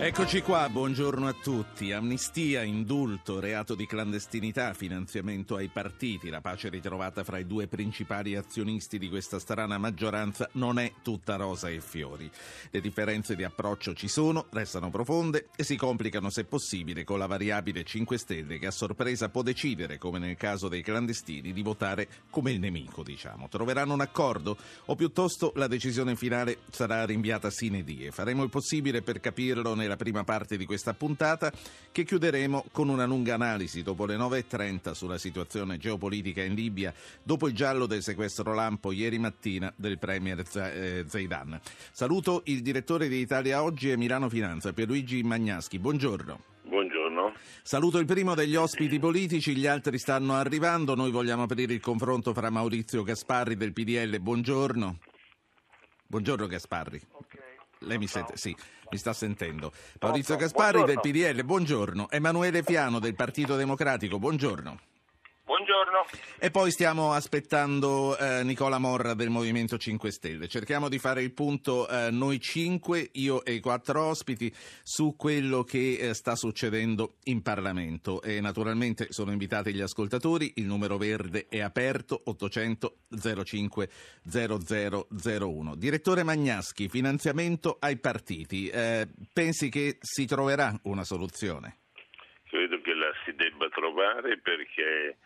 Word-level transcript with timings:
Eccoci 0.00 0.42
qua, 0.42 0.68
buongiorno 0.68 1.26
a 1.26 1.32
tutti. 1.32 1.90
Amnistia, 1.90 2.62
indulto, 2.62 3.40
reato 3.40 3.74
di 3.74 3.84
clandestinità, 3.84 4.72
finanziamento 4.72 5.56
ai 5.56 5.66
partiti, 5.66 6.28
la 6.28 6.40
pace 6.40 6.68
ritrovata 6.68 7.24
fra 7.24 7.38
i 7.38 7.46
due 7.48 7.66
principali 7.66 8.36
azionisti 8.36 8.96
di 8.96 9.08
questa 9.08 9.40
strana 9.40 9.76
maggioranza 9.76 10.48
non 10.52 10.78
è 10.78 10.92
tutta 11.02 11.34
rosa 11.34 11.68
e 11.68 11.80
fiori. 11.80 12.30
Le 12.70 12.80
differenze 12.80 13.34
di 13.34 13.42
approccio 13.42 13.92
ci 13.92 14.06
sono, 14.06 14.46
restano 14.50 14.88
profonde 14.88 15.48
e 15.56 15.64
si 15.64 15.76
complicano 15.76 16.30
se 16.30 16.44
possibile 16.44 17.02
con 17.02 17.18
la 17.18 17.26
variabile 17.26 17.82
5 17.82 18.18
Stelle 18.18 18.60
che 18.60 18.66
a 18.68 18.70
sorpresa 18.70 19.30
può 19.30 19.42
decidere, 19.42 19.98
come 19.98 20.20
nel 20.20 20.36
caso 20.36 20.68
dei 20.68 20.80
clandestini, 20.80 21.52
di 21.52 21.62
votare 21.62 22.08
come 22.30 22.52
il 22.52 22.60
nemico, 22.60 23.02
diciamo. 23.02 23.48
Troveranno 23.48 23.94
un 23.94 24.00
accordo 24.00 24.56
o 24.84 24.94
piuttosto 24.94 25.50
la 25.56 25.66
decisione 25.66 26.14
finale 26.14 26.58
sarà 26.70 27.04
rinviata 27.04 27.50
sine 27.50 27.82
die. 27.82 28.12
Faremo 28.12 28.44
il 28.44 28.48
possibile 28.48 29.02
per 29.02 29.18
capirlo 29.18 29.74
nel 29.74 29.86
nella 29.88 29.96
prima 29.96 30.22
parte 30.22 30.58
di 30.58 30.66
questa 30.66 30.92
puntata 30.92 31.50
che 31.90 32.04
chiuderemo 32.04 32.66
con 32.70 32.90
una 32.90 33.06
lunga 33.06 33.34
analisi 33.34 33.82
dopo 33.82 34.04
le 34.04 34.16
9.30 34.16 34.92
sulla 34.92 35.16
situazione 35.16 35.78
geopolitica 35.78 36.42
in 36.42 36.54
Libia 36.54 36.92
dopo 37.22 37.48
il 37.48 37.54
giallo 37.54 37.86
del 37.86 38.02
sequestro 38.02 38.52
lampo 38.52 38.92
ieri 38.92 39.18
mattina 39.18 39.72
del 39.74 39.98
Premier 39.98 40.44
eh, 40.54 41.04
Zaidan. 41.06 41.58
Saluto 41.90 42.42
il 42.44 42.60
direttore 42.60 43.08
di 43.08 43.16
Italia 43.16 43.62
Oggi 43.62 43.90
e 43.90 43.96
Milano 43.96 44.28
Finanza, 44.28 44.74
Pierluigi 44.74 45.22
Magnaschi. 45.22 45.78
Buongiorno. 45.78 46.56
Buongiorno. 46.64 47.32
Saluto 47.62 47.96
il 47.98 48.04
primo 48.04 48.34
degli 48.34 48.56
ospiti 48.56 48.98
politici, 48.98 49.56
gli 49.56 49.66
altri 49.66 49.96
stanno 49.98 50.34
arrivando. 50.34 50.94
Noi 50.94 51.10
vogliamo 51.10 51.44
aprire 51.44 51.72
il 51.72 51.80
confronto 51.80 52.34
fra 52.34 52.50
Maurizio 52.50 53.02
Gasparri 53.02 53.56
del 53.56 53.72
PDL. 53.72 54.20
Buongiorno. 54.20 54.98
Buongiorno 56.06 56.46
Gasparri. 56.46 57.00
Okay. 57.10 57.47
Lei 57.80 57.98
mi 57.98 58.06
sente? 58.06 58.36
Sì, 58.36 58.54
mi 58.90 58.98
sta 58.98 59.12
sentendo. 59.12 59.72
Maurizio 60.00 60.36
Gasparri 60.36 60.84
del 60.84 61.00
PDL, 61.00 61.44
buongiorno. 61.44 62.10
Emanuele 62.10 62.62
Fiano 62.62 62.98
del 62.98 63.14
Partito 63.14 63.56
Democratico, 63.56 64.18
buongiorno. 64.18 64.78
Buongiorno. 65.48 66.04
E 66.38 66.50
poi 66.50 66.70
stiamo 66.70 67.14
aspettando 67.14 68.18
eh, 68.18 68.44
Nicola 68.44 68.76
Morra 68.76 69.14
del 69.14 69.30
Movimento 69.30 69.78
5 69.78 70.10
Stelle. 70.10 70.46
Cerchiamo 70.46 70.90
di 70.90 70.98
fare 70.98 71.22
il 71.22 71.32
punto 71.32 71.88
eh, 71.88 72.10
noi 72.10 72.38
cinque, 72.38 73.08
io 73.14 73.42
e 73.42 73.54
i 73.54 73.60
quattro 73.60 74.04
ospiti, 74.04 74.52
su 74.82 75.16
quello 75.16 75.64
che 75.64 75.96
eh, 75.96 76.12
sta 76.12 76.36
succedendo 76.36 77.14
in 77.24 77.40
Parlamento. 77.40 78.20
E 78.20 78.42
naturalmente 78.42 79.06
sono 79.08 79.32
invitati 79.32 79.72
gli 79.72 79.80
ascoltatori, 79.80 80.52
il 80.56 80.66
numero 80.66 80.98
verde 80.98 81.46
è 81.48 81.60
aperto 81.60 82.20
800 82.26 82.96
05 83.42 83.88
0001. 84.30 85.76
Direttore 85.76 86.24
Magnaschi, 86.24 86.90
finanziamento 86.90 87.78
ai 87.80 87.96
partiti. 87.96 88.68
Eh, 88.68 89.08
pensi 89.32 89.70
che 89.70 89.96
si 89.98 90.26
troverà 90.26 90.78
una 90.82 91.04
soluzione? 91.04 91.78
Credo 92.50 92.82
che 92.82 92.92
la 92.92 93.10
si 93.24 93.32
debba 93.34 93.68
trovare 93.70 94.38
perché 94.38 95.16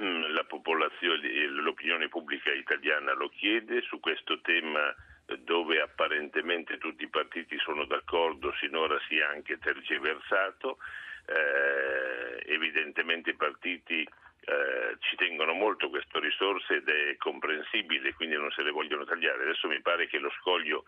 la 0.00 0.44
popolazione 0.44 1.46
l'opinione 1.46 2.08
pubblica 2.08 2.52
italiana 2.52 3.12
lo 3.12 3.28
chiede 3.28 3.80
su 3.82 4.00
questo 4.00 4.40
tema 4.40 4.94
eh, 5.26 5.38
dove 5.38 5.80
apparentemente 5.80 6.78
tutti 6.78 7.04
i 7.04 7.08
partiti 7.08 7.56
sono 7.58 7.84
d'accordo, 7.84 8.52
sinora 8.58 8.98
si 9.08 9.18
è 9.18 9.22
anche 9.22 9.58
tergiversato, 9.58 10.78
eh, 11.26 12.52
evidentemente 12.52 13.30
i 13.30 13.36
partiti 13.36 14.06
eh, 14.46 14.96
ci 14.98 15.16
tengono 15.16 15.54
molto 15.54 15.88
queste 15.88 16.20
risorse 16.20 16.74
ed 16.74 16.88
è 16.88 17.16
comprensibile, 17.16 18.12
quindi 18.12 18.36
non 18.36 18.50
se 18.50 18.62
le 18.62 18.72
vogliono 18.72 19.04
tagliare. 19.04 19.42
Adesso 19.42 19.68
mi 19.68 19.80
pare 19.80 20.06
che 20.06 20.18
lo 20.18 20.30
scoglio 20.40 20.84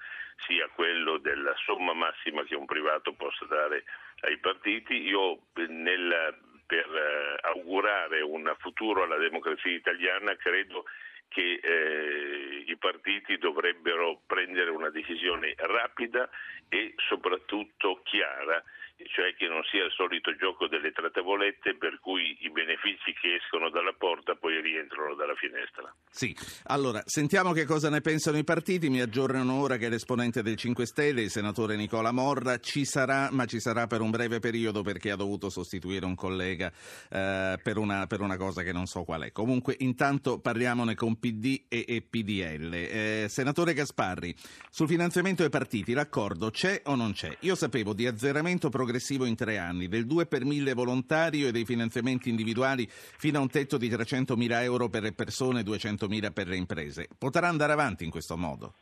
sia 0.46 0.68
quello 0.68 1.16
della 1.16 1.54
somma 1.64 1.94
massima 1.94 2.44
che 2.44 2.54
un 2.54 2.66
privato 2.66 3.14
possa 3.14 3.46
dare 3.46 3.84
ai 4.20 4.36
partiti. 4.38 5.00
Io 5.06 5.40
nel 5.68 6.36
per 6.66 6.86
eh, 6.86 7.48
augurare 7.48 8.20
un 8.20 8.54
futuro 8.58 9.04
alla 9.04 9.16
democrazia 9.16 9.72
italiana, 9.72 10.34
credo 10.36 10.84
che 11.28 11.60
eh, 11.62 12.64
i 12.66 12.76
partiti 12.76 13.38
dovrebbero 13.38 14.22
prendere 14.26 14.70
una 14.70 14.90
decisione 14.90 15.54
rapida 15.56 16.28
e 16.68 16.94
soprattutto 16.96 18.00
chiara 18.04 18.62
cioè 19.04 19.34
che 19.36 19.46
non 19.46 19.62
sia 19.70 19.84
il 19.84 19.92
solito 19.92 20.34
gioco 20.36 20.68
delle 20.68 20.90
trattavolette 20.90 21.76
per 21.76 21.98
cui 22.00 22.36
i 22.40 22.50
benefici 22.50 23.12
che 23.20 23.36
escono 23.36 23.68
dalla 23.68 23.92
porta 23.92 24.34
poi 24.34 24.60
rientrano 24.60 25.14
dalla 25.14 25.34
finestra. 25.34 25.94
Sì, 26.08 26.34
allora 26.64 27.02
sentiamo 27.04 27.52
che 27.52 27.66
cosa 27.66 27.90
ne 27.90 28.00
pensano 28.00 28.38
i 28.38 28.44
partiti, 28.44 28.88
mi 28.88 29.00
aggiornano 29.00 29.60
ora 29.60 29.76
che 29.76 29.90
l'esponente 29.90 30.42
del 30.42 30.56
5 30.56 30.86
Stelle, 30.86 31.22
il 31.22 31.30
senatore 31.30 31.76
Nicola 31.76 32.10
Morra, 32.10 32.58
ci 32.58 32.84
sarà, 32.86 33.28
ma 33.32 33.44
ci 33.44 33.60
sarà 33.60 33.86
per 33.86 34.00
un 34.00 34.10
breve 34.10 34.38
periodo 34.38 34.82
perché 34.82 35.10
ha 35.10 35.16
dovuto 35.16 35.50
sostituire 35.50 36.06
un 36.06 36.14
collega 36.14 36.72
eh, 37.10 37.58
per, 37.62 37.76
una, 37.76 38.06
per, 38.06 38.20
una, 38.20 38.36
cosa 38.36 38.62
che 38.62 38.72
non 38.72 38.86
so 38.86 39.04
qual 39.04 39.22
è. 39.22 39.32
Comunque 39.32 39.76
intanto 39.80 40.40
parliamone 40.40 40.94
con 40.94 41.18
PD 41.18 41.64
e, 41.68 41.84
e 41.86 42.02
PDL. 42.02 42.72
Eh, 42.72 43.26
senatore 43.28 43.74
Gasparri, 43.74 44.34
sul 44.70 44.88
finanziamento 44.88 45.42
ai 45.42 45.50
partiti 45.50 45.92
l'accordo 45.92 46.50
c'è 46.50 46.80
o 46.84 46.94
non 46.94 47.12
c'è? 47.12 47.36
Io 47.40 47.54
sapevo 47.54 47.92
di 47.92 48.06
azzeramento 48.06 48.68
progressivo 48.68 48.84
progressivo 48.86 49.24
in 49.24 49.34
tre 49.34 49.58
anni, 49.58 49.88
del 49.88 50.06
2 50.06 50.26
per 50.26 50.44
1000 50.44 50.72
volontario 50.72 51.48
e 51.48 51.50
dei 51.50 51.64
finanziamenti 51.64 52.28
individuali 52.28 52.86
fino 52.88 53.38
a 53.38 53.40
un 53.40 53.50
tetto 53.50 53.78
di 53.78 53.88
300.000 53.88 54.62
euro 54.62 54.88
per 54.88 55.02
le 55.02 55.12
persone 55.12 55.60
e 55.60 55.62
200.000 55.64 56.32
per 56.32 56.46
le 56.46 56.54
imprese. 56.54 57.08
Potrà 57.18 57.48
andare 57.48 57.72
avanti 57.72 58.04
in 58.04 58.10
questo 58.10 58.36
modo? 58.36 58.74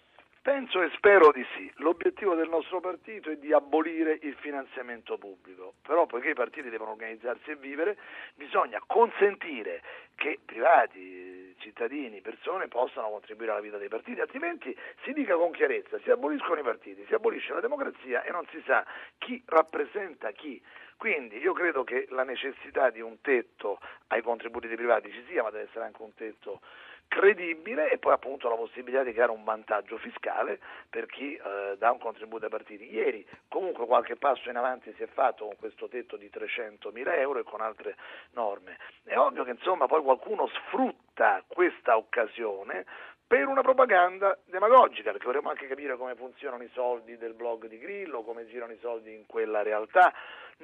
Penso 0.42 0.82
e 0.82 0.90
spero 0.94 1.32
di 1.32 1.42
sì. 1.56 1.72
L'obiettivo 1.76 2.34
del 2.34 2.50
nostro 2.50 2.80
partito 2.80 3.30
è 3.30 3.36
di 3.36 3.54
abolire 3.54 4.18
il 4.20 4.36
finanziamento 4.38 5.16
pubblico, 5.16 5.72
però 5.80 6.04
poiché 6.04 6.30
i 6.30 6.34
partiti 6.34 6.68
devono 6.68 6.90
organizzarsi 6.90 7.52
e 7.52 7.56
vivere, 7.56 7.96
bisogna 8.34 8.78
consentire 8.86 9.80
che 10.16 10.38
privati, 10.44 11.43
cittadini, 11.58 12.20
persone 12.20 12.68
possano 12.68 13.10
contribuire 13.10 13.52
alla 13.52 13.60
vita 13.60 13.78
dei 13.78 13.88
partiti, 13.88 14.20
altrimenti 14.20 14.76
si 15.02 15.12
dica 15.12 15.36
con 15.36 15.52
chiarezza, 15.52 15.98
si 16.00 16.10
aboliscono 16.10 16.60
i 16.60 16.62
partiti, 16.62 17.04
si 17.06 17.14
abolisce 17.14 17.52
la 17.52 17.60
democrazia 17.60 18.22
e 18.22 18.30
non 18.30 18.46
si 18.50 18.62
sa 18.66 18.84
chi 19.18 19.42
rappresenta 19.46 20.30
chi. 20.32 20.62
Quindi 20.96 21.38
io 21.38 21.52
credo 21.52 21.84
che 21.84 22.06
la 22.10 22.24
necessità 22.24 22.90
di 22.90 23.00
un 23.00 23.20
tetto 23.20 23.78
ai 24.08 24.22
contributi 24.22 24.68
dei 24.68 24.76
privati 24.76 25.10
ci 25.10 25.24
sia, 25.26 25.42
ma 25.42 25.50
deve 25.50 25.64
essere 25.64 25.84
anche 25.84 26.02
un 26.02 26.14
tetto 26.14 26.60
credibile 27.08 27.90
e 27.90 27.98
poi 27.98 28.12
appunto 28.12 28.48
la 28.48 28.56
possibilità 28.56 29.02
di 29.02 29.12
creare 29.12 29.30
un 29.30 29.44
vantaggio 29.44 29.98
fiscale 29.98 30.58
per 30.90 31.06
chi 31.06 31.34
eh, 31.34 31.76
dà 31.78 31.90
un 31.90 31.98
contributo 31.98 32.44
ai 32.44 32.50
partiti. 32.50 32.92
Ieri 32.92 33.26
comunque 33.48 33.86
qualche 33.86 34.16
passo 34.16 34.50
in 34.50 34.56
avanti 34.56 34.92
si 34.96 35.02
è 35.02 35.06
fatto 35.06 35.46
con 35.46 35.56
questo 35.56 35.88
tetto 35.88 36.16
di 36.16 36.28
300 36.28 36.90
mila 36.90 37.14
euro 37.16 37.38
e 37.38 37.44
con 37.44 37.60
altre 37.60 37.96
norme. 38.32 38.78
È 39.04 39.16
ovvio 39.16 39.44
che 39.44 39.50
insomma 39.50 39.86
poi 39.86 40.02
qualcuno 40.02 40.48
sfrutta 40.48 41.42
questa 41.46 41.96
occasione 41.96 42.84
per 43.26 43.46
una 43.46 43.62
propaganda 43.62 44.38
demagogica, 44.44 45.10
perché 45.10 45.26
vorremmo 45.26 45.48
anche 45.48 45.66
capire 45.66 45.96
come 45.96 46.14
funzionano 46.14 46.62
i 46.62 46.70
soldi 46.72 47.16
del 47.16 47.34
blog 47.34 47.66
di 47.66 47.78
Grillo, 47.78 48.22
come 48.22 48.46
girano 48.46 48.72
i 48.72 48.78
soldi 48.80 49.14
in 49.14 49.26
quella 49.26 49.62
realtà 49.62 50.12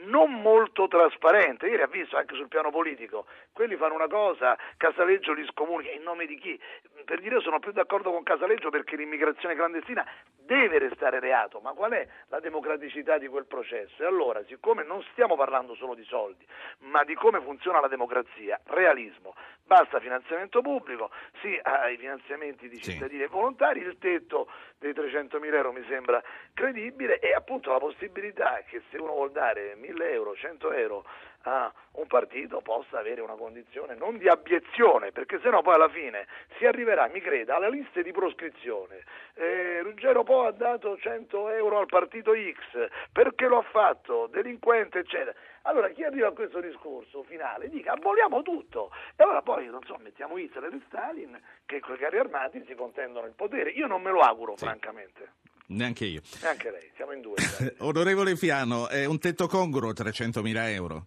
non 0.04 0.40
molto 0.40 0.88
trasparente. 0.88 1.66
Ieri 1.66 1.82
ha 1.82 1.86
visto 1.86 2.16
anche 2.16 2.34
sul 2.34 2.48
piano 2.48 2.70
politico, 2.70 3.26
quelli 3.52 3.76
fanno 3.76 3.94
una 3.94 4.08
cosa, 4.08 4.56
Casaleggio 4.76 5.32
li 5.32 5.46
scomunica 5.46 5.90
in 5.90 6.02
nome 6.02 6.26
di 6.26 6.38
chi? 6.38 6.60
Per 7.04 7.20
dire 7.20 7.40
sono 7.40 7.58
più 7.58 7.72
d'accordo 7.72 8.10
con 8.10 8.22
Casaleggio 8.22 8.70
perché 8.70 8.96
l'immigrazione 8.96 9.54
clandestina 9.54 10.06
deve 10.50 10.78
restare 10.78 11.20
reato, 11.20 11.60
ma 11.60 11.72
qual 11.72 11.92
è 11.92 12.06
la 12.28 12.40
democraticità 12.40 13.18
di 13.18 13.28
quel 13.28 13.46
processo? 13.46 14.02
E 14.02 14.06
allora, 14.06 14.42
siccome 14.46 14.82
non 14.82 15.02
stiamo 15.12 15.36
parlando 15.36 15.74
solo 15.74 15.94
di 15.94 16.04
soldi, 16.04 16.44
ma 16.78 17.04
di 17.04 17.14
come 17.14 17.40
funziona 17.40 17.80
la 17.80 17.86
democrazia, 17.86 18.60
realismo, 18.64 19.34
basta 19.64 20.00
finanziamento 20.00 20.60
pubblico, 20.60 21.10
sì 21.40 21.56
ai 21.62 21.96
finanziamenti 21.96 22.68
di 22.68 22.80
cittadini 22.80 23.20
sì. 23.20 23.24
e 23.24 23.28
volontari, 23.28 23.80
il 23.80 23.98
tetto 23.98 24.50
dei 24.78 24.92
300.000 24.92 25.54
euro 25.54 25.72
mi 25.72 25.84
sembra 25.88 26.20
credibile 26.52 27.20
e 27.20 27.32
appunto 27.32 27.70
la 27.70 27.78
possibilità 27.78 28.62
che 28.66 28.82
se 28.90 28.98
uno 28.98 29.12
vuol 29.12 29.30
dare 29.30 29.76
1.000 29.80 30.12
euro, 30.12 30.34
100 30.34 30.72
euro 30.72 31.04
a 31.44 31.72
un 31.92 32.06
partito 32.06 32.60
possa 32.60 32.98
avere 32.98 33.20
una 33.20 33.34
condizione 33.34 33.94
non 33.94 34.18
di 34.18 34.28
abiezione, 34.28 35.10
perché 35.10 35.40
sennò 35.40 35.62
poi 35.62 35.74
alla 35.74 35.88
fine 35.88 36.26
si 36.58 36.66
arriverà, 36.66 37.08
mi 37.08 37.20
creda, 37.20 37.56
alla 37.56 37.68
lista 37.68 38.02
di 38.02 38.12
proscrizione. 38.12 39.04
Eh, 39.34 39.80
Ruggero 39.82 40.22
Po 40.22 40.44
ha 40.44 40.52
dato 40.52 40.98
100 40.98 41.50
euro 41.50 41.78
al 41.78 41.86
partito 41.86 42.32
X, 42.32 42.88
perché 43.12 43.46
lo 43.46 43.58
ha 43.58 43.62
fatto, 43.62 44.26
delinquente, 44.26 44.98
eccetera. 44.98 45.34
Allora 45.62 45.88
chi 45.88 46.02
arriva 46.04 46.28
a 46.28 46.32
questo 46.32 46.60
discorso 46.60 47.22
finale 47.24 47.68
dica 47.68 47.92
aboliamo 47.92 48.40
tutto 48.40 48.90
e 49.14 49.22
allora 49.22 49.42
poi 49.42 49.66
non 49.66 49.82
so, 49.84 49.98
mettiamo 50.00 50.38
Hitler 50.38 50.72
e 50.72 50.80
Stalin 50.86 51.38
che 51.66 51.80
con 51.80 51.96
i 51.96 51.98
carri 51.98 52.18
armati 52.18 52.64
si 52.66 52.74
contendono 52.74 53.26
il 53.26 53.34
potere. 53.34 53.70
Io 53.70 53.86
non 53.86 54.00
me 54.00 54.10
lo 54.10 54.20
auguro 54.20 54.56
sì. 54.56 54.64
francamente. 54.64 55.32
Neanche 55.70 56.04
io. 56.04 56.20
Neanche 56.42 56.70
lei, 56.70 56.90
siamo 56.96 57.12
in 57.12 57.20
due. 57.20 57.36
Onorevole 57.78 58.36
Fiano, 58.36 58.88
è 58.88 59.04
un 59.04 59.18
tetto 59.18 59.46
congruo 59.46 59.92
300.000 59.92 60.56
euro? 60.74 61.06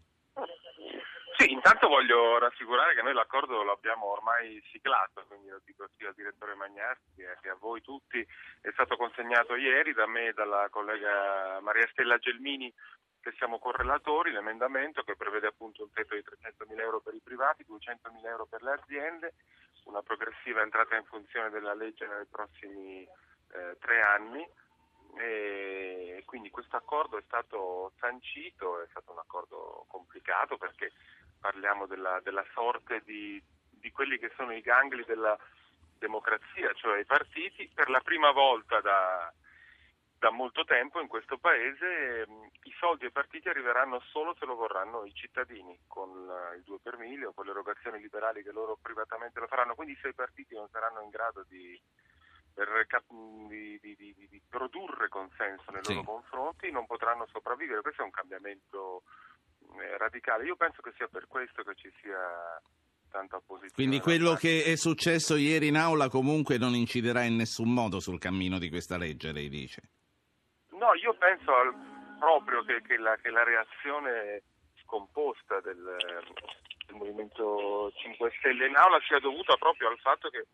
Intanto 1.48 1.88
voglio 1.88 2.38
rassicurare 2.39 2.94
che 2.95 3.01
noi 3.01 3.13
l'accordo 3.13 3.63
l'abbiamo 3.63 4.06
ormai 4.06 4.62
siglato, 4.71 5.25
quindi 5.27 5.50
lo 5.50 5.62
dico 5.65 5.89
sia 5.98 6.07
al 6.10 6.13
direttore 6.13 6.56
Magnaschi 6.56 7.24
che 7.42 7.50
a 7.50 7.57
voi 7.60 7.81
tutti, 7.81 8.25
è 8.62 8.69
stato 8.71 8.95
consegnato 8.95 9.56
ieri 9.56 9.94
da 9.94 10.07
me 10.07 10.27
e 10.27 10.33
dalla 10.33 10.68
collega 10.69 11.60
Maria 11.62 11.88
Stella 11.92 12.18
Gelmini 12.18 12.71
che 13.19 13.33
siamo 13.38 13.60
correlatori, 13.60 14.31
l'emendamento 14.31 15.04
che 15.04 15.15
prevede 15.15 15.48
appunto 15.48 15.83
un 15.83 15.92
tetto 15.92 16.15
di 16.15 16.24
300.000 16.24 16.80
euro 16.80 17.00
per 17.00 17.13
i 17.13 17.21
privati, 17.24 17.65
200.000 17.68 18.25
euro 18.27 18.45
per 18.45 18.62
le 18.62 18.71
aziende, 18.71 19.33
una 19.86 20.01
progressiva 20.01 20.62
entrata 20.62 20.95
in 20.95 21.06
funzione 21.06 21.50
della 21.50 21.74
legge 21.74 22.06
nei 22.07 22.25
prossimi 22.30 23.07
eh, 23.53 23.77
tre 23.79 24.01
anni 24.01 24.47
e 25.15 26.23
quindi 26.25 26.50
questo 26.50 26.75
accordo 26.75 27.17
è 27.17 27.23
stato 27.25 27.91
sancito, 28.00 28.81
è 28.81 28.88
stato 28.89 29.11
un 29.11 29.19
accordo 29.19 29.85
complicato 29.88 30.57
perché 30.57 30.91
parliamo 31.39 31.85
della, 31.85 32.19
della 32.21 32.45
sorte 32.53 33.01
di, 33.05 33.41
di, 33.69 33.91
quelli 33.91 34.17
che 34.17 34.31
sono 34.35 34.53
i 34.53 34.61
gangli 34.61 35.03
della 35.05 35.38
democrazia, 36.00 36.73
cioè 36.73 37.00
i 37.00 37.05
partiti. 37.05 37.69
Per 37.73 37.89
la 37.89 38.00
prima 38.00 38.31
volta 38.31 38.81
da, 38.81 39.31
da 40.17 40.31
molto 40.31 40.63
tempo 40.63 41.00
in 41.00 41.07
questo 41.07 41.38
paese 41.38 42.25
i 42.63 42.73
soldi 42.79 43.05
ai 43.05 43.11
partiti 43.11 43.50
arriveranno 43.50 44.00
solo 44.09 44.35
se 44.39 44.45
lo 44.45 44.55
vorranno 44.55 45.05
i 45.05 45.13
cittadini, 45.13 45.77
con 45.85 46.09
il 46.55 46.63
2 46.63 46.79
per 46.81 46.97
mille 46.97 47.27
o 47.27 47.33
con 47.33 47.45
le 47.45 47.51
erogazioni 47.51 48.00
liberali 48.00 48.41
che 48.41 48.51
loro 48.51 48.79
privatamente 48.81 49.39
lo 49.39 49.47
faranno. 49.47 49.75
Quindi 49.75 49.95
se 50.01 50.07
i 50.07 50.13
partiti 50.13 50.55
non 50.55 50.69
saranno 50.69 51.01
in 51.01 51.09
grado 51.09 51.44
di 51.47 51.79
per, 52.53 52.69
di, 53.50 53.79
di, 53.81 53.95
di, 53.95 54.27
di, 54.29 54.41
produrre 54.47 55.09
consenso 55.09 55.71
nei 55.71 55.83
sì. 55.83 55.94
loro 55.94 56.05
confronti 56.05 56.71
non 56.71 56.85
potranno 56.85 57.25
sopravvivere. 57.31 57.81
Questo 57.81 58.01
è 58.01 58.05
un 58.05 58.11
cambiamento 58.11 59.03
eh, 59.79 59.97
radicale. 59.97 60.45
Io 60.45 60.55
penso 60.55 60.81
che 60.81 60.94
sia 60.95 61.07
per 61.07 61.27
questo 61.27 61.63
che 61.63 61.75
ci 61.75 61.91
sia 62.01 62.61
tanta 63.09 63.38
opposizione. 63.38 63.73
Quindi 63.73 64.00
quello 64.00 64.33
che 64.33 64.63
è 64.63 64.75
successo 64.75 65.35
ieri 65.35 65.67
in 65.67 65.77
aula 65.77 66.09
comunque 66.09 66.57
non 66.57 66.73
inciderà 66.73 67.23
in 67.23 67.35
nessun 67.35 67.71
modo 67.71 68.00
sul 68.00 68.19
cammino 68.19 68.57
di 68.57 68.69
questa 68.69 68.97
legge, 68.97 69.31
lei 69.31 69.50
dice? 69.50 69.81
No, 70.69 70.94
io 70.95 71.13
penso 71.13 71.53
al, 71.55 71.73
proprio 72.19 72.63
che, 72.63 72.81
che, 72.81 72.97
la, 72.97 73.15
che, 73.17 73.29
la, 73.29 73.44
reazione 73.44 74.41
scomposta 74.83 75.61
del, 75.61 75.95
del 76.85 76.95
Movimento 76.95 77.91
5 77.95 78.33
Stelle 78.39 78.67
in 78.67 78.75
aula 78.75 79.00
sia 79.07 79.19
dovuta 79.19 79.55
proprio 79.55 79.89
al 79.89 80.00
fatto 80.00 80.29
che 80.29 80.45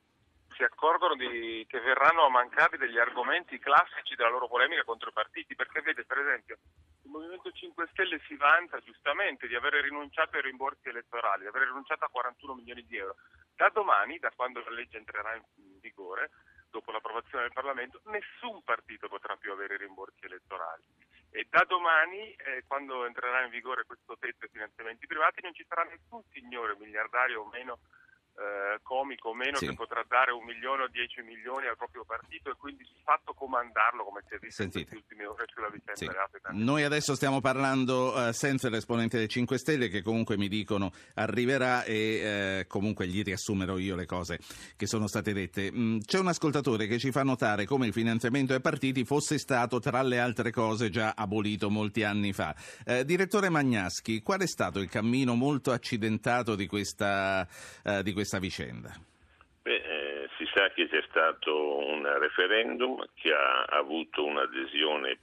si 0.59 0.63
accorgono 0.65 1.15
di, 1.15 1.65
che 1.69 1.79
verranno 1.79 2.25
a 2.25 2.29
mancare 2.29 2.77
degli 2.77 2.97
argomenti 2.97 3.57
classici 3.59 4.15
della 4.15 4.27
loro 4.27 4.49
polemica 4.49 4.83
contro 4.83 5.07
i 5.07 5.13
partiti, 5.13 5.55
perché 5.55 5.79
vede 5.79 6.03
per 6.03 6.17
esempio 6.17 6.57
il 7.03 7.09
Movimento 7.09 7.49
5 7.49 7.87
Stelle 7.93 8.19
si 8.27 8.35
vanta 8.35 8.77
giustamente 8.79 9.47
di 9.47 9.55
aver 9.55 9.75
rinunciato 9.75 10.35
ai 10.35 10.41
rimborsi 10.41 10.89
elettorali, 10.89 11.43
di 11.43 11.47
aver 11.47 11.63
rinunciato 11.63 12.03
a 12.03 12.09
41 12.09 12.55
milioni 12.55 12.85
di 12.85 12.97
euro. 12.97 13.15
Da 13.55 13.69
domani, 13.69 14.19
da 14.19 14.33
quando 14.35 14.61
la 14.61 14.71
legge 14.71 14.97
entrerà 14.97 15.33
in 15.33 15.79
vigore, 15.79 16.31
dopo 16.69 16.91
l'approvazione 16.91 17.45
del 17.45 17.53
Parlamento, 17.53 18.01
nessun 18.07 18.61
partito 18.61 19.07
potrà 19.07 19.37
più 19.37 19.53
avere 19.53 19.77
rimborsi 19.77 20.25
elettorali. 20.25 20.83
E 21.31 21.47
da 21.49 21.63
domani, 21.65 22.33
eh, 22.33 22.65
quando 22.67 23.05
entrerà 23.05 23.45
in 23.45 23.49
vigore 23.49 23.85
questo 23.85 24.17
tetto 24.19 24.43
ai 24.43 24.51
finanziamenti 24.51 25.07
privati, 25.07 25.41
non 25.41 25.53
ci 25.53 25.65
sarà 25.65 25.83
nessun 25.83 26.21
signore 26.33 26.75
miliardario 26.77 27.43
o 27.43 27.49
meno 27.49 27.79
eh, 28.39 28.79
comico 28.83 29.29
o 29.29 29.33
meno 29.33 29.57
sì. 29.57 29.67
che 29.67 29.73
potrà 29.73 30.03
dare 30.07 30.31
un 30.31 30.45
milione 30.45 30.83
o 30.83 30.87
dieci 30.87 31.21
milioni 31.21 31.67
al 31.67 31.75
proprio 31.75 32.05
partito 32.05 32.49
e 32.49 32.55
quindi 32.57 32.83
di 32.83 32.95
fatto 33.03 33.33
comandarlo 33.33 34.03
come 34.05 34.23
si 34.27 34.35
è 34.35 34.37
visto 34.39 34.61
Sentite. 34.61 34.79
in 34.79 34.85
queste 34.87 35.13
ultime 35.13 35.25
ore 35.25 35.45
sulla 35.53 35.69
vicenda 35.69 35.93
sì. 35.95 36.63
Noi 36.63 36.83
adesso 36.83 37.15
stiamo 37.15 37.41
parlando 37.41 38.27
eh, 38.27 38.33
senza 38.33 38.69
l'esponente 38.69 39.17
dei 39.17 39.27
5 39.27 39.57
Stelle 39.57 39.89
che 39.89 40.01
comunque 40.01 40.37
mi 40.37 40.47
dicono 40.47 40.91
arriverà 41.15 41.83
e 41.83 41.95
eh, 41.95 42.65
comunque 42.67 43.07
gli 43.07 43.23
riassumerò 43.23 43.77
io 43.77 43.95
le 43.95 44.05
cose 44.05 44.39
che 44.77 44.87
sono 44.87 45.07
state 45.07 45.33
dette. 45.33 45.71
Mm, 45.71 45.99
c'è 46.05 46.19
un 46.19 46.27
ascoltatore 46.27 46.87
che 46.87 46.97
ci 46.97 47.11
fa 47.11 47.23
notare 47.23 47.65
come 47.65 47.87
il 47.87 47.93
finanziamento 47.93 48.53
ai 48.53 48.61
partiti 48.61 49.03
fosse 49.03 49.37
stato 49.37 49.79
tra 49.79 50.01
le 50.01 50.19
altre 50.19 50.51
cose 50.51 50.89
già 50.89 51.13
abolito 51.15 51.69
molti 51.69 52.03
anni 52.03 52.31
fa. 52.31 52.55
Eh, 52.85 53.03
direttore 53.03 53.49
Magnaschi, 53.49 54.21
qual 54.21 54.39
è 54.39 54.47
stato 54.47 54.79
il 54.79 54.87
cammino 54.87 55.35
molto 55.35 55.71
accidentato 55.71 56.55
di 56.55 56.67
questa, 56.67 57.45
eh, 57.83 58.01
di 58.01 58.13
questa 58.13 58.28
questa 58.29 58.37
vicenda? 58.37 58.93
Beh, 59.63 59.81
eh, 59.81 60.29
si 60.37 60.47
sa 60.53 60.69
che 60.69 60.87
c'è 60.87 61.03
stato 61.09 61.77
un 61.87 62.05
referendum 62.19 63.03
che 63.15 63.33
ha 63.33 63.63
avuto 63.63 64.23
un'adesione 64.23 65.17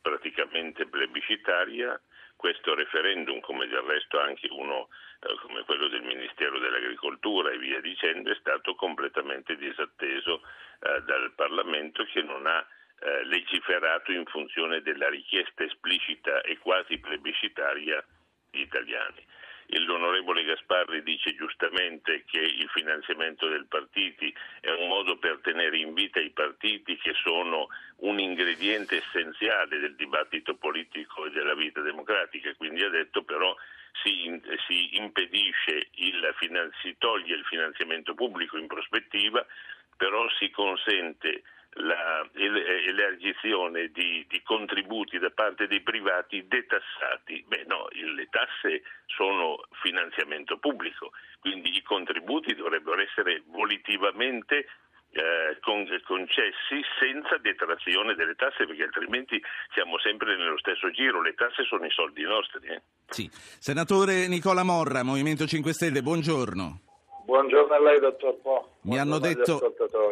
praticamente 0.00 0.86
plebiscitaria. 0.86 2.00
Questo 2.36 2.74
referendum, 2.74 3.40
come 3.40 3.66
del 3.66 3.80
resto 3.80 4.20
anche 4.20 4.46
uno 4.50 4.88
eh, 5.20 5.34
come 5.42 5.64
quello 5.64 5.88
del 5.88 6.02
Ministero 6.02 6.58
dell'Agricoltura 6.60 7.50
e 7.50 7.58
via 7.58 7.80
dicendo, 7.80 8.30
è 8.30 8.36
stato 8.36 8.74
completamente 8.76 9.56
disatteso 9.56 10.42
eh, 10.80 11.02
dal 11.02 11.32
Parlamento 11.34 12.04
che 12.04 12.22
non 12.22 12.46
ha 12.46 12.64
eh, 13.00 13.24
legiferato 13.24 14.12
in 14.12 14.26
funzione 14.26 14.80
della 14.82 15.08
richiesta 15.08 15.64
esplicita 15.64 16.42
e 16.42 16.58
quasi 16.58 16.98
plebiscitaria 16.98 18.04
di 18.50 18.60
italiani. 18.60 19.24
L'onorevole 19.66 20.44
Gasparri 20.44 21.02
dice 21.02 21.34
giustamente 21.34 22.24
che 22.26 22.38
il 22.38 22.68
finanziamento 22.68 23.48
dei 23.48 23.64
partiti 23.64 24.34
è 24.60 24.70
un 24.70 24.88
modo 24.88 25.16
per 25.16 25.40
tenere 25.42 25.78
in 25.78 25.94
vita 25.94 26.20
i 26.20 26.30
partiti 26.30 26.96
che 26.96 27.14
sono 27.14 27.68
un 27.98 28.18
ingrediente 28.18 28.98
essenziale 28.98 29.78
del 29.78 29.94
dibattito 29.94 30.54
politico 30.54 31.26
e 31.26 31.30
della 31.30 31.54
vita 31.54 31.80
democratica, 31.80 32.54
quindi 32.54 32.82
ha 32.82 32.90
detto 32.90 33.22
però 33.22 33.54
si, 34.02 34.40
si 34.66 34.96
impedisce 34.96 35.88
il, 35.94 36.34
si 36.82 36.96
toglie 36.98 37.36
il 37.36 37.44
finanziamento 37.44 38.14
pubblico 38.14 38.58
in 38.58 38.66
prospettiva, 38.66 39.44
però 39.96 40.28
si 40.38 40.50
consente 40.50 41.42
l'elargizione 41.74 43.88
di, 43.88 44.24
di, 44.28 44.42
contributi 44.42 45.18
da 45.18 45.30
parte 45.30 45.66
dei 45.66 45.80
privati 45.80 46.46
detassati. 46.46 47.42
Beh 47.46 47.64
no, 47.66 47.88
le 47.90 48.28
tasse 48.30 48.82
sono 49.06 49.60
finanziamento 49.82 50.58
pubblico, 50.58 51.10
quindi 51.40 51.76
i 51.76 51.82
contributi 51.82 52.54
dovrebbero 52.54 53.00
essere 53.00 53.42
volitivamente 53.46 54.66
eh, 55.14 55.58
concessi 55.60 56.82
senza 56.98 57.38
detrazione 57.38 58.14
delle 58.14 58.34
tasse 58.34 58.66
perché 58.66 58.82
altrimenti 58.82 59.40
siamo 59.72 59.98
sempre 59.98 60.36
nello 60.36 60.58
stesso 60.58 60.90
giro, 60.90 61.22
le 61.22 61.34
tasse 61.34 61.64
sono 61.64 61.86
i 61.86 61.90
soldi 61.90 62.22
nostri. 62.22 62.66
Eh. 62.66 62.82
Sì. 63.08 63.30
Senatore 63.32 64.28
Nicola 64.28 64.62
Morra, 64.62 65.02
Movimento 65.02 65.46
5 65.46 65.72
Stelle, 65.72 66.02
buongiorno. 66.02 66.93
Buongiorno 67.24 67.72
a 67.72 67.80
lei, 67.80 68.00
dottor 68.00 68.36
Po. 68.42 68.68
Mi 68.82 68.98
hanno, 68.98 69.18
detto, 69.18 69.58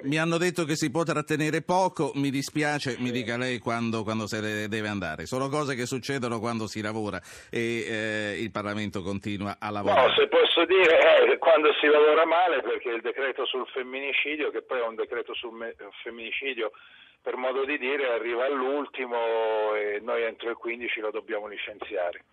mi 0.04 0.19
hanno, 0.19 0.38
detto, 0.38 0.64
che 0.64 0.76
si 0.76 0.90
può 0.90 1.02
trattenere 1.02 1.61
poco, 1.61 2.12
mi 2.14 2.31
dispiace, 2.31 2.92
sì. 2.92 3.02
mi 3.02 3.11
dica 3.11 3.37
lei 3.37 3.59
quando, 3.59 4.02
quando, 4.02 4.26
se 4.26 4.40
ne 4.40 4.66
deve 4.66 4.88
andare. 4.88 5.26
Sono 5.26 5.49
cose 5.49 5.75
che 5.75 5.85
succedono 5.85 6.40
quando 6.40 6.66
si 6.66 6.81
lavora 6.81 7.21
e 7.50 7.85
eh, 7.87 8.40
il 8.40 8.50
Parlamento 8.50 9.02
continua 9.02 9.59
a 9.61 9.71
lavorare. 9.71 10.07
No, 10.07 10.14
se 10.14 10.26
posso 10.28 10.64
dire, 10.64 11.28
eh, 11.28 11.37
quando 11.37 11.69
si 11.81 11.87
lavora 11.87 12.25
male, 12.25 12.62
perché 12.62 12.88
il 12.88 13.02
decreto 13.02 13.45
sul 13.45 13.66
femminicidio, 13.66 14.50
che 14.50 14.62
poi 14.62 14.81
è 14.81 14.87
un 14.87 14.95
decreto 14.95 15.35
sul 15.35 15.52
me- 15.52 15.76
femminicidio, 16.02 16.73
per 17.21 17.37
modo 17.37 17.66
di 17.66 17.76
dire, 17.76 18.09
arriva 18.09 18.47
all'ultimo 18.47 19.75
e 19.75 20.00
noi 20.00 20.23
entro 20.23 20.49
il 20.49 20.57
15 20.57 21.00
lo 21.00 21.11
dobbiamo 21.11 21.47
licenziare 21.47 22.25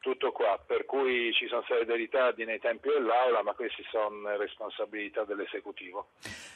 tutto 0.00 0.32
qua, 0.32 0.58
per 0.64 0.84
cui 0.84 1.32
ci 1.32 1.46
sono 1.48 1.62
state 1.64 1.84
dei 1.84 1.96
ritardi 1.96 2.44
nei 2.44 2.60
tempi 2.60 2.88
dell'Aula, 2.88 3.42
ma 3.42 3.52
queste 3.52 3.82
sono 3.90 4.36
responsabilità 4.36 5.24
dell'esecutivo. 5.24 6.08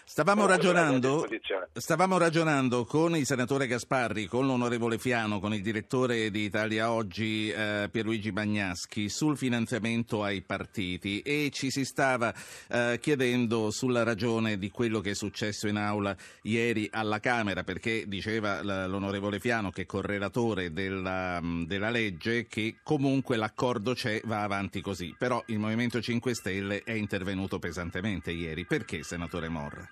Stavamo 0.05 0.47
ragionando, 0.47 1.27
stavamo 1.73 2.19
ragionando, 2.19 2.85
con 2.85 3.17
il 3.17 3.27
senatore 3.27 3.67
Gasparri, 3.67 4.27
con 4.27 4.47
l'onorevole 4.47 4.99
Fiano, 4.99 5.41
con 5.41 5.55
il 5.55 5.63
direttore 5.63 6.31
di 6.31 6.45
Italia 6.45 6.93
Oggi 6.93 7.51
eh, 7.51 7.89
Pierluigi 7.91 8.33
Bagnaschi 8.33 9.09
sul 9.09 9.37
finanziamento 9.37 10.23
ai 10.23 10.43
partiti. 10.43 11.21
E 11.21 11.51
ci 11.53 11.71
si 11.71 11.85
stava 11.85 12.33
eh, 12.69 12.99
chiedendo 13.01 13.71
sulla 13.71 14.03
ragione 14.03 14.59
di 14.59 14.71
quello 14.71 15.01
che 15.01 15.11
è 15.11 15.15
successo 15.15 15.67
in 15.67 15.77
aula 15.77 16.15
ieri 16.43 16.89
alla 16.93 17.21
Camera, 17.21 17.63
perché 17.65 18.05
diceva 18.07 18.63
l'onorevole 18.63 19.41
Fiano, 19.41 19.71
che 19.71 19.83
è 19.83 19.87
correlatore 19.87 20.73
della, 20.73 21.41
della 21.43 21.91
legge, 21.91 22.47
che 22.47 22.77
comunque 22.83 23.37
l'accordo 23.43 23.93
c'è, 23.93 24.21
va 24.25 24.43
avanti 24.43 24.81
così. 24.81 25.15
Però 25.19 25.43
il 25.47 25.59
Movimento 25.59 26.01
5 26.01 26.33
Stelle 26.33 26.83
è 26.85 26.93
intervenuto 26.93 27.59
pesantemente 27.59 28.31
ieri. 28.31 28.65
Perché, 28.65 29.03
senatore 29.03 29.49
Morra? 29.49 29.83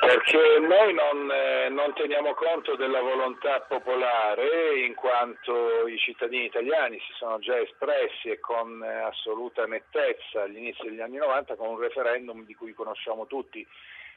Perché 0.00 0.58
noi 0.58 0.92
non, 0.92 1.30
eh, 1.30 1.68
non, 1.68 1.92
teniamo 1.94 2.34
conto 2.34 2.76
della 2.76 3.00
volontà 3.00 3.60
popolare 3.60 4.80
in 4.84 4.94
quanto 4.94 5.86
i 5.86 5.96
cittadini 5.98 6.44
italiani 6.46 6.98
si 6.98 7.12
sono 7.14 7.38
già 7.38 7.58
espressi 7.58 8.28
e 8.28 8.40
con 8.40 8.82
eh, 8.82 9.02
assoluta 9.02 9.64
nettezza 9.64 10.42
all'inizio 10.42 10.84
degli 10.84 11.00
anni 11.00 11.18
90 11.18 11.56
con 11.56 11.68
un 11.68 11.78
referendum 11.78 12.44
di 12.44 12.54
cui 12.54 12.72
conosciamo 12.72 13.26
tutti 13.26 13.66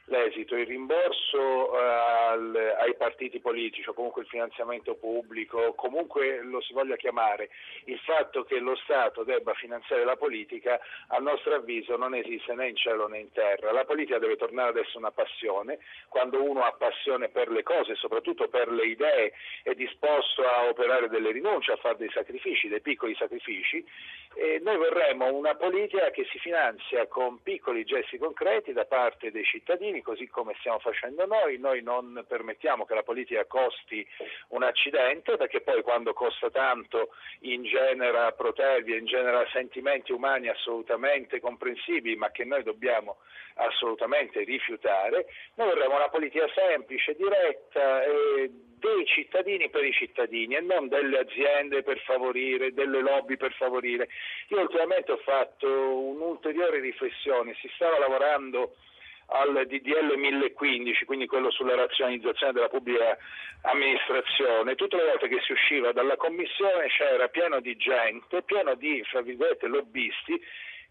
l'esito, 0.06 0.56
il 0.56 0.66
rimborso 0.66 1.74
eh, 1.74 1.82
al, 1.82 2.76
ai 2.78 2.94
partiti 2.94 3.40
politici 3.40 3.88
o 3.88 3.92
comunque 3.92 4.22
il 4.22 4.28
finanziamento 4.28 4.94
pubblico, 4.94 5.74
comunque 5.74 6.42
lo 6.42 6.60
si 6.60 6.72
voglia 6.72 6.96
chiamare, 6.96 7.50
il 7.84 7.98
fatto 8.00 8.44
che 8.44 8.58
lo 8.58 8.76
Stato 8.76 9.24
debba 9.24 9.54
finanziare 9.54 10.04
la 10.04 10.16
politica, 10.16 10.78
a 11.08 11.18
nostro 11.18 11.54
avviso 11.54 11.96
non 11.96 12.14
esiste 12.14 12.54
né 12.54 12.68
in 12.68 12.76
cielo 12.76 13.08
né 13.08 13.18
in 13.18 13.32
terra. 13.32 13.72
La 13.72 13.84
politica 13.84 14.18
deve 14.18 14.36
tornare 14.36 14.70
ad 14.70 14.76
essere 14.76 14.98
una 14.98 15.10
passione, 15.10 15.78
quando 16.08 16.42
uno 16.42 16.62
ha 16.62 16.72
passione 16.72 17.28
per 17.28 17.50
le 17.50 17.62
cose, 17.62 17.94
soprattutto 17.96 18.48
per 18.48 18.70
le 18.70 18.86
idee, 18.86 19.32
è 19.62 19.74
disposto 19.74 20.46
a 20.46 20.68
operare 20.68 21.08
delle 21.08 21.32
rinunce, 21.32 21.72
a 21.72 21.76
fare 21.76 21.96
dei 21.96 22.10
sacrifici, 22.10 22.68
dei 22.68 22.80
piccoli 22.80 23.14
sacrifici, 23.16 23.84
e 24.34 24.60
noi 24.62 24.76
vorremmo 24.76 25.32
una 25.32 25.54
politica 25.54 26.10
che 26.10 26.26
si 26.30 26.38
finanzia 26.38 27.06
con 27.06 27.42
piccoli 27.42 27.84
gesti 27.84 28.18
concreti 28.18 28.72
da 28.72 28.84
parte 28.84 29.30
dei 29.30 29.44
cittadini, 29.44 29.95
così 30.02 30.26
come 30.28 30.54
stiamo 30.58 30.78
facendo 30.78 31.26
noi. 31.26 31.58
Noi 31.58 31.82
non 31.82 32.24
permettiamo 32.26 32.84
che 32.84 32.94
la 32.94 33.02
politica 33.02 33.44
costi 33.46 34.06
un 34.48 34.62
accidente, 34.62 35.36
perché 35.36 35.60
poi 35.60 35.82
quando 35.82 36.12
costa 36.12 36.50
tanto 36.50 37.10
ingenera 37.40 38.32
protervie, 38.32 38.98
ingenera 38.98 39.46
sentimenti 39.52 40.12
umani 40.12 40.48
assolutamente 40.48 41.40
comprensibili, 41.40 42.16
ma 42.16 42.30
che 42.30 42.44
noi 42.44 42.62
dobbiamo 42.62 43.18
assolutamente 43.54 44.42
rifiutare. 44.44 45.26
Noi 45.54 45.68
vorremmo 45.68 45.96
una 45.96 46.08
politica 46.08 46.46
semplice, 46.54 47.14
diretta. 47.14 48.02
E 48.04 48.50
dei 48.78 49.06
cittadini 49.06 49.70
per 49.70 49.84
i 49.84 49.92
cittadini 49.92 50.54
e 50.54 50.60
non 50.60 50.88
delle 50.88 51.18
aziende 51.18 51.82
per 51.82 51.98
favorire, 52.00 52.72
delle 52.72 53.00
lobby 53.00 53.36
per 53.36 53.52
favorire. 53.52 54.08
Io 54.48 54.60
ultimamente 54.60 55.12
ho 55.12 55.16
fatto 55.16 55.66
un'ulteriore 55.66 56.80
riflessione, 56.80 57.56
si 57.60 57.70
stava 57.74 57.98
lavorando 57.98 58.76
al 59.26 59.66
DDL 59.66 60.16
1015, 60.16 61.04
quindi 61.04 61.26
quello 61.26 61.50
sulla 61.50 61.74
razionalizzazione 61.74 62.52
della 62.52 62.68
pubblica 62.68 63.16
amministrazione, 63.62 64.74
tutte 64.74 64.96
le 64.96 65.04
volte 65.04 65.28
che 65.28 65.40
si 65.40 65.52
usciva 65.52 65.92
dalla 65.92 66.16
commissione 66.16 66.86
c'era 66.88 67.28
pieno 67.28 67.60
di 67.60 67.76
gente, 67.76 68.42
pieno 68.42 68.74
di, 68.74 69.02
lobbisti 69.66 70.40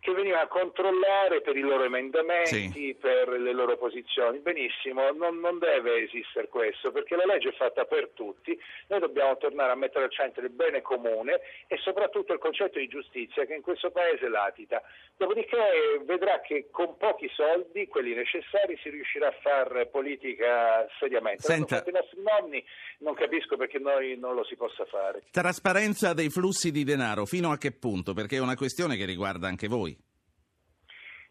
che 0.06 0.14
veniva 0.14 0.40
a 0.40 0.48
controllare 0.48 1.42
per 1.42 1.58
i 1.58 1.62
loro 1.62 1.84
emendamenti, 1.84 2.70
sì. 2.72 2.94
per 2.94 3.28
le 3.28 3.52
loro 3.54 3.76
posizioni. 3.76 4.38
Benissimo, 4.38 5.10
non, 5.10 5.40
non, 5.40 5.58
deve 5.58 6.04
esistere 6.04 6.48
questo 6.48 6.92
perché 6.92 7.16
la 7.16 7.26
legge 7.26 7.50
è 7.50 7.54
fatta 7.54 7.86
per 7.86 8.10
tutti, 8.14 8.56
noi 8.88 9.00
dobbiamo 9.00 9.36
tornare 9.38 9.72
a 9.72 9.76
mettere 9.76 10.06
al 10.06 10.12
centro 10.12 10.44
il 10.44 10.52
bene 10.52 10.84
comune 10.84 11.40
e 11.66 11.78
soprattutto 11.78 12.34
il 12.34 12.40
concetto 12.40 12.78
di 12.78 12.88
giustizia 12.88 13.46
che 13.46 13.56
in 13.56 13.64
questo 13.64 13.90
Paese 13.90 14.28
latita. 14.30 14.84
Dopodiché 15.18 15.58
vedrà 16.04 16.40
che 16.42 16.68
con 16.70 16.98
pochi 16.98 17.28
soldi, 17.34 17.88
quelli 17.88 18.14
necessari, 18.14 18.78
si 18.84 18.90
riuscirà 18.92 19.30
a 19.30 19.36
fare 19.42 19.88
politica 19.88 20.86
seriamente. 21.00 21.42
Senta... 21.42 21.84
i 21.84 21.92
nostri 21.92 22.22
nonni, 22.22 22.64
non 23.00 23.16
capisco 23.16 23.58
perché 23.58 23.80
noi 23.80 24.18
non 24.20 24.36
lo 24.36 24.44
si 24.44 24.56
possa 24.56 24.86
fare. 24.86 25.24
Trasparenza 25.32 26.14
dei 26.14 26.30
flussi 26.30 26.70
di 26.70 26.84
denaro, 26.84 27.26
fino 27.26 27.52
a 27.52 27.58
che 27.58 27.72
punto? 27.72 28.14
Perché 28.14 28.36
è 28.36 28.40
una 28.40 28.56
questione 28.56 28.98
che 28.98 29.06
riguarda 29.06 29.48
anche 29.48 29.68
voi. 29.68 29.95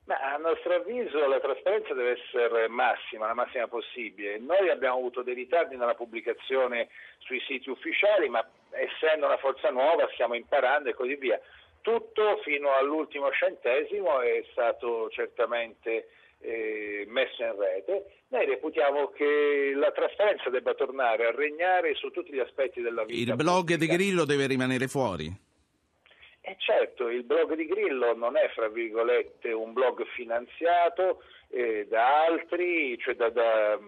Ma 0.07 0.17
a 0.21 0.37
nostro 0.37 0.75
avviso 0.75 1.27
la 1.27 1.41
trasparenza 1.41 1.95
deve 1.95 2.21
essere 2.21 2.69
massima, 2.69 3.27
la 3.27 3.35
massima 3.35 3.67
possibile. 3.69 4.39
Noi 4.39 4.69
abbiamo 4.69 4.99
avuto 4.99 5.23
dei 5.23 5.35
ritardi 5.35 5.77
nella 5.77 5.95
pubblicazione 5.95 6.89
sui 7.19 7.41
siti 7.41 7.71
ufficiali, 7.71 8.29
ma 8.29 8.47
essendo 8.71 9.25
una 9.25 9.39
forza 9.39 9.71
nuova 9.71 10.09
stiamo 10.13 10.35
imparando 10.35 10.91
e 10.91 10.95
così 10.95 11.15
via. 11.15 11.41
Tutto 11.81 12.39
fino 12.45 12.75
all'ultimo 12.75 13.31
centesimo 13.33 14.21
è 14.21 14.45
stato 14.51 15.09
certamente 15.09 16.09
eh, 16.41 17.05
messo 17.09 17.43
in 17.43 17.57
rete. 17.59 18.05
Noi 18.29 18.45
reputiamo 18.45 19.09
che 19.09 19.73
la 19.75 19.91
trasparenza 19.91 20.51
debba 20.51 20.75
tornare 20.75 21.27
a 21.27 21.31
regnare 21.31 21.95
su 21.95 22.11
tutti 22.11 22.33
gli 22.33 22.41
aspetti 22.41 22.83
della 22.83 23.05
vita. 23.05 23.33
Il 23.33 23.37
blog 23.37 23.69
pubblica. 23.69 23.79
di 23.79 23.87
Grillo 23.87 24.25
deve 24.27 24.47
rimanere 24.47 24.87
fuori? 24.87 25.53
E 26.47 26.57
certo, 26.59 27.09
il 27.09 27.25
blog 27.25 27.55
di 27.55 27.65
Grillo 27.65 28.15
non 28.15 28.37
è, 28.37 28.51
fra 28.51 28.69
virgolette, 28.69 29.51
un 29.53 29.73
blog 29.73 30.05
finanziato 30.09 31.23
eh, 31.49 31.87
da 31.89 32.27
altri, 32.27 32.99
cioè 32.99 33.15
da, 33.15 33.31
da, 33.31 33.79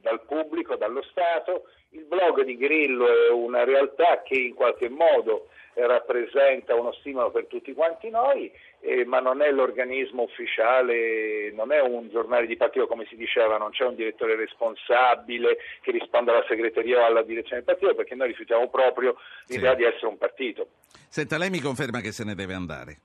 dal 0.00 0.22
pubblico, 0.22 0.76
dallo 0.76 1.02
Stato. 1.02 1.68
Il 1.90 2.04
blog 2.04 2.42
di 2.42 2.56
Grillo 2.56 3.06
è 3.06 3.30
una 3.30 3.64
realtà 3.64 4.22
che 4.22 4.34
in 4.34 4.54
qualche 4.54 4.88
modo 4.88 5.48
rappresenta 5.74 6.74
uno 6.74 6.92
stimolo 6.92 7.30
per 7.30 7.48
tutti 7.48 7.74
quanti 7.74 8.08
noi, 8.08 8.50
eh, 8.86 9.04
ma 9.04 9.18
non 9.18 9.42
è 9.42 9.50
l'organismo 9.50 10.22
ufficiale, 10.22 11.50
non 11.52 11.72
è 11.72 11.80
un 11.80 12.08
giornale 12.08 12.46
di 12.46 12.56
partito 12.56 12.86
come 12.86 13.04
si 13.06 13.16
diceva, 13.16 13.58
non 13.58 13.70
c'è 13.70 13.84
un 13.84 13.96
direttore 13.96 14.36
responsabile 14.36 15.58
che 15.82 15.90
risponda 15.90 16.32
alla 16.32 16.44
segreteria 16.46 17.00
o 17.00 17.04
alla 17.06 17.22
direzione 17.22 17.62
del 17.62 17.64
partito, 17.64 17.94
perché 17.96 18.14
noi 18.14 18.28
rifiutiamo 18.28 18.68
proprio 18.68 19.16
l'idea 19.48 19.72
sì. 19.72 19.76
di 19.78 19.84
essere 19.84 20.06
un 20.06 20.18
partito. 20.18 20.68
Senta, 21.08 21.36
lei 21.36 21.50
mi 21.50 21.60
conferma 21.60 22.00
che 22.00 22.12
se 22.12 22.22
ne 22.24 22.34
deve 22.34 22.54
andare? 22.54 22.98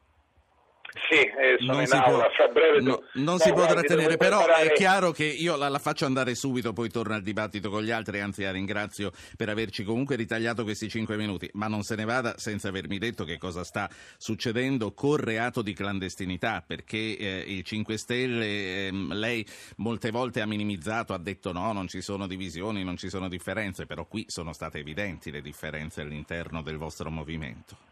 Sì, 0.94 1.20
eh, 1.20 1.58
non 1.62 1.82
in 1.82 1.94
aula, 1.94 2.28
può, 2.30 2.80
no, 2.82 3.04
non 3.14 3.24
no, 3.24 3.38
si 3.38 3.54
può 3.54 3.66
trattenere, 3.66 4.18
però 4.18 4.44
preparare... 4.44 4.68
è 4.68 4.74
chiaro 4.74 5.12
che 5.12 5.24
io 5.24 5.56
la, 5.56 5.70
la, 5.70 5.80
faccio 5.80 6.06
andare 6.06 6.36
subito, 6.36 6.74
poi 6.74 6.90
torno 6.90 7.14
al 7.14 7.22
dibattito 7.22 7.70
con 7.70 7.82
gli 7.82 7.92
altri, 7.92 8.20
anzi 8.20 8.44
la 8.44 8.52
ringrazio 8.52 9.12
per 9.38 9.48
averci 9.48 9.86
comunque 9.86 10.18
ritagliato 10.18 10.64
questi 10.64 10.90
cinque 10.90 11.16
minuti, 11.16 11.50
ma 11.54 11.68
non 11.68 11.84
se 11.84 11.96
ne 11.96 12.04
vada 12.04 12.38
senza 12.38 12.68
avermi 12.68 12.98
detto 12.98 13.24
che 13.24 13.38
cosa 13.38 13.64
sta 13.64 13.90
succedendo 14.18 14.94
col 14.94 15.20
reato 15.20 15.62
di 15.62 15.74
clandestinità, 15.74 16.62
perché 16.66 17.18
eh, 17.18 17.44
il 17.48 17.64
5 17.64 17.98
Stelle, 17.98 18.46
eh, 18.46 18.92
lei 18.92 19.46
molte 19.78 20.12
volte 20.12 20.42
ha 20.42 20.46
minimizzato, 20.46 21.14
ha 21.14 21.20
detto 21.20 21.54
no, 21.54 21.72
non 21.72 21.88
ci 21.88 22.02
sono 22.02 22.28
divisioni, 22.28 22.84
non 22.84 22.98
ci 22.98 23.08
sono 23.08 23.30
differenze, 23.30 23.86
però 23.86 24.06
qui 24.06 24.26
sono 24.28 24.52
state 24.52 24.80
evidenti 24.80 25.32
le 25.32 25.42
differenze 25.42 26.02
all'interno 26.02 26.62
del 26.62 26.76
vostro 26.76 27.10
movimento. 27.10 27.91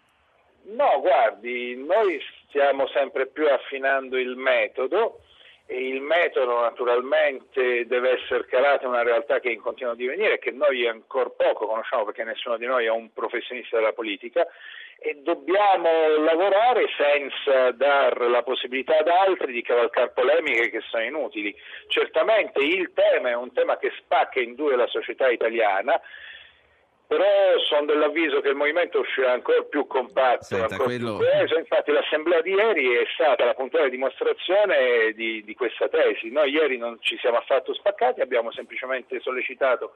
No, 0.79 1.01
guardi, 1.01 1.75
noi 1.75 2.21
stiamo 2.48 2.88
sempre 2.88 3.27
più 3.27 3.45
affinando 3.50 4.17
il 4.17 4.38
metodo 4.38 5.19
e 5.65 5.75
il 5.89 6.00
metodo 6.00 6.62
naturalmente 6.62 7.86
deve 7.86 8.12
essere 8.12 8.45
calato 8.45 8.86
in 8.86 8.91
una 8.91 9.03
realtà 9.03 9.41
che 9.41 9.50
è 9.50 9.51
in 9.51 9.59
continuo 9.59 9.93
divenire 9.93 10.36
e 10.36 10.39
che 10.39 10.51
noi 10.51 10.88
ancora 10.88 11.29
poco 11.31 11.67
conosciamo 11.67 12.05
perché 12.05 12.24
nessuno 12.24 12.55
di 12.55 12.65
noi 12.65 12.86
è 12.86 12.89
un 12.89 13.12
professionista 13.12 13.75
della 13.75 13.91
politica 13.91 14.48
e 15.00 15.17
dobbiamo 15.21 16.15
lavorare 16.24 16.86
senza 16.95 17.71
dar 17.71 18.17
la 18.21 18.43
possibilità 18.43 19.00
ad 19.00 19.09
altri 19.09 19.51
di 19.51 19.62
cavalcare 19.62 20.12
polemiche 20.12 20.69
che 20.69 20.81
sono 20.89 21.03
inutili. 21.03 21.53
Certamente 21.89 22.63
il 22.63 22.93
tema 22.93 23.31
è 23.31 23.36
un 23.36 23.51
tema 23.51 23.77
che 23.77 23.91
spacca 23.98 24.39
in 24.39 24.55
due 24.55 24.77
la 24.77 24.88
società 24.88 25.27
italiana 25.27 26.00
però 27.10 27.25
sono 27.66 27.86
dell'avviso 27.86 28.39
che 28.39 28.50
il 28.50 28.56
movimento 28.56 29.00
uscirà 29.00 29.32
ancora 29.32 29.63
più 29.63 29.88
compatto, 29.88 30.44
Senta, 30.44 30.66
ancora 30.66 30.84
quello... 30.84 31.18
più 31.18 31.25
coeso. 31.25 31.58
Infatti 31.58 31.92
l'assemblea 31.92 32.39
di 32.42 32.51
ieri 32.51 32.98
è 32.98 33.04
stata 33.12 33.46
la 33.46 33.56
puntuale 33.56 33.89
dimostrazione 33.89 35.12
di, 35.16 35.44
di 35.44 35.56
questa 35.56 35.89
tesi. 35.89 36.30
Noi 36.30 36.51
ieri 36.51 36.78
non 36.78 36.98
ci 37.01 37.18
siamo 37.18 37.38
affatto 37.38 37.74
spaccati, 37.74 38.22
abbiamo 38.22 38.51
semplicemente 38.51 39.20
sollecitato 39.22 39.96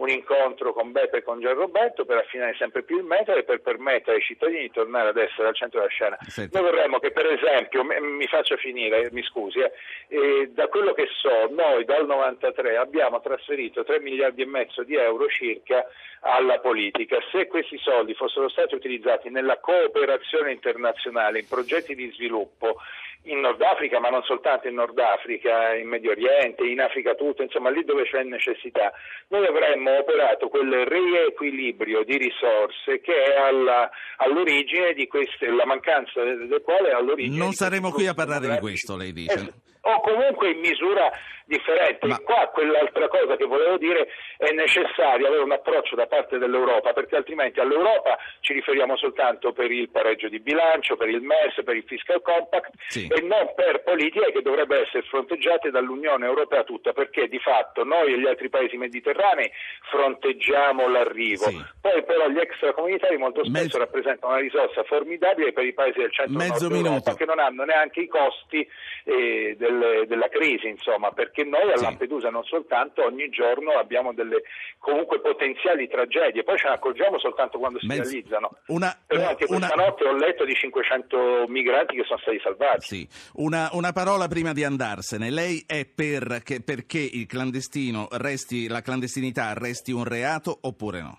un 0.00 0.08
incontro 0.08 0.72
con 0.72 0.92
Beppe 0.92 1.18
e 1.18 1.22
con 1.22 1.40
Gianroberto 1.40 2.06
per 2.06 2.18
affinare 2.18 2.54
sempre 2.58 2.82
più 2.82 2.98
il 2.98 3.04
metodo 3.04 3.38
e 3.38 3.44
per 3.44 3.60
permettere 3.60 4.16
ai 4.16 4.22
cittadini 4.22 4.62
di 4.62 4.70
tornare 4.70 5.10
ad 5.10 5.16
essere 5.18 5.48
al 5.48 5.54
centro 5.54 5.78
della 5.78 5.90
scena. 5.90 6.16
Senti. 6.26 6.56
Noi 6.56 6.70
vorremmo 6.70 6.98
che 6.98 7.10
per 7.10 7.26
esempio, 7.26 7.84
mi 7.84 8.26
faccia 8.26 8.56
finire, 8.56 9.10
mi 9.12 9.22
scusi, 9.22 9.58
eh, 9.58 9.72
eh, 10.08 10.50
da 10.52 10.68
quello 10.68 10.94
che 10.94 11.06
so, 11.20 11.52
noi 11.52 11.84
dal 11.84 12.06
93 12.06 12.78
abbiamo 12.78 13.20
trasferito 13.20 13.84
3 13.84 14.00
miliardi 14.00 14.40
e 14.40 14.46
mezzo 14.46 14.82
di 14.84 14.96
euro 14.96 15.28
circa 15.28 15.84
alla 16.20 16.58
politica. 16.60 17.18
Se 17.30 17.46
questi 17.46 17.78
soldi 17.78 18.14
fossero 18.14 18.48
stati 18.48 18.74
utilizzati 18.74 19.28
nella 19.28 19.58
cooperazione 19.58 20.52
internazionale, 20.52 21.40
in 21.40 21.48
progetti 21.48 21.94
di 21.94 22.10
sviluppo, 22.12 22.76
in 23.24 23.40
Nord 23.40 23.60
Africa, 23.60 24.00
ma 24.00 24.08
non 24.08 24.22
soltanto 24.22 24.68
in 24.68 24.74
Nord 24.74 24.98
Africa, 24.98 25.74
in 25.74 25.88
Medio 25.88 26.12
Oriente, 26.12 26.64
in 26.64 26.80
Africa 26.80 27.14
tutta, 27.14 27.42
insomma 27.42 27.70
lì 27.70 27.84
dove 27.84 28.04
c'è 28.04 28.22
necessità, 28.22 28.92
noi 29.28 29.46
avremmo 29.46 29.98
operato 29.98 30.48
quel 30.48 30.86
riequilibrio 30.86 32.02
di 32.04 32.16
risorse 32.16 33.00
che 33.00 33.22
è 33.24 33.36
alla, 33.36 33.90
all'origine 34.16 34.94
di 34.94 35.06
queste, 35.06 35.48
la 35.48 35.66
mancanza 35.66 36.22
del 36.22 36.62
quale 36.64 36.90
è 36.90 36.92
all'origine. 36.92 37.36
Non 37.36 37.52
saremo 37.52 37.90
qui 37.90 38.06
a 38.06 38.14
parlare 38.14 38.48
di 38.48 38.58
questo, 38.58 38.96
lei 38.96 39.12
dice. 39.12 39.34
Eh, 39.34 39.52
o 39.82 40.00
comunque 40.00 40.50
in 40.50 40.58
misura 40.58 41.10
differente. 41.50 42.06
Ma... 42.06 42.18
Qua 42.20 42.48
quell'altra 42.52 43.08
cosa 43.08 43.36
che 43.36 43.44
volevo 43.44 43.76
dire 43.76 44.08
è 44.36 44.52
necessario 44.52 45.26
avere 45.26 45.42
un 45.42 45.52
approccio 45.52 45.96
da 45.96 46.06
parte 46.06 46.38
dell'Europa, 46.38 46.92
perché 46.92 47.16
altrimenti 47.16 47.58
all'Europa 47.58 48.16
ci 48.40 48.52
riferiamo 48.52 48.96
soltanto 48.96 49.52
per 49.52 49.70
il 49.70 49.90
pareggio 49.90 50.28
di 50.28 50.38
bilancio, 50.38 50.96
per 50.96 51.08
il 51.08 51.20
MES, 51.20 51.62
per 51.64 51.74
il 51.74 51.84
fiscal 51.86 52.22
compact 52.22 52.70
sì. 52.86 53.08
e 53.08 53.20
non 53.22 53.52
per 53.56 53.82
politiche 53.82 54.32
che 54.32 54.42
dovrebbero 54.42 54.82
essere 54.82 55.02
fronteggiate 55.02 55.70
dall'Unione 55.70 56.26
Europea 56.26 56.62
tutta, 56.62 56.92
perché 56.92 57.26
di 57.26 57.40
fatto 57.40 57.82
noi 57.84 58.14
e 58.14 58.20
gli 58.20 58.26
altri 58.26 58.48
paesi 58.48 58.76
mediterranei 58.76 59.50
fronteggiamo 59.90 60.88
l'arrivo. 60.88 61.48
Sì. 61.48 61.64
Poi 61.80 62.04
però 62.04 62.28
gli 62.28 62.38
extracomunitari 62.38 63.16
molto 63.16 63.44
spesso 63.44 63.62
Mezzo... 63.62 63.78
rappresentano 63.78 64.34
una 64.34 64.42
risorsa 64.42 64.84
formidabile 64.84 65.52
per 65.52 65.64
i 65.64 65.72
paesi 65.72 65.98
del 65.98 66.12
centro 66.12 66.36
Mezzo 66.36 66.70
Europa 66.70 67.14
che 67.14 67.24
non 67.24 67.40
hanno 67.40 67.64
neanche 67.64 68.00
i 68.00 68.06
costi 68.06 68.66
eh, 69.04 69.56
del 69.58 69.69
delle, 69.70 70.06
della 70.06 70.28
crisi, 70.28 70.68
insomma, 70.68 71.10
perché 71.12 71.44
noi 71.44 71.72
a. 71.72 71.80
Lampedusa 71.80 72.30
non 72.30 72.44
soltanto 72.44 73.04
ogni 73.04 73.28
giorno 73.30 73.72
abbiamo 73.72 74.12
delle 74.12 74.42
comunque 74.78 75.20
potenziali 75.20 75.88
tragedie, 75.88 76.42
poi 76.42 76.58
ce 76.58 76.68
ne 76.68 76.74
accorgiamo 76.74 77.18
soltanto 77.18 77.58
quando 77.58 77.78
si 77.78 77.86
Menz- 77.86 78.10
realizzano. 78.10 78.50
Una, 78.66 78.96
Però 79.06 79.28
anche 79.28 79.46
una- 79.48 79.68
questa 79.68 79.74
notte 79.82 80.04
ho 80.04 80.16
letto 80.16 80.44
di 80.44 80.54
500 80.54 81.44
migranti 81.48 81.96
che 81.96 82.04
sono 82.04 82.18
stati 82.18 82.40
salvati. 82.42 82.80
Sì, 82.86 83.08
una, 83.34 83.68
una 83.72 83.92
parola 83.92 84.26
prima 84.28 84.52
di 84.52 84.64
andarsene. 84.64 85.30
Lei 85.30 85.64
è 85.66 85.86
per 85.86 86.40
che, 86.44 86.60
perché 86.62 86.98
il 86.98 87.26
clandestino 87.26 88.08
resti, 88.12 88.68
la 88.68 88.82
clandestinità 88.82 89.52
resti 89.54 89.92
un 89.92 90.04
reato 90.04 90.58
oppure 90.62 91.00
no? 91.00 91.18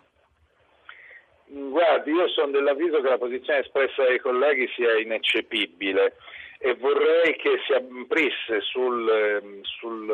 Guardi, 1.53 2.11
io 2.11 2.29
sono 2.29 2.51
dell'avviso 2.51 3.01
che 3.01 3.09
la 3.09 3.17
posizione 3.17 3.59
espressa 3.59 4.03
dai 4.03 4.19
colleghi 4.19 4.69
sia 4.73 4.97
ineccepibile 4.97 6.15
e 6.63 6.75
vorrei 6.75 7.35
che 7.37 7.57
si 7.65 7.73
aprisse 7.73 8.61
sul, 8.61 9.09
ehm, 9.09 9.61
sul, 9.63 10.07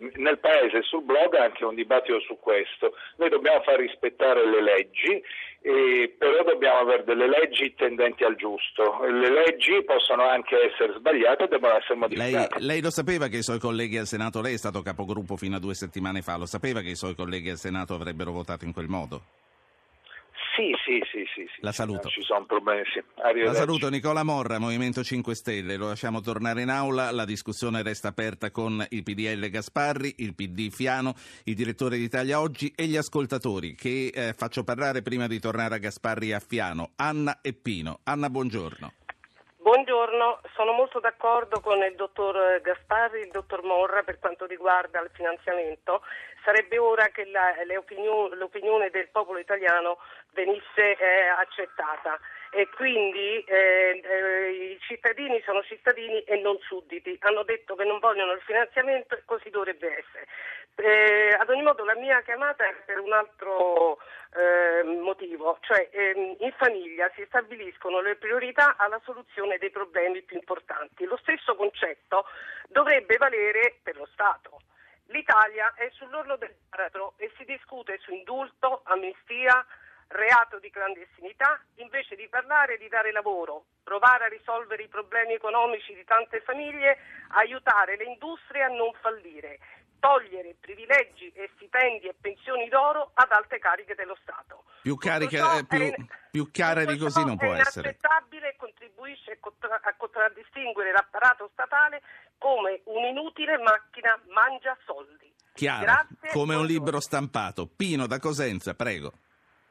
eh, 0.00 0.10
nel 0.16 0.38
Paese 0.38 0.78
e 0.78 0.82
sul 0.82 1.02
blog 1.02 1.34
anche 1.34 1.62
un 1.62 1.74
dibattito 1.74 2.20
su 2.20 2.38
questo. 2.40 2.94
Noi 3.16 3.28
dobbiamo 3.28 3.60
far 3.60 3.78
rispettare 3.78 4.48
le 4.48 4.62
leggi, 4.62 5.22
eh, 5.60 6.14
però 6.16 6.42
dobbiamo 6.42 6.78
avere 6.78 7.04
delle 7.04 7.28
leggi 7.28 7.74
tendenti 7.74 8.24
al 8.24 8.36
giusto. 8.36 9.04
Le 9.04 9.30
leggi 9.30 9.84
possono 9.84 10.26
anche 10.26 10.56
essere 10.72 10.94
sbagliate 10.96 11.44
e 11.44 11.48
devono 11.48 11.76
essere 11.76 11.98
Lei, 11.98 12.00
modificate. 12.00 12.64
lei 12.64 12.80
lo 12.80 12.90
sapeva 12.90 13.26
che 13.26 13.36
i 13.36 13.42
suoi 13.42 13.58
colleghi 13.58 13.98
al 13.98 14.06
Senato, 14.06 14.40
lei 14.40 14.54
è 14.54 14.58
stato 14.58 14.80
capogruppo 14.80 15.36
fino 15.36 15.56
a 15.56 15.60
due 15.60 15.74
settimane 15.74 16.22
fa, 16.22 16.38
lo 16.38 16.46
sapeva 16.46 16.80
che 16.80 16.88
i 16.88 16.96
suoi 16.96 17.14
colleghi 17.14 17.50
al 17.50 17.58
Senato 17.58 17.92
avrebbero 17.92 18.32
votato 18.32 18.64
in 18.64 18.72
quel 18.72 18.88
modo? 18.88 19.37
Sì, 20.58 20.74
sì, 20.84 21.00
sì, 21.08 21.24
sì, 21.32 21.48
sì. 21.54 21.60
La 21.60 21.70
saluto. 21.70 22.08
Ci 22.08 22.20
sono 22.22 22.44
problemi, 22.44 22.82
sì. 22.92 23.00
La 23.44 23.54
saluto 23.54 23.88
Nicola 23.90 24.24
Morra, 24.24 24.58
Movimento 24.58 25.04
5 25.04 25.32
Stelle, 25.36 25.76
lo 25.76 25.86
lasciamo 25.86 26.20
tornare 26.20 26.62
in 26.62 26.68
aula, 26.68 27.12
la 27.12 27.24
discussione 27.24 27.84
resta 27.84 28.08
aperta 28.08 28.50
con 28.50 28.84
il 28.90 29.04
PDL 29.04 29.50
Gasparri, 29.50 30.16
il 30.18 30.34
PD 30.34 30.70
Fiano, 30.70 31.14
il 31.44 31.54
direttore 31.54 31.96
di 31.96 32.02
Italia 32.02 32.40
Oggi 32.40 32.72
e 32.74 32.86
gli 32.86 32.96
ascoltatori 32.96 33.76
che 33.76 34.10
eh, 34.12 34.32
faccio 34.32 34.64
parlare 34.64 35.00
prima 35.00 35.28
di 35.28 35.38
tornare 35.38 35.76
a 35.76 35.78
Gasparri 35.78 36.30
e 36.30 36.34
a 36.34 36.40
Fiano, 36.40 36.90
Anna 36.96 37.38
e 37.40 37.52
Pino. 37.52 38.00
Anna, 38.02 38.28
buongiorno. 38.28 38.94
Buongiorno, 39.68 40.40
sono 40.56 40.72
molto 40.72 40.98
d'accordo 40.98 41.60
con 41.60 41.76
il 41.84 41.94
dottor 41.94 42.60
Gasparri 42.62 43.20
e 43.20 43.24
il 43.24 43.30
dottor 43.30 43.62
Morra 43.62 44.02
per 44.02 44.18
quanto 44.18 44.46
riguarda 44.46 44.98
il 45.02 45.10
finanziamento. 45.12 46.00
Sarebbe 46.42 46.78
ora 46.78 47.08
che 47.08 47.26
la- 47.26 47.52
l'opinione 47.66 48.88
del 48.88 49.08
popolo 49.12 49.38
italiano 49.38 49.98
venisse 50.38 50.96
eh, 50.96 51.26
accettata 51.36 52.18
e 52.50 52.68
quindi 52.70 53.42
eh, 53.42 54.00
eh, 54.02 54.50
i 54.72 54.78
cittadini 54.80 55.42
sono 55.44 55.62
cittadini 55.64 56.22
e 56.22 56.40
non 56.40 56.56
sudditi. 56.60 57.16
Hanno 57.20 57.42
detto 57.42 57.74
che 57.74 57.84
non 57.84 57.98
vogliono 57.98 58.32
il 58.32 58.40
finanziamento 58.42 59.16
e 59.16 59.22
così 59.24 59.50
dovrebbe 59.50 59.98
essere. 59.98 60.26
Eh, 60.76 61.34
ad 61.36 61.50
ogni 61.50 61.62
modo 61.62 61.84
la 61.84 61.96
mia 61.96 62.22
chiamata 62.22 62.64
è 62.64 62.72
per 62.86 63.00
un 63.00 63.12
altro 63.12 63.98
eh, 64.32 64.84
motivo, 64.84 65.58
cioè 65.62 65.88
ehm, 65.90 66.36
in 66.38 66.52
famiglia 66.56 67.10
si 67.16 67.24
stabiliscono 67.26 68.00
le 68.00 68.14
priorità 68.14 68.76
alla 68.76 69.00
soluzione 69.02 69.58
dei 69.58 69.70
problemi 69.70 70.22
più 70.22 70.36
importanti. 70.36 71.04
Lo 71.04 71.16
stesso 71.16 71.56
concetto 71.56 72.26
dovrebbe 72.68 73.16
valere 73.16 73.78
per 73.82 73.96
lo 73.96 74.06
Stato. 74.12 74.60
L'Italia 75.06 75.72
è 75.74 75.88
sull'orlo 75.92 76.36
del 76.36 76.54
baratro 76.68 77.14
e 77.16 77.32
si 77.36 77.44
discute 77.44 77.98
su 77.98 78.12
indulto, 78.12 78.82
amnistia, 78.84 79.66
reato 80.08 80.58
di 80.58 80.70
clandestinità, 80.70 81.60
invece 81.76 82.16
di 82.16 82.28
parlare 82.28 82.78
di 82.78 82.88
dare 82.88 83.12
lavoro, 83.12 83.66
provare 83.82 84.24
a 84.24 84.28
risolvere 84.28 84.82
i 84.82 84.88
problemi 84.88 85.34
economici 85.34 85.94
di 85.94 86.04
tante 86.04 86.40
famiglie, 86.40 86.98
aiutare 87.32 87.96
le 87.96 88.04
industrie 88.04 88.62
a 88.62 88.68
non 88.68 88.92
fallire, 89.00 89.58
togliere 90.00 90.56
privilegi 90.60 91.30
e 91.34 91.50
stipendi 91.56 92.06
e 92.06 92.14
pensioni 92.20 92.68
d'oro 92.68 93.10
ad 93.14 93.30
alte 93.32 93.58
cariche 93.58 93.94
dello 93.94 94.16
Stato. 94.22 94.64
Più, 94.82 94.94
Tutto 94.94 95.08
carica- 95.08 95.38
ciò 95.38 95.58
eh, 95.58 95.64
più, 95.66 95.78
è 95.80 95.94
più 96.30 96.50
tutto 96.50 96.84
di 96.92 96.98
così 96.98 97.24
non 97.24 97.36
può 97.36 97.52
è 97.52 97.60
essere. 97.60 97.88
inaccettabile 97.88 98.48
e 98.50 98.56
contribuisce 98.56 99.32
a 99.32 99.36
contra- 99.40 99.80
a 99.82 99.94
contraddistinguere 99.96 100.92
l'apparato 100.92 101.50
statale 101.52 102.00
come 102.38 102.80
un'inutile 102.84 103.58
macchina 103.58 104.18
mangia 104.28 104.76
soldi. 104.86 105.34
Chiaro, 105.52 105.82
Grazie, 105.84 106.30
come 106.32 106.54
un 106.54 106.64
libro 106.64 107.00
stampato. 107.00 107.66
Pino 107.66 108.06
da 108.06 108.20
Cosenza, 108.20 108.74
prego. 108.74 109.12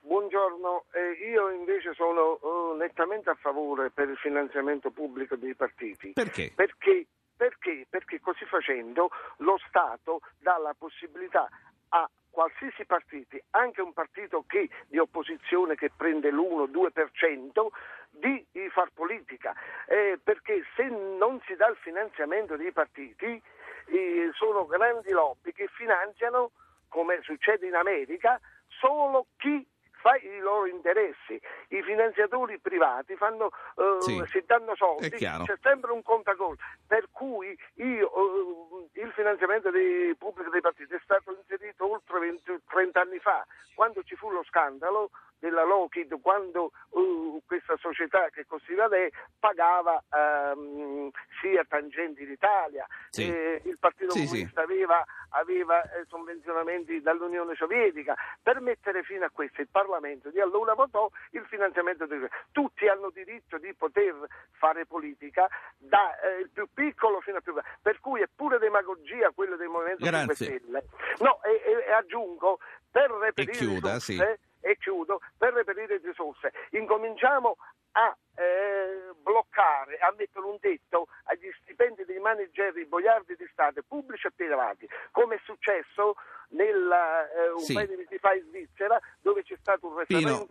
Buongiorno, 0.08 0.86
eh, 0.94 1.28
io 1.30 1.50
invece 1.50 1.94
sono 1.94 2.40
eh, 2.40 2.78
nettamente 2.78 3.30
a 3.30 3.36
favore 3.36 3.90
per 3.90 4.08
il 4.08 4.16
finanziamento 4.16 4.90
pubblico 4.90 5.36
dei 5.36 5.54
partiti. 5.54 6.14
Perché? 6.14 6.54
Perché, 6.56 7.08
perché? 7.36 7.86
Perché 7.90 8.22
così 8.22 8.46
facendo 8.46 9.10
lo 9.40 9.60
Stato 9.68 10.22
dà 10.40 10.58
la 10.60 10.74
possibilità 10.78 11.50
a 11.90 12.10
qualsiasi 12.30 12.86
partito, 12.86 13.36
anche 13.50 13.82
un 13.82 13.92
partito 13.92 14.46
che, 14.48 14.70
di 14.88 14.98
opposizione 14.98 15.76
che 15.76 15.92
prende 15.94 16.32
l'1-2%, 16.32 17.68
di, 18.10 18.46
di 18.50 18.70
far 18.70 18.92
politica. 18.94 19.54
Eh, 19.88 20.18
perché 20.24 20.64
se 20.78 20.86
non 20.86 21.42
si 21.46 21.54
dà 21.56 21.68
il 21.68 21.78
finanziamento 21.82 22.56
dei 22.56 22.72
partiti, 22.72 23.42
eh, 23.88 24.30
sono 24.36 24.66
grandi 24.68 25.12
lobby 25.12 25.52
che 25.52 25.68
finanziano, 25.68 26.52
come 26.88 27.20
succede 27.24 27.68
in 27.68 27.76
America, 27.76 28.40
solo 28.70 29.28
chi 29.36 29.68
fa 30.08 30.16
i 30.16 30.40
loro 30.40 30.68
interessi. 30.68 31.40
I 31.70 31.82
finanziatori 31.84 32.60
privati 32.60 33.16
fanno, 33.18 33.50
eh, 33.76 34.02
Sì, 34.02 34.24
si 34.28 34.42
danno 34.46 34.74
soldi, 34.76 35.10
c'è 35.10 35.58
sempre 35.62 35.92
un 35.92 36.02
contaconto. 36.02 36.64
Per 36.88 37.10
cui 37.12 37.58
io, 37.76 38.88
eh, 38.94 39.02
il 39.02 39.12
finanziamento 39.12 39.70
dei 39.70 40.16
pubblico 40.16 40.50
dei 40.50 40.62
partiti 40.62 40.94
è 40.94 41.00
stato 41.04 41.36
inserito 41.38 41.92
oltre 41.92 42.20
20 42.20 42.62
30 42.70 43.02
anni 43.02 43.20
fa, 43.20 43.46
quando 43.76 44.02
ci 44.04 44.16
fu 44.16 44.30
lo 44.30 44.44
scandalo 44.44 45.10
della 45.40 45.64
Lockheed, 45.64 46.20
quando 46.22 46.72
eh, 46.96 47.42
questa 47.46 47.76
società 47.78 48.30
che 48.30 48.46
costituiva 48.46 48.88
lei 48.88 49.12
pagava 49.40 50.02
ehm, 50.10 51.10
sia 51.42 51.64
Tangenti 51.68 52.26
d'Italia, 52.26 52.86
Sì. 53.10 53.30
eh, 53.30 53.62
il 53.66 53.78
Partito 53.78 54.12
Sì, 54.12 54.26
Comunista 54.26 54.62
aveva, 54.62 55.04
aveva, 55.30 55.82
eh, 55.84 56.06
sovvenzionamenti 56.08 57.02
dall'Unione 57.02 57.56
Sovietica. 57.56 58.16
Per 58.42 58.62
mettere 58.62 59.04
fine 59.04 59.26
a 59.26 59.30
questo 59.30 59.62
il 59.62 59.68
Parlamento 59.70 59.97
di 60.32 60.40
allora 60.40 60.74
votò 60.74 61.10
il 61.32 61.46
finanziamento 61.48 62.06
di 62.06 62.16
tutti 62.52 62.88
hanno 62.88 63.10
diritto 63.10 63.58
di 63.58 63.74
poter 63.74 64.16
fare 64.52 64.86
politica 64.86 65.48
dal 65.78 66.50
più 66.52 66.68
piccolo 66.74 67.20
fino 67.22 67.38
al 67.38 67.44
più 67.44 67.54
grande, 67.54 67.78
per 67.82 68.00
cui 68.00 68.22
è 68.22 68.28
pure 68.34 68.60
demagogia 68.60 69.32
quello 69.34 69.56
del 69.56 69.68
Movimento 69.68 70.04
5 70.06 70.24
Grazie. 70.26 70.46
Stelle. 70.46 70.84
No, 71.20 71.42
e, 71.44 71.62
e- 71.66 71.86
e 71.88 71.92
aggiungo 71.92 72.60
per 72.92 73.10
reperire 73.12 73.58
chiuda, 73.58 73.94
risorse, 73.94 74.40
e 74.60 74.78
chiudo, 74.78 75.20
per 75.38 75.54
reperire 75.54 76.00
risorse, 76.04 76.52
incominciamo 76.72 77.58
a 77.98 78.16
eh, 78.38 79.14
bloccare, 79.24 79.98
a 79.98 80.14
mettere 80.16 80.46
un 80.46 80.60
tetto 80.60 81.08
agli 81.26 81.50
stipendi 81.62 82.06
dei 82.06 82.20
manageri 82.20 82.86
boiardi 82.86 83.36
di 83.36 83.48
Stato, 83.52 83.82
pubblici 83.88 84.28
e 84.28 84.32
privati, 84.36 84.88
come 85.12 85.36
è 85.36 85.42
successo 85.44 86.16
nella, 86.50 87.26
eh, 87.26 87.50
un 87.58 87.60
Sì. 87.60 87.74
paio 87.74 87.88
di 87.88 87.96
mesi 87.96 88.18
fa 88.20 88.34
in 88.34 88.46
Svizzera, 88.48 89.00
dove 89.22 89.44
c'è 89.44 89.58
stato 89.60 89.88
un 89.88 89.98
referendum 89.98 90.46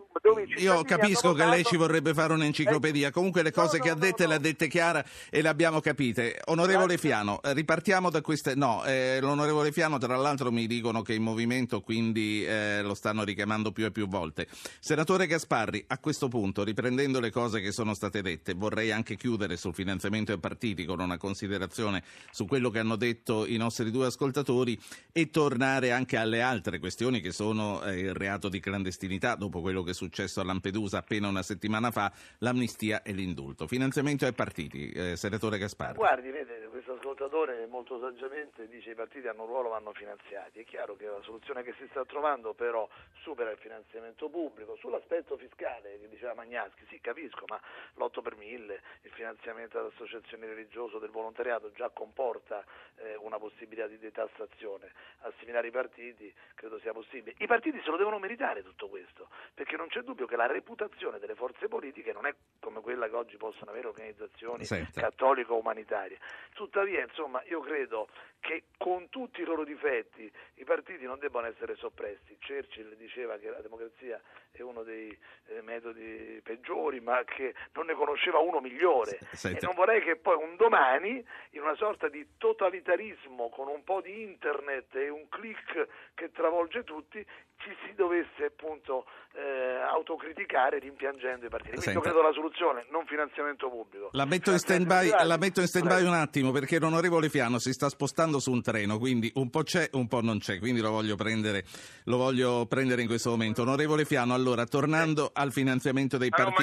io 0.57 0.83
capisco 0.83 1.33
che 1.33 1.45
lei 1.45 1.63
ci 1.63 1.77
vorrebbe 1.77 2.13
fare 2.13 2.33
un'enciclopedia, 2.33 3.11
comunque 3.11 3.41
le 3.41 3.51
cose 3.51 3.77
no, 3.77 3.83
che 3.83 3.89
ha 3.89 3.93
no, 3.93 3.99
dette 3.99 4.23
no. 4.23 4.29
le 4.29 4.35
ha 4.35 4.39
dette 4.39 4.67
chiara 4.67 5.03
e 5.29 5.41
le 5.41 5.47
abbiamo 5.47 5.79
capite. 5.79 6.41
Onorevole 6.45 6.95
Grazie. 6.95 7.09
Fiano, 7.09 7.41
eh, 7.41 7.53
ripartiamo 7.53 8.09
da 8.09 8.21
queste... 8.21 8.55
No, 8.55 8.83
eh, 8.85 9.19
l'onorevole 9.21 9.71
Fiano 9.71 9.97
tra 9.97 10.15
l'altro 10.15 10.51
mi 10.51 10.67
dicono 10.67 11.01
che 11.01 11.13
è 11.13 11.15
in 11.15 11.23
movimento, 11.23 11.81
quindi 11.81 12.45
eh, 12.45 12.81
lo 12.81 12.93
stanno 12.93 13.23
richiamando 13.23 13.71
più 13.71 13.85
e 13.85 13.91
più 13.91 14.07
volte. 14.07 14.47
Senatore 14.79 15.27
Gasparri, 15.27 15.85
a 15.87 15.99
questo 15.99 16.27
punto, 16.27 16.63
riprendendo 16.63 17.19
le 17.19 17.31
cose 17.31 17.36
che 17.37 17.71
sono 17.71 17.93
state 17.93 18.23
dette, 18.23 18.55
vorrei 18.55 18.91
anche 18.91 19.15
chiudere 19.15 19.57
sul 19.57 19.75
finanziamento 19.75 20.31
ai 20.31 20.39
partiti 20.39 20.85
con 20.85 20.99
una 20.99 21.17
considerazione 21.17 22.03
su 22.31 22.45
quello 22.47 22.71
che 22.71 22.79
hanno 22.79 22.95
detto 22.95 23.45
i 23.45 23.57
nostri 23.57 23.91
due 23.91 24.07
ascoltatori 24.07 24.77
e 25.11 25.29
tornare 25.29 25.91
anche 25.91 26.17
alle 26.17 26.41
altre 26.41 26.79
questioni 26.79 27.21
che 27.21 27.31
sono 27.31 27.83
eh, 27.83 27.99
il 27.99 28.13
reato 28.15 28.49
di 28.49 28.59
clandestinità 28.59 29.35
dopo 29.35 29.61
quello 29.61 29.83
che 29.83 29.91
è 29.91 29.93
successo 29.93 30.41
a 30.41 30.43
Lampedusa 30.43 30.97
appena 30.97 31.27
una 31.27 31.43
settimana 31.43 31.91
fa, 31.91 32.11
l'amnistia 32.39 33.03
e 33.03 33.11
l'indulto. 33.13 33.67
Finanziamento 33.67 34.25
ai 34.25 34.33
partiti, 34.33 34.89
eh, 34.89 35.15
senatore 35.15 35.59
Gasparri. 35.59 35.95
Guardi, 35.95 36.31
vede, 36.31 36.66
ascoltatore 37.07 37.67
molto 37.67 37.99
saggiamente 37.99 38.67
dice 38.67 38.87
che 38.87 38.91
i 38.91 38.95
partiti 38.95 39.27
hanno 39.27 39.43
un 39.43 39.47
ruolo, 39.47 39.69
vanno 39.69 39.93
finanziati. 39.93 40.59
È 40.59 40.65
chiaro 40.65 40.97
che 40.97 41.05
la 41.05 41.21
soluzione 41.21 41.63
che 41.63 41.73
si 41.77 41.87
sta 41.89 42.03
trovando 42.03 42.53
però 42.53 42.87
supera 43.21 43.49
il 43.49 43.57
finanziamento 43.57 44.27
pubblico. 44.27 44.75
Sull'aspetto 44.75 45.37
fiscale 45.37 45.99
che 45.99 46.09
diceva 46.09 46.33
Magnaschi, 46.33 46.85
sì 46.89 46.99
capisco, 46.99 47.45
ma 47.47 47.59
l'8 47.95 48.21
per 48.21 48.35
1000, 48.35 48.81
il 49.03 49.11
finanziamento 49.11 49.79
alle 49.79 49.87
associazioni 49.87 50.45
religiose, 50.45 50.99
del 50.99 51.09
volontariato 51.09 51.71
già 51.71 51.89
comporta 51.89 52.63
eh, 52.97 53.15
una 53.15 53.37
possibilità 53.37 53.87
di 53.87 53.97
detassazione. 53.97 54.91
Assimilare 55.21 55.67
i 55.67 55.71
partiti 55.71 56.33
credo 56.55 56.77
sia 56.79 56.91
possibile. 56.91 57.35
I 57.39 57.47
partiti 57.47 57.79
se 57.83 57.89
lo 57.89 57.97
devono 57.97 58.19
meritare 58.19 58.63
tutto 58.63 58.89
questo, 58.89 59.29
perché 59.53 59.77
non 59.77 59.87
c'è 59.87 60.01
dubbio 60.01 60.25
che 60.25 60.35
la 60.35 60.47
reputazione 60.47 61.19
delle 61.19 61.35
forze 61.35 61.67
politiche 61.69 62.11
non 62.11 62.25
è 62.25 62.35
come 62.59 62.81
quella 62.81 63.07
che 63.07 63.15
oggi 63.15 63.37
possono 63.37 63.71
avere 63.71 63.87
organizzazioni 63.87 64.65
cattoliche 64.93 65.51
o 65.51 65.59
umanitarie. 65.59 66.19
Tuttavia 66.53 66.96
insomma, 67.01 67.41
io 67.47 67.59
credo 67.59 68.07
che 68.39 68.65
con 68.77 69.09
tutti 69.09 69.41
i 69.41 69.45
loro 69.45 69.63
difetti 69.63 70.31
i 70.55 70.63
partiti 70.63 71.05
non 71.05 71.19
debbano 71.19 71.47
essere 71.47 71.75
soppressi. 71.75 72.37
Churchill 72.39 72.95
diceva 72.95 73.37
che 73.37 73.49
la 73.49 73.61
democrazia 73.61 74.21
è 74.51 74.61
uno 74.61 74.83
dei 74.83 75.15
eh, 75.47 75.61
metodi 75.61 76.39
peggiori, 76.43 76.99
ma 76.99 77.23
che 77.23 77.53
non 77.73 77.85
ne 77.85 77.93
conosceva 77.93 78.39
uno 78.39 78.59
migliore. 78.59 79.19
Senta. 79.31 79.57
E 79.57 79.61
non 79.65 79.75
vorrei 79.75 80.01
che 80.01 80.15
poi 80.15 80.35
un 80.41 80.55
domani, 80.55 81.23
in 81.51 81.61
una 81.61 81.75
sorta 81.75 82.07
di 82.07 82.25
totalitarismo 82.37 83.49
con 83.49 83.67
un 83.67 83.83
po' 83.83 84.01
di 84.01 84.21
internet 84.21 84.95
e 84.95 85.09
un 85.09 85.27
click 85.29 85.87
che 86.13 86.31
travolge 86.31 86.83
tutti, 86.83 87.25
ci 87.57 87.75
si 87.85 87.93
dovesse 87.95 88.45
appunto 88.45 89.05
eh, 89.33 89.81
autocriticare 89.81 90.79
rimpiangendo 90.79 91.45
i 91.45 91.49
partiti. 91.49 91.75
Quindi 91.75 91.93
io 91.93 92.01
credo 92.01 92.21
la 92.21 92.31
soluzione, 92.31 92.85
non 92.89 93.05
finanziamento 93.05 93.69
pubblico. 93.69 94.09
La 94.13 94.25
metto 94.25 94.51
in 94.51 94.59
stand-by, 94.59 95.09
privati. 95.09 95.27
la 95.27 95.37
metto 95.37 95.59
in 95.61 95.67
stand-by 95.67 95.95
Prego. 95.95 96.09
un 96.09 96.15
attimo 96.15 96.51
perché 96.51 96.79
l'onorevole 96.87 97.29
Fiano 97.29 97.59
si 97.59 97.73
sta 97.73 97.89
spostando 97.89 98.39
su 98.39 98.51
un 98.51 98.61
treno, 98.61 98.97
quindi 98.97 99.31
un 99.35 99.49
po' 99.49 99.63
c'è, 99.63 99.89
un 99.93 100.07
po' 100.07 100.21
non 100.21 100.39
c'è, 100.39 100.59
quindi 100.59 100.81
lo 100.81 100.91
voglio 100.91 101.15
prendere, 101.15 101.63
lo 102.05 102.17
voglio 102.17 102.65
prendere 102.65 103.01
in 103.01 103.07
questo 103.07 103.29
momento. 103.29 103.61
Onorevole 103.61 104.05
Fiano, 104.05 104.33
allora, 104.33 104.65
tornando 104.65 105.29
al 105.33 105.51
finanziamento 105.51 106.17
dei 106.17 106.29
Ah, 106.31 106.43
no, 106.43 106.53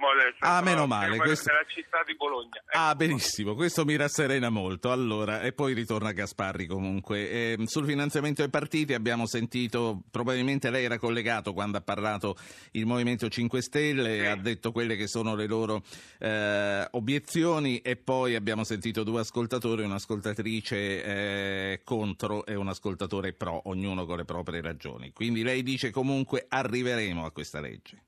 fermo 0.00 0.08
adesso. 0.10 0.36
Ah, 0.40 0.60
meno 0.62 0.86
male, 0.86 1.16
questo- 1.18 1.50
Nella 1.50 1.64
città 1.68 2.02
di 2.06 2.16
Bologna. 2.16 2.56
Ecco. 2.56 2.78
Ah, 2.78 2.94
benissimo, 2.94 3.54
questo 3.54 3.84
mi 3.84 3.96
rasserena 3.96 4.48
molto. 4.48 4.90
Allora, 4.90 5.42
e 5.42 5.52
poi 5.52 5.74
ritorna 5.74 6.12
Gasparri 6.12 6.66
comunque. 6.66 7.30
Ehm, 7.52 7.64
sul 7.64 7.84
finanziamento 7.86 8.42
ai 8.42 8.48
partiti 8.50 8.94
abbiamo 8.94 9.26
sentito, 9.26 10.02
probabilmente 10.10 10.70
lei 10.70 10.84
era 10.84 10.98
collegato 10.98 11.52
quando 11.52 11.78
ha 11.78 11.80
parlato 11.82 12.36
il 12.72 12.86
Movimento 12.86 13.28
5 13.28 13.60
Stelle, 13.60 14.18
Sì. 14.20 14.26
ha 14.26 14.36
detto 14.36 14.72
quelle 14.72 14.96
che 14.96 15.06
sono 15.06 15.34
le 15.34 15.46
loro 15.46 15.82
eh, 16.18 16.86
obiezioni 16.92 17.78
e 17.80 17.96
poi 17.96 18.34
abbiamo 18.34 18.64
sentito 18.64 19.02
due 19.04 19.20
ascoltatori, 19.20 19.82
un'ascoltatrice 19.82 21.04
eh, 21.04 21.80
contro 21.84 22.46
e 22.46 22.54
un 22.54 22.68
ascoltatore 22.68 23.32
pro, 23.32 23.68
ognuno 23.68 24.06
con 24.06 24.16
le 24.16 24.24
proprie 24.24 24.60
ragioni. 24.60 25.12
Quindi 25.12 25.42
lei 25.42 25.62
dice 25.62 25.90
comunque 25.90 26.46
arriveremo 26.48 27.24
a 27.24 27.30
questa 27.32 27.60
legge. 27.60 28.04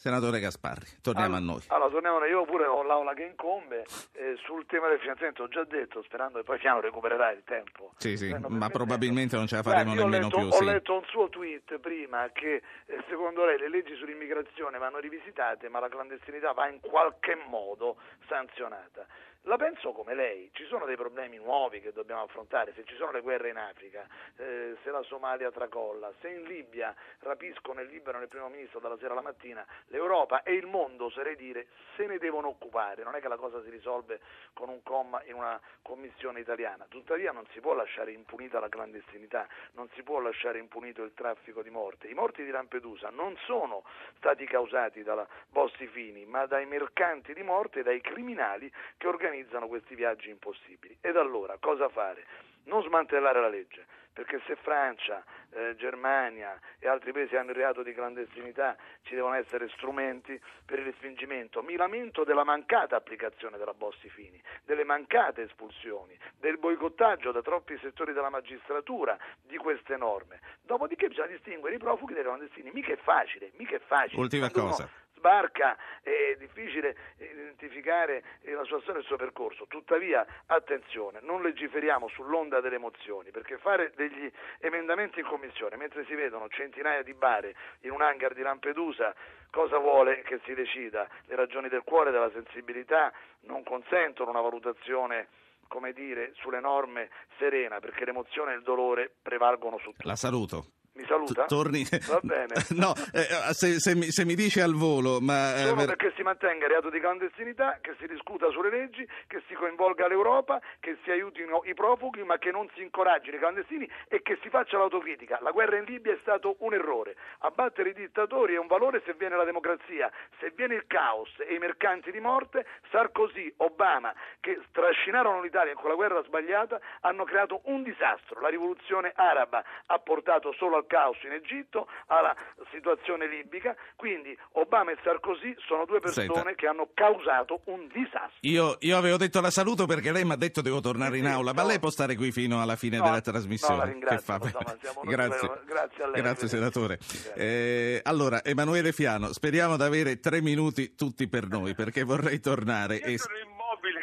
Senatore 0.00 0.40
Gasparri, 0.40 0.86
torniamo 1.02 1.34
a 1.34 1.36
Allora- 1.36 1.52
noi. 1.52 1.62
Allora, 1.68 1.90
torniamo 1.90 2.16
a 2.16 2.20
noi. 2.20 2.30
Io 2.30 2.44
pure 2.46 2.64
ho 2.64 2.82
l'aula 2.82 3.12
che 3.12 3.22
incombe. 3.24 3.84
eh, 4.12 4.34
sul 4.46 4.64
tema 4.64 4.88
del 4.88 4.98
finanziamento 4.98 5.42
ho 5.42 5.48
già 5.48 5.62
detto, 5.64 6.02
sperando 6.02 6.38
che 6.38 6.44
poi 6.44 6.58
Fiano 6.58 6.80
recupererà 6.80 7.30
il 7.32 7.42
tempo. 7.44 7.92
Sì, 7.98 8.16
sì, 8.16 8.28
Stanno 8.28 8.48
ma 8.48 8.68
permettendo. 8.68 8.76
probabilmente 8.78 9.36
non 9.36 9.46
ce 9.46 9.56
la 9.56 9.62
faremo 9.62 9.92
Guardi, 9.92 10.02
nemmeno 10.02 10.24
letto- 10.28 10.38
più. 10.38 10.46
Ho 10.48 10.52
sì. 10.58 10.64
letto 10.64 10.94
un 10.94 11.04
suo 11.04 11.28
tweet 11.28 11.78
prima 11.80 12.30
che 12.32 12.62
eh, 12.86 13.04
secondo 13.10 13.44
lei 13.44 13.58
le 13.58 13.68
leggi 13.68 13.94
sull'immigrazione 13.96 14.78
vanno 14.78 14.98
rivisitate, 15.00 15.68
ma 15.68 15.80
la 15.80 15.88
clandestinità 15.90 16.52
va 16.52 16.68
in 16.68 16.80
qualche 16.80 17.34
modo 17.48 17.96
sanzionata. 18.26 19.06
La 19.44 19.56
penso 19.56 19.92
come 19.92 20.14
lei, 20.14 20.50
ci 20.52 20.66
sono 20.66 20.84
dei 20.84 20.96
problemi 20.96 21.38
nuovi 21.38 21.80
che 21.80 21.92
dobbiamo 21.92 22.24
affrontare, 22.24 22.74
se 22.74 22.84
ci 22.84 22.94
sono 22.96 23.10
le 23.10 23.22
guerre 23.22 23.48
in 23.48 23.56
Africa, 23.56 24.06
eh, 24.36 24.76
se 24.82 24.90
la 24.90 25.02
Somalia 25.04 25.50
tracolla, 25.50 26.12
se 26.20 26.28
in 26.28 26.42
Libia 26.42 26.94
rapiscono 27.20 27.80
e 27.80 27.84
liberano 27.84 28.22
il 28.22 28.28
primo 28.28 28.50
ministro 28.50 28.80
dalla 28.80 28.98
sera 28.98 29.12
alla 29.12 29.22
mattina, 29.22 29.66
l'Europa 29.86 30.42
e 30.42 30.52
il 30.52 30.66
mondo, 30.66 31.06
oserei 31.06 31.36
dire, 31.36 31.68
se 31.96 32.04
ne 32.04 32.18
devono 32.18 32.48
occupare, 32.48 33.02
non 33.02 33.14
è 33.14 33.20
che 33.20 33.28
la 33.28 33.38
cosa 33.38 33.62
si 33.62 33.70
risolve 33.70 34.20
con 34.52 34.68
un 34.68 34.82
comma 34.82 35.22
in 35.24 35.34
una 35.34 35.58
commissione 35.80 36.40
italiana, 36.40 36.84
tuttavia 36.90 37.32
non 37.32 37.46
si 37.52 37.60
può 37.60 37.72
lasciare 37.72 38.12
impunita 38.12 38.60
la 38.60 38.68
clandestinità, 38.68 39.48
non 39.72 39.88
si 39.94 40.02
può 40.02 40.20
lasciare 40.20 40.58
impunito 40.58 41.02
il 41.02 41.14
traffico 41.14 41.62
di 41.62 41.70
morte. 41.70 42.08
I 42.08 42.14
morti 42.14 42.44
di 42.44 42.50
Lampedusa 42.50 43.08
non 43.08 43.34
sono 43.46 43.84
stati 44.18 44.44
causati 44.44 45.02
dalla 45.02 45.26
Bossi 45.48 45.86
Fini, 45.86 46.26
ma 46.26 46.44
dai 46.44 46.66
mercanti 46.66 47.32
di 47.32 47.42
morte 47.42 47.80
e 47.80 47.82
dai 47.82 48.02
criminali 48.02 48.70
che 48.98 49.06
organizzano 49.06 49.28
questi 49.68 49.94
viaggi 49.94 50.30
impossibili. 50.30 50.98
Ed 51.00 51.16
allora 51.16 51.56
cosa 51.60 51.88
fare? 51.88 52.24
Non 52.64 52.82
smantellare 52.82 53.40
la 53.40 53.48
legge, 53.48 53.86
perché 54.12 54.40
se 54.46 54.56
Francia, 54.56 55.24
eh, 55.50 55.74
Germania 55.76 56.58
e 56.78 56.88
altri 56.88 57.12
paesi 57.12 57.36
hanno 57.36 57.50
il 57.50 57.56
reato 57.56 57.82
di 57.82 57.92
clandestinità 57.92 58.76
ci 59.02 59.14
devono 59.14 59.34
essere 59.34 59.68
strumenti 59.70 60.38
per 60.64 60.78
il 60.78 60.84
respingimento. 60.84 61.62
Mi 61.62 61.76
lamento 61.76 62.22
della 62.24 62.44
mancata 62.44 62.96
applicazione 62.96 63.56
della 63.56 63.72
Bossi 63.72 64.08
Fini, 64.10 64.40
delle 64.64 64.84
mancate 64.84 65.42
espulsioni, 65.42 66.16
del 66.38 66.58
boicottaggio 66.58 67.32
da 67.32 67.42
troppi 67.42 67.78
settori 67.80 68.12
della 68.12 68.30
magistratura 68.30 69.16
di 69.42 69.56
queste 69.56 69.96
norme. 69.96 70.40
Dopodiché 70.62 71.08
bisogna 71.08 71.28
distinguere 71.28 71.76
i 71.76 71.78
profughi 71.78 72.14
dai 72.14 72.24
clandestini. 72.24 72.70
Mica 72.72 72.92
è 72.92 72.96
facile, 72.96 73.52
mica 73.56 73.76
è 73.76 73.80
facile. 73.80 74.20
Ultima 74.20 74.50
Quando 74.50 74.70
cosa. 74.70 74.90
Sbarca 75.20 75.76
è 76.02 76.34
difficile 76.38 76.96
identificare 77.18 78.24
la 78.44 78.64
sua 78.64 78.80
storia 78.80 78.96
e 78.96 79.00
il 79.00 79.06
suo 79.06 79.16
percorso. 79.16 79.66
Tuttavia, 79.66 80.26
attenzione, 80.46 81.20
non 81.20 81.42
legiferiamo 81.42 82.08
sull'onda 82.08 82.60
delle 82.60 82.76
emozioni, 82.76 83.30
perché 83.30 83.58
fare 83.58 83.92
degli 83.94 84.30
emendamenti 84.60 85.20
in 85.20 85.26
commissione 85.26 85.76
mentre 85.76 86.06
si 86.06 86.14
vedono 86.14 86.48
centinaia 86.48 87.02
di 87.02 87.12
bare 87.12 87.54
in 87.80 87.90
un 87.90 88.00
hangar 88.00 88.32
di 88.32 88.40
Lampedusa, 88.40 89.14
cosa 89.50 89.76
vuole 89.76 90.22
che 90.22 90.40
si 90.44 90.54
decida? 90.54 91.06
Le 91.26 91.36
ragioni 91.36 91.68
del 91.68 91.82
cuore 91.84 92.08
e 92.08 92.12
della 92.12 92.30
sensibilità 92.30 93.12
non 93.42 93.62
consentono 93.62 94.30
una 94.30 94.40
valutazione 94.40 95.28
come 95.68 95.92
dire, 95.92 96.32
sulle 96.34 96.58
norme 96.58 97.10
serena, 97.38 97.78
perché 97.78 98.04
l'emozione 98.04 98.54
e 98.54 98.56
il 98.56 98.62
dolore 98.62 99.08
prevalgono 99.22 99.78
su 99.78 99.92
tutto. 99.92 100.08
La 100.08 100.16
saluto. 100.16 100.79
Mi 100.92 101.04
saluta? 101.06 101.44
Torni. 101.46 101.84
Va 102.08 102.18
bene. 102.22 102.54
No, 102.80 102.92
eh, 103.12 103.52
se, 103.52 103.78
se 103.78 103.94
mi, 103.94 104.10
se 104.10 104.24
mi 104.24 104.34
dice 104.34 104.62
al 104.62 104.74
volo, 104.74 105.20
ma. 105.20 105.54
eh, 105.54 105.66
Solo 105.66 105.84
perché 105.84 106.12
si 106.16 106.22
mantenga 106.22 106.64
il 106.64 106.70
reato 106.70 106.88
di 106.90 106.98
clandestinità, 106.98 107.78
che 107.80 107.94
si 107.98 108.06
discuta 108.06 108.50
sulle 108.50 108.70
leggi, 108.70 109.06
che 109.26 109.42
si 109.46 109.54
coinvolga 109.54 110.08
l'Europa, 110.08 110.60
che 110.80 110.96
si 111.04 111.10
aiutino 111.10 111.62
i 111.64 111.74
profughi, 111.74 112.22
ma 112.24 112.38
che 112.38 112.50
non 112.50 112.68
si 112.74 112.82
incoraggino 112.82 113.36
i 113.36 113.38
clandestini 113.38 113.88
e 114.08 114.22
che 114.22 114.38
si 114.42 114.48
faccia 114.48 114.78
l'autocritica. 114.78 115.38
La 115.42 115.50
guerra 115.50 115.76
in 115.76 115.84
Libia 115.84 116.12
è 116.12 116.18
stato 116.22 116.56
un 116.60 116.72
errore. 116.74 117.16
Abbattere 117.40 117.90
i 117.90 117.94
dittatori 117.94 118.54
è 118.54 118.58
un 118.58 118.66
valore 118.66 119.02
se 119.04 119.14
viene 119.14 119.36
la 119.36 119.44
democrazia. 119.44 120.10
Se 120.38 120.52
viene 120.56 120.74
il 120.74 120.84
caos 120.86 121.30
e 121.46 121.54
i 121.54 121.58
mercanti 121.58 122.10
di 122.10 122.20
morte, 122.20 122.66
Sarkozy, 122.90 123.52
Obama, 123.58 124.12
che 124.40 124.58
trascinarono 124.72 125.40
l'Italia 125.42 125.72
in 125.72 125.78
quella 125.78 125.94
guerra 125.96 126.22
sbagliata, 126.24 126.80
hanno 127.02 127.24
creato 127.24 127.60
un 127.64 127.82
disastro. 127.82 128.40
La 128.40 128.48
rivoluzione 128.48 129.12
araba 129.14 129.62
ha 129.86 129.98
portato 129.98 130.52
solo 130.54 130.76
al 130.76 130.86
caos 130.90 131.16
in 131.22 131.30
Egitto, 131.30 131.86
alla 132.06 132.34
situazione 132.72 133.28
libica. 133.28 133.76
Quindi 133.94 134.36
Obama 134.58 134.90
e 134.90 134.98
Sarkozy 135.04 135.54
sono 135.68 135.84
due 135.84 136.00
persone 136.00 136.26
Senta. 136.26 136.54
che 136.54 136.66
hanno 136.66 136.88
causato 136.92 137.60
un 137.66 137.86
disastro. 137.92 138.38
Io, 138.40 138.76
io 138.80 138.96
avevo 138.96 139.16
detto 139.16 139.40
la 139.40 139.50
saluto 139.50 139.86
perché 139.86 140.10
lei 140.10 140.24
mi 140.24 140.32
ha 140.32 140.36
detto 140.36 140.60
devo 140.62 140.80
tornare 140.80 141.16
in 141.18 141.26
aula, 141.26 141.52
ma 141.52 141.62
no. 141.62 141.68
lei 141.68 141.78
può 141.78 141.90
stare 141.90 142.16
qui 142.16 142.32
fino 142.32 142.60
alla 142.60 142.74
fine 142.74 142.96
No, 142.96 143.04
della 143.04 143.14
no, 143.16 143.20
trasmissione. 143.22 143.76
la 143.76 143.84
ringrazio, 143.84 144.18
che 144.18 144.22
fa? 144.24 144.46
insomma, 144.46 144.76
siamo 144.82 145.00
noi 145.04 145.14
grazie. 145.14 145.46
due, 145.46 145.60
grazie 145.66 146.02
a 146.02 146.06
lei, 146.08 146.20
Grazie, 146.22 146.48
senatore. 146.48 146.96
Grazie. 146.96 147.34
Eh, 147.34 148.00
allora, 148.04 148.42
Emanuele 148.42 148.90
Fiano, 148.92 149.32
speriamo 149.32 149.76
di 149.76 149.82
avere 149.84 150.18
tre 150.18 150.40
minuti 150.42 150.94
tutti 150.96 151.28
per 151.28 151.46
noi 151.48 151.74
perché 151.74 152.02
vorrei 152.02 152.40
tornare. 152.40 152.96
Io 152.96 153.04
e- 153.06 153.18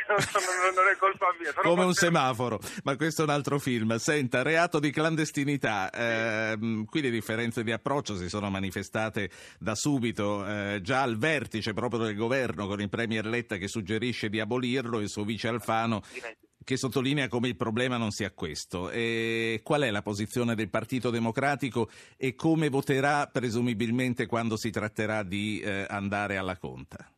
non, 0.07 0.19
sono- 0.19 0.45
non 0.75 0.87
è 0.87 0.97
colpa 0.97 1.27
mia. 1.39 1.51
sono 1.51 1.69
come 1.69 1.83
un 1.83 1.93
semaforo, 1.93 2.59
ma 2.83 2.95
questo 2.95 3.21
è 3.21 3.25
un 3.25 3.31
altro 3.31 3.59
film. 3.59 3.95
Senta, 3.97 4.41
reato 4.41 4.79
di 4.79 4.91
clandestinità, 4.91 5.89
ehm, 5.91 6.85
qui 6.85 7.01
le 7.01 7.09
differenze 7.09 7.63
di 7.63 7.71
approccio 7.71 8.15
si 8.15 8.29
sono 8.29 8.49
manifestate 8.49 9.29
da 9.59 9.75
subito, 9.75 10.45
eh, 10.47 10.79
già 10.81 11.01
al 11.01 11.17
vertice 11.17 11.73
proprio 11.73 12.01
del 12.01 12.15
governo 12.15 12.67
con 12.67 12.81
il 12.81 12.89
Premier 12.89 13.25
Letta 13.25 13.57
che 13.57 13.67
suggerisce 13.67 14.29
di 14.29 14.39
abolirlo 14.39 14.99
e 14.99 15.03
il 15.03 15.09
suo 15.09 15.23
vice 15.23 15.47
Alfano 15.47 16.03
che 16.67 16.75
sottolinea 16.75 17.29
come 17.29 17.47
il 17.47 17.55
problema 17.55 17.95
non 17.95 18.11
sia 18.11 18.29
questo. 18.31 18.89
E 18.89 19.61
qual 19.63 19.83
è 19.83 19.89
la 19.89 20.01
posizione 20.01 20.53
del 20.53 20.69
Partito 20.69 21.09
Democratico 21.09 21.89
e 22.17 22.35
come 22.35 22.67
voterà 22.67 23.27
presumibilmente 23.27 24.25
quando 24.25 24.57
si 24.57 24.69
tratterà 24.69 25.23
di 25.23 25.61
eh, 25.61 25.85
andare 25.87 26.35
alla 26.35 26.57
conta? 26.57 27.09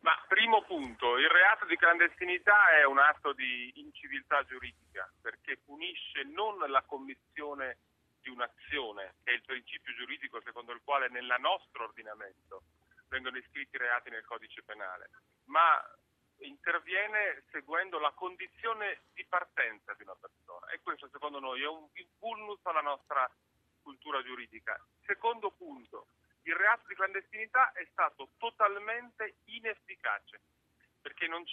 Ma 0.00 0.16
primo 0.28 0.62
punto, 0.62 1.18
il 1.18 1.28
reato 1.28 1.66
di 1.66 1.76
clandestinità 1.76 2.70
è 2.70 2.84
un 2.84 2.98
atto 2.98 3.32
di 3.32 3.72
inciviltà 3.76 4.42
giuridica 4.44 5.10
perché 5.20 5.58
punisce 5.58 6.22
non 6.24 6.58
la 6.70 6.82
commissione 6.82 7.76
di 8.22 8.30
un'azione, 8.30 9.16
che 9.22 9.32
è 9.32 9.34
il 9.34 9.42
principio 9.44 9.94
giuridico 9.94 10.40
secondo 10.40 10.72
il 10.72 10.80
quale 10.84 11.08
nel 11.08 11.34
nostro 11.38 11.84
ordinamento 11.84 12.62
vengono 13.08 13.36
iscritti 13.36 13.76
i 13.76 13.78
reati 13.78 14.08
nel 14.08 14.24
codice 14.24 14.62
penale, 14.62 15.10
ma 15.46 15.82
interviene 16.38 17.42
seguendo 17.50 17.98
la 17.98 18.12
condizione 18.12 19.02
di 19.12 19.26
partenza 19.26 19.92
di 19.94 20.02
una 20.02 20.16
persona 20.18 20.68
e 20.68 20.80
questo 20.80 21.08
secondo 21.12 21.40
noi 21.40 21.62
è 21.62 21.66
un 21.66 21.86
vulnus 22.18 22.60
alla 22.62 22.80
nostra 22.80 23.30
cultura 23.82 24.22
giuridica. 24.22 24.82
Secondo 25.04 25.50
punto, 25.50 26.06
il 26.42 26.54
reato 26.54 26.86
di 26.86 26.94
clandestinità 26.94 27.72
è 27.72 27.86
stato 27.90 28.30
totalmente 28.38 29.36
inefficace 29.44 30.40
perché 31.00 31.26
non, 31.26 31.44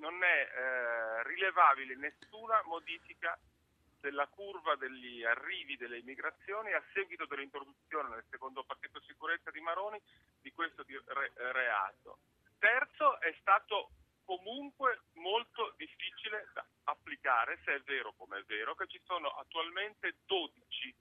non 0.00 0.22
è 0.22 0.48
eh, 0.54 1.22
rilevabile 1.24 1.96
nessuna 1.96 2.62
modifica 2.64 3.38
della 4.00 4.26
curva 4.28 4.76
degli 4.76 5.24
arrivi 5.24 5.76
delle 5.76 5.98
immigrazioni 5.98 6.72
a 6.72 6.84
seguito 6.92 7.26
dell'introduzione 7.26 8.10
nel 8.10 8.24
secondo 8.30 8.62
pacchetto 8.62 9.00
sicurezza 9.00 9.50
di 9.50 9.60
Maroni 9.60 10.00
di 10.40 10.52
questo 10.52 10.84
re- 10.86 11.32
reato. 11.52 12.18
Terzo, 12.58 13.18
è 13.20 13.34
stato 13.40 13.90
comunque 14.24 15.04
molto 15.14 15.74
difficile 15.76 16.48
da 16.52 16.64
applicare, 16.84 17.58
se 17.64 17.74
è 17.74 17.80
vero 17.80 18.12
come 18.16 18.38
è 18.38 18.42
vero, 18.44 18.74
che 18.74 18.86
ci 18.88 19.00
sono 19.04 19.28
attualmente 19.28 20.16
12 20.26 20.94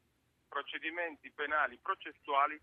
procedimenti 0.48 1.30
penali 1.32 1.78
processuali 1.78 2.60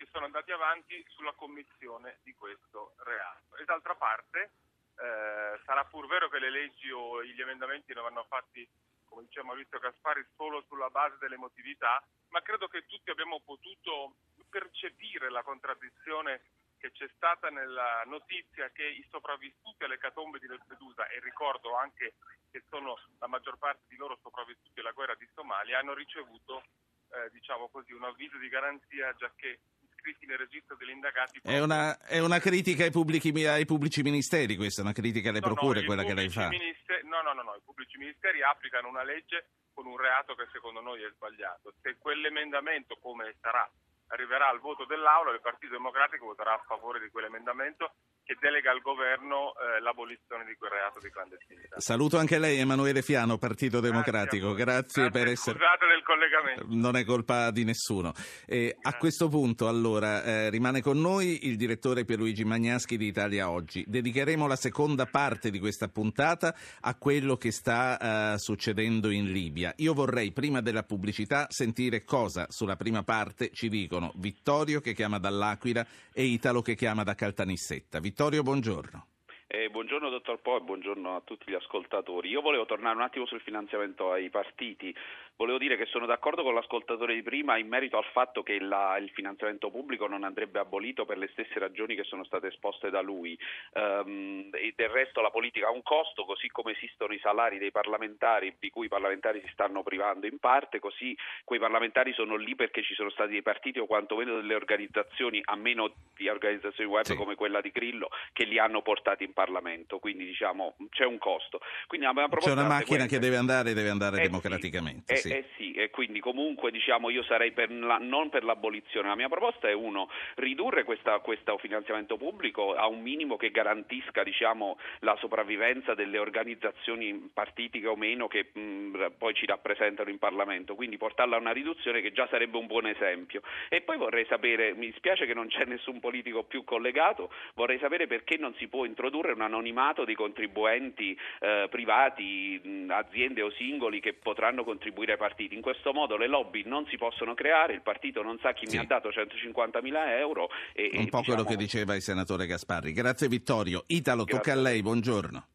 che 0.00 0.08
sono 0.10 0.24
andati 0.24 0.50
avanti 0.50 1.04
sulla 1.10 1.34
commissione 1.34 2.20
di 2.22 2.32
questo 2.32 2.94
reato. 3.04 3.56
E 3.56 3.64
d'altra 3.66 3.94
parte 3.96 4.52
eh, 4.96 5.60
sarà 5.66 5.84
pur 5.84 6.06
vero 6.06 6.30
che 6.30 6.38
le 6.38 6.48
leggi 6.48 6.90
o 6.90 7.22
gli 7.22 7.38
emendamenti 7.38 7.92
non 7.92 8.04
vanno 8.04 8.24
fatti, 8.24 8.66
come 9.04 9.24
diceva 9.24 9.48
Maurizio 9.48 9.78
Gaspari, 9.78 10.24
solo 10.36 10.64
sulla 10.68 10.88
base 10.88 11.18
dell'emotività, 11.18 12.02
ma 12.28 12.40
credo 12.40 12.66
che 12.68 12.86
tutti 12.86 13.10
abbiamo 13.10 13.40
potuto 13.40 14.14
percepire 14.48 15.30
la 15.30 15.42
contraddizione 15.42 16.44
che 16.78 16.92
c'è 16.92 17.06
stata 17.14 17.50
nella 17.50 18.02
notizia 18.06 18.70
che 18.70 18.86
i 18.86 19.06
sopravvissuti 19.10 19.84
alle 19.84 19.98
catombe 19.98 20.38
di 20.38 20.46
Lampedusa, 20.46 21.08
e 21.08 21.20
ricordo 21.20 21.76
anche 21.76 22.14
che 22.50 22.64
sono 22.70 22.98
la 23.18 23.26
maggior 23.26 23.58
parte 23.58 23.82
di 23.86 23.96
loro 23.96 24.18
sopravvissuti 24.22 24.80
alla 24.80 24.92
guerra 24.92 25.14
di 25.14 25.28
Somalia, 25.34 25.78
hanno 25.78 25.92
ricevuto 25.92 26.64
eh, 27.10 27.28
diciamo 27.32 27.68
così, 27.68 27.92
un 27.92 28.04
avviso 28.04 28.38
di 28.38 28.48
garanzia 28.48 29.12
già 29.14 29.30
che 29.36 29.60
iscritti 30.00 30.24
nel 30.26 30.38
registro 30.38 30.76
degli 30.76 30.90
indagati. 30.90 31.40
È 31.42 31.60
una, 31.60 31.98
è 32.00 32.18
una 32.18 32.38
critica 32.38 32.84
ai 32.84 32.90
pubblici, 32.90 33.28
ai 33.44 33.66
pubblici, 33.66 34.02
ministeri, 34.02 34.56
questa 34.56 34.80
è 34.80 34.84
una 34.84 34.94
critica 34.94 35.28
alle 35.28 35.40
no, 35.40 35.52
procure, 35.52 35.80
no, 35.80 35.86
quella 35.86 36.04
che 36.04 36.14
lei 36.14 36.30
fa. 36.30 36.48
Ministeri, 36.48 37.06
no, 37.06 37.20
no, 37.20 37.34
no, 37.34 37.42
no, 37.42 37.54
i 37.54 37.62
pubblici 37.62 37.98
ministeri 37.98 38.42
applicano 38.42 38.88
una 38.88 39.04
legge 39.04 39.50
con 39.72 39.86
un 39.86 39.96
reato 39.96 40.34
che 40.34 40.48
secondo 40.50 40.80
noi 40.80 41.02
è 41.02 41.10
sbagliato. 41.14 41.74
Se 41.82 41.96
quell'emendamento, 41.98 42.96
come 42.96 43.36
sarà 43.40 43.70
arriverà 44.08 44.48
al 44.48 44.58
voto 44.58 44.84
dell'Aula, 44.86 45.32
il 45.32 45.40
Partito 45.40 45.72
Democratico 45.72 46.26
voterà 46.26 46.54
a 46.54 46.64
favore 46.66 46.98
di 46.98 47.10
quell'emendamento 47.10 47.94
che 48.30 48.36
delega 48.38 48.70
al 48.70 48.80
governo 48.80 49.54
eh, 49.58 49.80
l'abolizione 49.80 50.44
di 50.44 50.54
quel 50.54 50.70
reato 50.70 51.00
di 51.00 51.10
clandestinità. 51.10 51.80
Saluto 51.80 52.16
anche 52.16 52.38
lei 52.38 52.58
Emanuele 52.58 53.02
Fiano, 53.02 53.38
Partito 53.38 53.80
Democratico. 53.80 54.54
Grazie, 54.54 55.02
Grazie 55.02 55.10
per 55.10 55.26
essere... 55.26 55.58
Scusate 55.58 55.86
del 55.88 56.02
collegamento. 56.04 56.66
Non 56.68 56.94
è 56.94 57.04
colpa 57.04 57.50
di 57.50 57.64
nessuno. 57.64 58.12
Eh, 58.46 58.76
a 58.80 58.96
questo 58.98 59.28
punto 59.28 59.66
allora 59.66 60.22
eh, 60.22 60.50
rimane 60.50 60.80
con 60.80 61.00
noi 61.00 61.48
il 61.48 61.56
direttore 61.56 62.04
Pierluigi 62.04 62.44
Magnaschi 62.44 62.96
di 62.96 63.06
Italia 63.06 63.50
Oggi. 63.50 63.84
Dedicheremo 63.88 64.46
la 64.46 64.54
seconda 64.54 65.06
parte 65.06 65.50
di 65.50 65.58
questa 65.58 65.88
puntata 65.88 66.54
a 66.82 66.94
quello 66.94 67.36
che 67.36 67.50
sta 67.50 68.34
eh, 68.34 68.38
succedendo 68.38 69.10
in 69.10 69.32
Libia. 69.32 69.72
Io 69.78 69.92
vorrei 69.92 70.30
prima 70.30 70.60
della 70.60 70.84
pubblicità 70.84 71.46
sentire 71.48 72.04
cosa 72.04 72.46
sulla 72.48 72.76
prima 72.76 73.02
parte 73.02 73.50
ci 73.52 73.68
dicono 73.68 74.12
Vittorio 74.14 74.80
che 74.80 74.92
chiama 74.92 75.18
dall'Aquila 75.18 75.84
e 76.12 76.22
Italo 76.22 76.62
che 76.62 76.76
chiama 76.76 77.02
da 77.02 77.16
Caltanissetta. 77.16 77.98
Vittorio 77.98 78.18
Vittorio, 78.20 78.42
buongiorno. 78.42 79.06
Eh, 79.46 79.70
buongiorno 79.70 80.10
dottor 80.10 80.42
Po 80.42 80.58
e 80.58 80.60
buongiorno 80.60 81.16
a 81.16 81.22
tutti 81.24 81.50
gli 81.50 81.54
ascoltatori. 81.54 82.28
Io 82.28 82.42
volevo 82.42 82.66
tornare 82.66 82.94
un 82.94 83.00
attimo 83.00 83.24
sul 83.24 83.40
finanziamento 83.40 84.12
ai 84.12 84.28
partiti. 84.28 84.94
Volevo 85.40 85.56
dire 85.56 85.78
che 85.78 85.86
sono 85.86 86.04
d'accordo 86.04 86.42
con 86.42 86.52
l'ascoltatore 86.52 87.14
di 87.14 87.22
prima 87.22 87.56
in 87.56 87.66
merito 87.66 87.96
al 87.96 88.04
fatto 88.12 88.42
che 88.42 88.60
la, 88.60 88.98
il 88.98 89.08
finanziamento 89.08 89.70
pubblico 89.70 90.06
non 90.06 90.22
andrebbe 90.22 90.58
abolito 90.58 91.06
per 91.06 91.16
le 91.16 91.30
stesse 91.32 91.58
ragioni 91.58 91.94
che 91.94 92.04
sono 92.04 92.24
state 92.24 92.48
esposte 92.48 92.90
da 92.90 93.00
lui. 93.00 93.38
Um, 93.72 94.50
e 94.52 94.74
del 94.76 94.90
resto 94.90 95.22
la 95.22 95.30
politica 95.30 95.68
ha 95.68 95.70
un 95.70 95.82
costo, 95.82 96.26
così 96.26 96.48
come 96.48 96.72
esistono 96.72 97.14
i 97.14 97.18
salari 97.22 97.56
dei 97.56 97.70
parlamentari 97.70 98.54
di 98.60 98.68
cui 98.68 98.84
i 98.84 98.88
parlamentari 98.90 99.40
si 99.42 99.48
stanno 99.50 99.82
privando 99.82 100.26
in 100.26 100.38
parte, 100.40 100.78
così 100.78 101.16
quei 101.42 101.58
parlamentari 101.58 102.12
sono 102.12 102.36
lì 102.36 102.54
perché 102.54 102.82
ci 102.82 102.92
sono 102.92 103.08
stati 103.08 103.30
dei 103.30 103.42
partiti 103.42 103.78
o 103.78 103.86
quantomeno 103.86 104.36
delle 104.36 104.54
organizzazioni, 104.54 105.40
a 105.42 105.56
meno 105.56 105.90
di 106.18 106.28
organizzazioni 106.28 106.90
web 106.90 107.04
sì. 107.04 107.16
come 107.16 107.34
quella 107.34 107.62
di 107.62 107.70
Grillo, 107.70 108.10
che 108.34 108.44
li 108.44 108.58
hanno 108.58 108.82
portati 108.82 109.24
in 109.24 109.32
Parlamento. 109.32 110.00
Quindi 110.00 110.26
diciamo 110.26 110.76
c'è 110.90 111.06
un 111.06 111.16
costo. 111.16 111.60
Quindi, 111.86 112.06
c'è 112.40 112.52
una 112.52 112.66
macchina 112.66 113.06
che 113.06 113.18
deve 113.18 113.36
andare 113.36 113.72
deve 113.72 113.88
andare 113.88 114.18
eh 114.18 114.22
democraticamente. 114.24 115.16
Sì. 115.16 115.29
Eh, 115.30 115.36
eh 115.36 115.44
sì, 115.56 115.72
e 115.72 115.90
quindi 115.90 116.20
comunque 116.20 116.70
diciamo 116.70 117.08
io 117.10 117.22
sarei 117.22 117.52
per 117.52 117.70
la, 117.70 117.98
non 117.98 118.28
per 118.28 118.44
l'abolizione, 118.44 119.08
la 119.08 119.14
mia 119.14 119.28
proposta 119.28 119.68
è 119.68 119.72
uno, 119.72 120.10
ridurre 120.34 120.84
questa, 120.84 121.18
questo 121.20 121.56
finanziamento 121.58 122.16
pubblico 122.16 122.74
a 122.74 122.86
un 122.86 123.00
minimo 123.00 123.36
che 123.36 123.50
garantisca 123.50 124.22
diciamo, 124.22 124.78
la 125.00 125.16
sopravvivenza 125.18 125.94
delle 125.94 126.18
organizzazioni 126.18 127.30
partitiche 127.32 127.86
o 127.86 127.96
meno 127.96 128.26
che 128.26 128.50
mh, 128.52 129.12
poi 129.18 129.34
ci 129.34 129.46
rappresentano 129.46 130.10
in 130.10 130.18
Parlamento, 130.18 130.74
quindi 130.74 130.96
portarla 130.96 131.36
a 131.36 131.40
una 131.40 131.52
riduzione 131.52 132.00
che 132.00 132.12
già 132.12 132.26
sarebbe 132.28 132.58
un 132.58 132.66
buon 132.66 132.86
esempio. 132.86 133.42
E 133.68 133.80
poi 133.82 133.96
vorrei 133.96 134.26
sapere, 134.26 134.74
mi 134.74 134.86
dispiace 134.86 135.26
che 135.26 135.34
non 135.34 135.48
c'è 135.48 135.64
nessun 135.64 136.00
politico 136.00 136.42
più 136.42 136.64
collegato, 136.64 137.32
vorrei 137.54 137.78
sapere 137.78 138.06
perché 138.06 138.36
non 138.36 138.54
si 138.54 138.66
può 138.68 138.84
introdurre 138.84 139.32
un 139.32 139.42
anonimato 139.42 140.04
dei 140.04 140.14
contribuenti 140.14 141.16
eh, 141.40 141.66
privati, 141.70 142.60
mh, 142.62 142.90
aziende 142.90 143.42
o 143.42 143.50
singoli 143.50 144.00
che 144.00 144.14
potranno 144.14 144.64
contribuire 144.64 145.16
partiti. 145.20 145.54
In 145.54 145.60
questo 145.60 145.92
modo 145.92 146.16
le 146.16 146.26
lobby 146.26 146.62
non 146.64 146.86
si 146.86 146.96
possono 146.96 147.34
creare, 147.34 147.74
il 147.74 147.82
partito 147.82 148.22
non 148.22 148.38
sa 148.40 148.54
chi 148.54 148.66
sì. 148.66 148.76
mi 148.76 148.82
ha 148.82 148.86
dato 148.86 149.12
150 149.12 149.82
mila 149.82 150.16
euro. 150.16 150.48
E, 150.72 150.84
Un 150.84 151.08
po' 151.08 151.18
diciamo... 151.18 151.22
quello 151.24 151.44
che 151.44 151.56
diceva 151.56 151.94
il 151.94 152.00
senatore 152.00 152.46
Gasparri. 152.46 152.92
Grazie 152.94 153.28
Vittorio. 153.28 153.84
Italo, 153.88 154.24
Grazie. 154.24 154.38
tocca 154.38 154.58
a 154.58 154.62
lei, 154.62 154.80
buongiorno. 154.80 155.46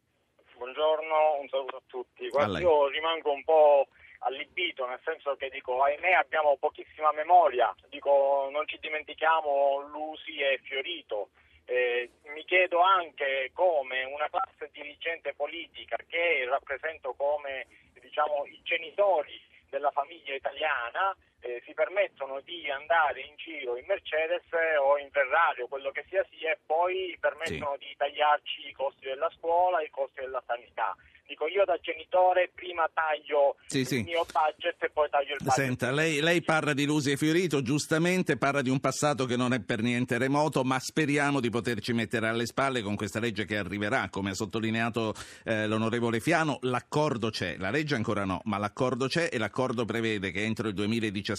Buongiorno, 0.58 1.40
un 1.42 1.48
saluto 1.50 1.78
a 1.78 1.82
tutti. 1.88 2.30
Guarda, 2.30 2.58
a 2.58 2.62
io 2.62 2.88
rimango 2.90 3.32
un 3.32 3.44
po' 3.44 3.88
allibito, 4.20 4.86
nel 4.86 5.00
senso 5.04 5.36
che 5.36 5.50
dico, 5.50 5.82
ahimè 5.82 6.12
abbiamo 6.12 6.58
pochissima 6.60 7.12
memoria, 7.12 7.74
dico, 7.90 8.48
non 8.52 8.68
ci 8.68 8.78
dimentichiamo 8.80 9.88
Lusi 9.92 10.38
e 10.38 10.60
Fiorito. 10.64 11.30
Eh, 11.66 12.12
mi 12.36 12.46
chiedo 12.46 12.80
anche 12.82 13.50
come 13.52 14.04
una 14.04 14.30
classe 14.30 14.70
dirigente 14.72 15.34
politica 15.34 15.98
che 16.08 16.46
rappresento 16.48 17.16
come 17.18 17.66
diciamo, 18.00 18.46
i 18.46 18.60
genitori 18.64 19.42
della 19.76 19.92
famiglia 19.92 20.34
italiana 20.34 21.14
eh, 21.46 21.62
si 21.64 21.74
permettono 21.74 22.42
di 22.42 22.68
andare 22.72 23.22
in 23.22 23.36
giro 23.36 23.78
in 23.78 23.86
Mercedes 23.86 24.42
o 24.82 24.98
in 24.98 25.10
Ferrari 25.12 25.62
o 25.62 25.68
quello 25.68 25.92
che 25.92 26.04
sia 26.10 26.26
sia 26.32 26.52
e 26.52 26.58
poi 26.66 27.16
permettono 27.20 27.78
sì. 27.80 27.86
di 27.86 27.96
tagliarci 27.96 28.68
i 28.68 28.74
costi 28.74 29.06
della 29.06 29.30
scuola, 29.38 29.82
i 29.82 29.90
costi 29.92 30.22
della 30.22 30.42
sanità. 30.46 30.96
Dico 31.28 31.48
io 31.48 31.66
da 31.66 31.78
genitore 31.82 32.52
prima 32.54 32.88
taglio 32.94 33.56
sì, 33.66 33.80
il 33.80 33.88
sì. 33.88 34.04
mio 34.04 34.26
budget 34.32 34.76
e 34.84 34.92
poi 34.92 35.10
taglio 35.10 35.34
il 35.34 35.40
budget. 35.40 35.56
Senta, 35.56 35.92
lei, 35.92 36.22
lei, 36.22 36.44
parla 36.44 36.74
di 36.74 36.86
Lusi 36.86 37.12
e 37.12 37.18
Fiorito, 37.18 37.64
giustamente 37.64 38.38
parla 38.38 38.62
di 38.62 38.70
un 38.70 38.80
passato 38.80 39.26
che 39.26 39.36
non 39.36 39.52
è 39.52 39.60
per 39.60 39.82
niente 39.82 40.20
remoto, 40.20 40.64
ma 40.64 40.78
speriamo 40.80 41.40
di 41.40 41.50
poterci 41.50 41.94
mettere 41.94 42.28
alle 42.28 42.46
spalle 42.46 42.84
con 42.84 42.96
questa 42.96 43.20
legge 43.20 43.46
che 43.46 43.58
arriverà. 43.58 44.10
Come 44.12 44.32
ha 44.32 44.34
sottolineato 44.36 45.16
eh, 45.46 45.66
l'onorevole 45.66 46.20
Fiano, 46.20 46.60
l'accordo 46.62 47.32
c'è, 47.32 47.58
la 47.58 47.72
legge 47.72 47.96
ancora 47.96 48.24
no, 48.24 48.42
ma 48.44 48.60
l'accordo 48.60 49.08
c'è 49.08 49.30
e 49.32 49.40
l'accordo 49.40 49.84
prevede 49.84 50.30
che 50.30 50.44
entro 50.44 50.68
il 50.68 50.76
2017 50.76 51.35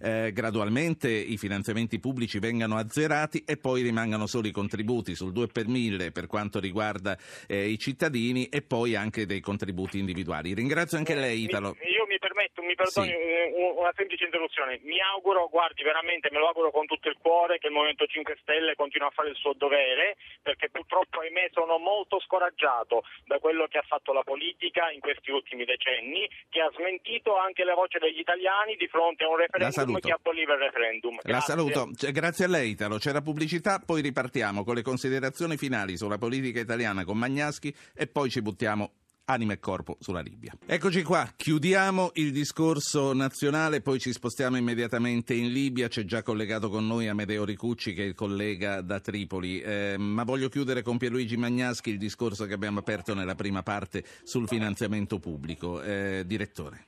eh, 0.00 0.30
gradualmente 0.32 1.10
i 1.10 1.36
finanziamenti 1.36 1.98
pubblici 1.98 2.38
vengano 2.38 2.76
azzerati 2.76 3.42
e 3.46 3.56
poi 3.56 3.82
rimangano 3.82 4.26
solo 4.26 4.46
i 4.46 4.52
contributi 4.52 5.14
sul 5.14 5.32
2 5.32 5.46
per 5.48 5.66
1000 5.66 6.12
per 6.12 6.26
quanto 6.26 6.60
riguarda 6.60 7.16
eh, 7.46 7.68
i 7.68 7.78
cittadini 7.78 8.46
e 8.46 8.62
poi 8.62 8.94
anche 8.94 9.26
dei 9.26 9.40
contributi 9.40 9.98
individuali. 9.98 10.54
Ringrazio 10.54 10.98
anche 10.98 11.14
lei 11.14 11.44
Italo. 11.44 11.76
Io 11.95 11.95
permetto, 12.36 12.60
mi 12.60 12.74
perdoni 12.74 13.08
sì. 13.08 13.80
una 13.80 13.92
semplice 13.96 14.24
interruzione. 14.24 14.78
Mi 14.84 15.00
auguro, 15.00 15.48
guardi 15.48 15.82
veramente, 15.82 16.28
me 16.30 16.38
lo 16.38 16.48
auguro 16.48 16.70
con 16.70 16.84
tutto 16.84 17.08
il 17.08 17.16
cuore 17.18 17.56
che 17.56 17.68
il 17.68 17.72
Movimento 17.72 18.04
5 18.04 18.36
Stelle 18.42 18.76
continui 18.76 19.08
a 19.08 19.10
fare 19.10 19.30
il 19.30 19.36
suo 19.36 19.54
dovere, 19.56 20.16
perché 20.42 20.68
purtroppo 20.68 21.20
ahimè 21.20 21.48
sono 21.52 21.78
molto 21.78 22.20
scoraggiato 22.20 23.04
da 23.24 23.38
quello 23.38 23.66
che 23.66 23.78
ha 23.78 23.84
fatto 23.88 24.12
la 24.12 24.22
politica 24.22 24.90
in 24.90 25.00
questi 25.00 25.30
ultimi 25.30 25.64
decenni, 25.64 26.28
che 26.50 26.60
ha 26.60 26.70
smentito 26.76 27.36
anche 27.38 27.64
le 27.64 27.72
voci 27.72 27.96
degli 27.98 28.20
italiani 28.20 28.76
di 28.76 28.86
fronte 28.86 29.24
a 29.24 29.28
un 29.28 29.36
referendum 29.36 29.98
che 29.98 30.12
aboliva 30.12 30.52
il 30.52 30.60
referendum. 30.60 31.16
Grazie. 31.22 31.32
La 31.32 31.40
saluto. 31.40 31.90
Grazie 32.12 32.44
a 32.44 32.48
lei 32.48 32.70
Italo. 32.70 32.98
C'è 32.98 33.12
la 33.12 33.22
pubblicità, 33.22 33.80
poi 33.80 34.02
ripartiamo 34.02 34.62
con 34.64 34.74
le 34.74 34.82
considerazioni 34.82 35.56
finali 35.56 35.96
sulla 35.96 36.18
politica 36.18 36.60
italiana 36.60 37.04
con 37.04 37.16
Magnaschi 37.16 37.74
e 37.94 38.06
poi 38.06 38.28
ci 38.28 38.42
buttiamo 38.42 39.05
anima 39.26 39.52
e 39.52 39.58
corpo 39.58 39.96
sulla 40.00 40.20
Libia. 40.20 40.52
Eccoci 40.66 41.02
qua, 41.02 41.26
chiudiamo 41.36 42.12
il 42.14 42.32
discorso 42.32 43.12
nazionale, 43.12 43.80
poi 43.80 43.98
ci 43.98 44.12
spostiamo 44.12 44.56
immediatamente 44.56 45.34
in 45.34 45.52
Libia. 45.52 45.88
C'è 45.88 46.04
già 46.04 46.22
collegato 46.22 46.68
con 46.68 46.86
noi 46.86 47.08
Amedeo 47.08 47.44
Ricucci, 47.44 47.92
che 47.92 48.02
è 48.02 48.06
il 48.06 48.14
collega 48.14 48.80
da 48.80 49.00
Tripoli. 49.00 49.60
Eh, 49.60 49.96
ma 49.98 50.24
voglio 50.24 50.48
chiudere 50.48 50.82
con 50.82 50.98
Pierluigi 50.98 51.36
Magnaschi 51.36 51.90
il 51.90 51.98
discorso 51.98 52.46
che 52.46 52.54
abbiamo 52.54 52.78
aperto 52.78 53.14
nella 53.14 53.34
prima 53.34 53.62
parte 53.62 54.04
sul 54.22 54.46
finanziamento 54.46 55.18
pubblico. 55.18 55.82
Eh, 55.82 56.22
direttore. 56.24 56.86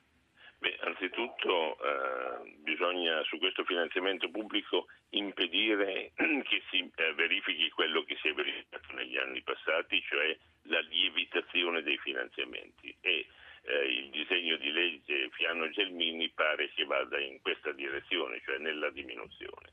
Beh, 0.58 0.76
anzitutto 0.80 1.76
eh, 1.78 2.56
bisogna 2.62 3.22
su 3.24 3.38
questo 3.38 3.64
finanziamento 3.64 4.30
pubblico 4.30 4.86
impedire 5.10 6.12
che 6.16 6.62
si 6.70 6.78
eh, 6.78 7.14
verifichi 7.14 7.70
quello 7.70 8.02
che 8.02 8.16
si 8.20 8.28
è 8.28 8.32
verificato 8.32 8.92
negli 8.94 9.16
anni 9.16 9.42
passati, 9.42 10.02
cioè 10.08 10.36
la 10.68 10.80
lievitazione 10.80 11.82
dei 11.82 11.98
finanziamenti 11.98 12.94
e 13.00 13.26
eh, 13.62 13.84
il 13.86 14.10
disegno 14.10 14.56
di 14.56 14.70
legge 14.70 15.28
Fiano 15.30 15.68
Gelmini 15.70 16.30
pare 16.30 16.70
che 16.74 16.84
vada 16.84 17.18
in 17.18 17.40
questa 17.42 17.72
direzione, 17.72 18.40
cioè 18.44 18.58
nella 18.58 18.90
diminuzione. 18.90 19.72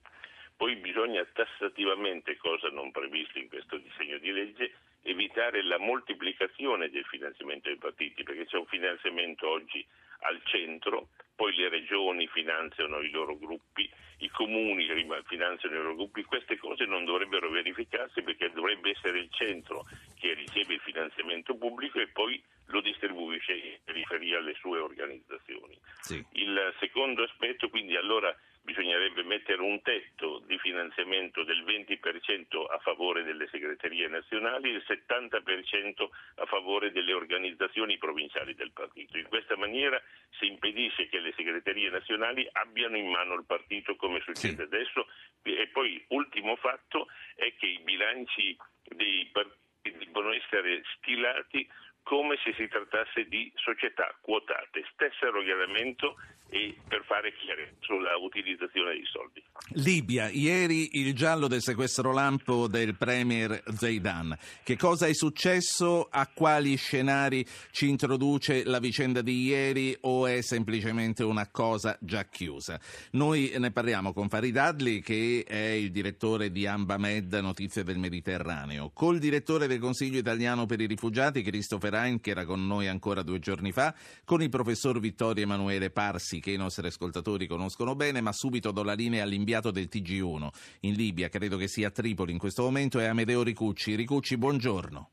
Poi 0.58 0.76
bisogna 0.78 1.24
tassativamente, 1.26 2.38
cosa 2.38 2.70
non 2.70 2.92
prevista 2.92 3.40
in 3.40 3.50
questo 3.50 3.78
disegno 3.78 4.18
di 4.18 4.32
legge, 4.32 4.74
evitare 5.02 5.62
la 5.64 5.78
moltiplicazione 5.78 6.90
del 6.90 7.06
finanziamento 7.06 7.68
dei 7.68 7.78
partiti, 7.78 8.24
perché 8.24 8.46
c'è 8.46 8.58
un 8.58 8.66
finanziamento 8.66 9.48
oggi 9.48 9.86
al 10.26 10.42
centro, 10.44 11.10
poi 11.36 11.54
le 11.56 11.70
regioni 11.70 12.28
finanziano 12.28 13.00
i 13.02 13.10
loro 13.10 13.38
gruppi, 13.38 13.90
i 14.20 14.30
comuni 14.30 14.88
finanziano 15.26 15.76
i 15.76 15.78
loro 15.78 15.96
gruppi, 15.96 16.24
queste 16.24 16.58
cose 16.58 16.86
non 16.86 17.06
dovrebbero 17.06 17.50
verificarsi 17.50 18.22
perché 18.22 18.52
dovrebbe 18.54 18.92
essere 18.92 19.20
il 19.20 19.30
centro 19.32 19.86
che 20.18 20.34
riceve 20.34 20.76
il 20.76 20.80
finanziamento 20.80 21.56
pubblico 21.56 22.00
e 22.00 22.08
poi 22.08 22.42
lo 22.68 22.82
distribuisce 22.82 23.54
in 23.54 23.78
periferia 23.84 24.40
alle 24.40 24.56
sue 24.56 24.80
organizzazioni. 24.80 25.78
Sì. 26.00 26.24
Il 26.34 26.74
secondo 26.80 27.24
aspetto, 27.24 27.70
quindi 27.70 27.96
allora 27.96 28.36
bisognerebbe 28.66 29.24
mettere 29.24 29.62
un 29.62 29.80
tetto 29.82 30.42
di 30.46 30.58
finanziamento 30.58 31.44
del 31.44 31.64
20% 31.64 32.66
a 32.68 32.80
favore 32.80 33.24
delle 33.24 33.48
segreterie 33.52 34.08
nazionali 34.08 34.70
e 34.70 34.74
il 34.74 34.84
70% 34.86 36.10
a 36.36 36.46
favore 36.46 36.92
delle 36.92 37.14
organizzazioni 37.14 37.98
provinciali 37.98 38.56
del 38.56 38.72
partito. 38.74 39.18
In 39.18 39.28
questa 39.30 39.56
maniera 39.56 40.02
si 40.40 40.48
impedisce 40.48 41.08
che 41.08 41.20
le 41.20 41.34
segreterie 41.38 41.90
nazionali 41.90 42.48
abbiano 42.52 42.98
in 42.98 43.08
mano 43.08 43.36
il 43.36 43.46
partito 43.46 43.96
come 43.96 44.20
succede 44.22 44.56
sì. 44.56 44.62
adesso 44.62 45.08
e 45.44 45.70
poi 45.72 46.04
ultimo 46.10 46.56
fatto 46.56 47.08
è 47.36 47.54
che 47.56 47.68
i 47.68 47.80
bilanci 47.84 48.58
dei 48.84 49.30
partiti 49.32 49.64
devono 49.94 50.34
essere 50.34 50.82
stilati 50.98 51.70
come 52.06 52.38
se 52.44 52.54
si 52.54 52.68
trattasse 52.68 53.26
di 53.28 53.52
società 53.56 54.16
quotate, 54.22 54.86
stesso 54.94 55.32
regolamento 55.32 56.16
e 56.50 56.78
per 56.88 57.04
fare 57.06 57.34
chiarezza 57.34 57.74
sulla 57.82 58.16
utilizzazione 58.18 58.94
dei 58.94 59.06
soldi. 59.06 59.44
Libia, 59.84 60.30
ieri 60.30 61.00
il 61.00 61.16
giallo 61.16 61.48
del 61.48 61.62
sequestro 61.62 62.14
lampo 62.14 62.68
del 62.68 62.96
premier 62.96 63.64
Zaidan. 63.66 64.38
Che 64.64 64.78
cosa 64.78 65.08
è 65.08 65.14
successo? 65.14 66.08
A 66.10 66.30
quali 66.32 66.76
scenari 66.78 67.44
ci 67.72 67.90
introduce 67.90 68.64
la 68.64 68.78
vicenda 68.78 69.22
di 69.22 69.42
ieri 69.42 69.98
o 70.02 70.28
è 70.28 70.42
semplicemente 70.42 71.24
una 71.24 71.50
cosa 71.50 71.98
già 72.00 72.26
chiusa? 72.26 72.80
Noi 73.14 73.52
ne 73.58 73.72
parliamo 73.72 74.14
con 74.14 74.30
Farid 74.30 74.56
Adli 74.56 75.02
che 75.02 75.44
è 75.48 75.72
il 75.72 75.90
direttore 75.90 76.52
di 76.52 76.68
Ambamed 76.68 77.34
Notizie 77.34 77.84
del 77.84 77.98
Mediterraneo, 77.98 78.92
col 78.94 79.18
direttore 79.18 79.66
del 79.66 79.80
Consiglio 79.80 80.20
italiano 80.20 80.68
per 80.68 80.80
i 80.80 80.86
rifugiati 80.86 81.42
Christopher 81.42 81.95
Hein 81.96 82.20
che 82.20 82.32
era 82.32 82.46
con 82.46 82.66
noi 82.68 82.88
ancora 82.88 83.24
due 83.24 83.40
giorni 83.40 83.72
fa, 83.72 83.94
con 84.24 84.42
il 84.42 84.50
professor 84.50 85.00
Vittorio 85.00 85.44
Emanuele 85.44 85.90
Parsi 85.90 86.40
che 86.40 86.52
i 86.52 86.58
nostri 86.58 86.88
ascoltatori 86.88 87.48
conoscono 87.48 87.96
bene, 87.96 88.22
ma 88.22 88.32
subito 88.32 88.72
do 88.72 88.84
la 88.84 88.94
linea 88.94 89.24
all'inviato 89.24 89.72
del 89.72 89.90
TG1 89.92 90.48
in 90.82 90.94
Libia, 90.94 91.30
credo 91.30 91.58
che 91.58 91.68
sia 91.68 91.88
a 91.88 91.92
Tripoli 91.92 92.32
in 92.32 92.38
questo 92.38 92.64
momento, 92.64 93.00
è 93.00 93.06
Amedeo 93.06 93.44
Ricucci. 93.44 93.96
Ricucci, 93.96 94.38
buongiorno. 94.38 95.10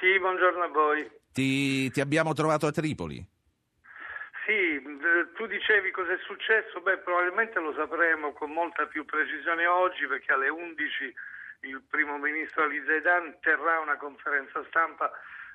Sì, 0.00 0.18
buongiorno 0.18 0.62
a 0.62 0.68
voi. 0.68 1.10
Ti, 1.32 1.90
ti 1.90 2.00
abbiamo 2.00 2.32
trovato 2.32 2.66
a 2.66 2.70
Tripoli. 2.70 3.24
Sì, 4.44 4.82
tu 5.34 5.46
dicevi 5.46 5.90
cosa 5.90 6.12
è 6.12 6.18
successo? 6.18 6.80
Beh, 6.80 6.98
probabilmente 6.98 7.58
lo 7.60 7.72
sapremo 7.72 8.32
con 8.32 8.50
molta 8.50 8.86
più 8.86 9.04
precisione 9.06 9.66
oggi 9.66 10.06
perché 10.06 10.32
alle 10.32 10.48
11 10.48 11.14
il 11.60 11.82
primo 11.88 12.18
ministro 12.18 12.64
Ali 12.64 12.82
Zaidan 12.84 13.38
terrà 13.40 13.80
una 13.80 13.96
conferenza 13.96 14.62
stampa 14.68 15.10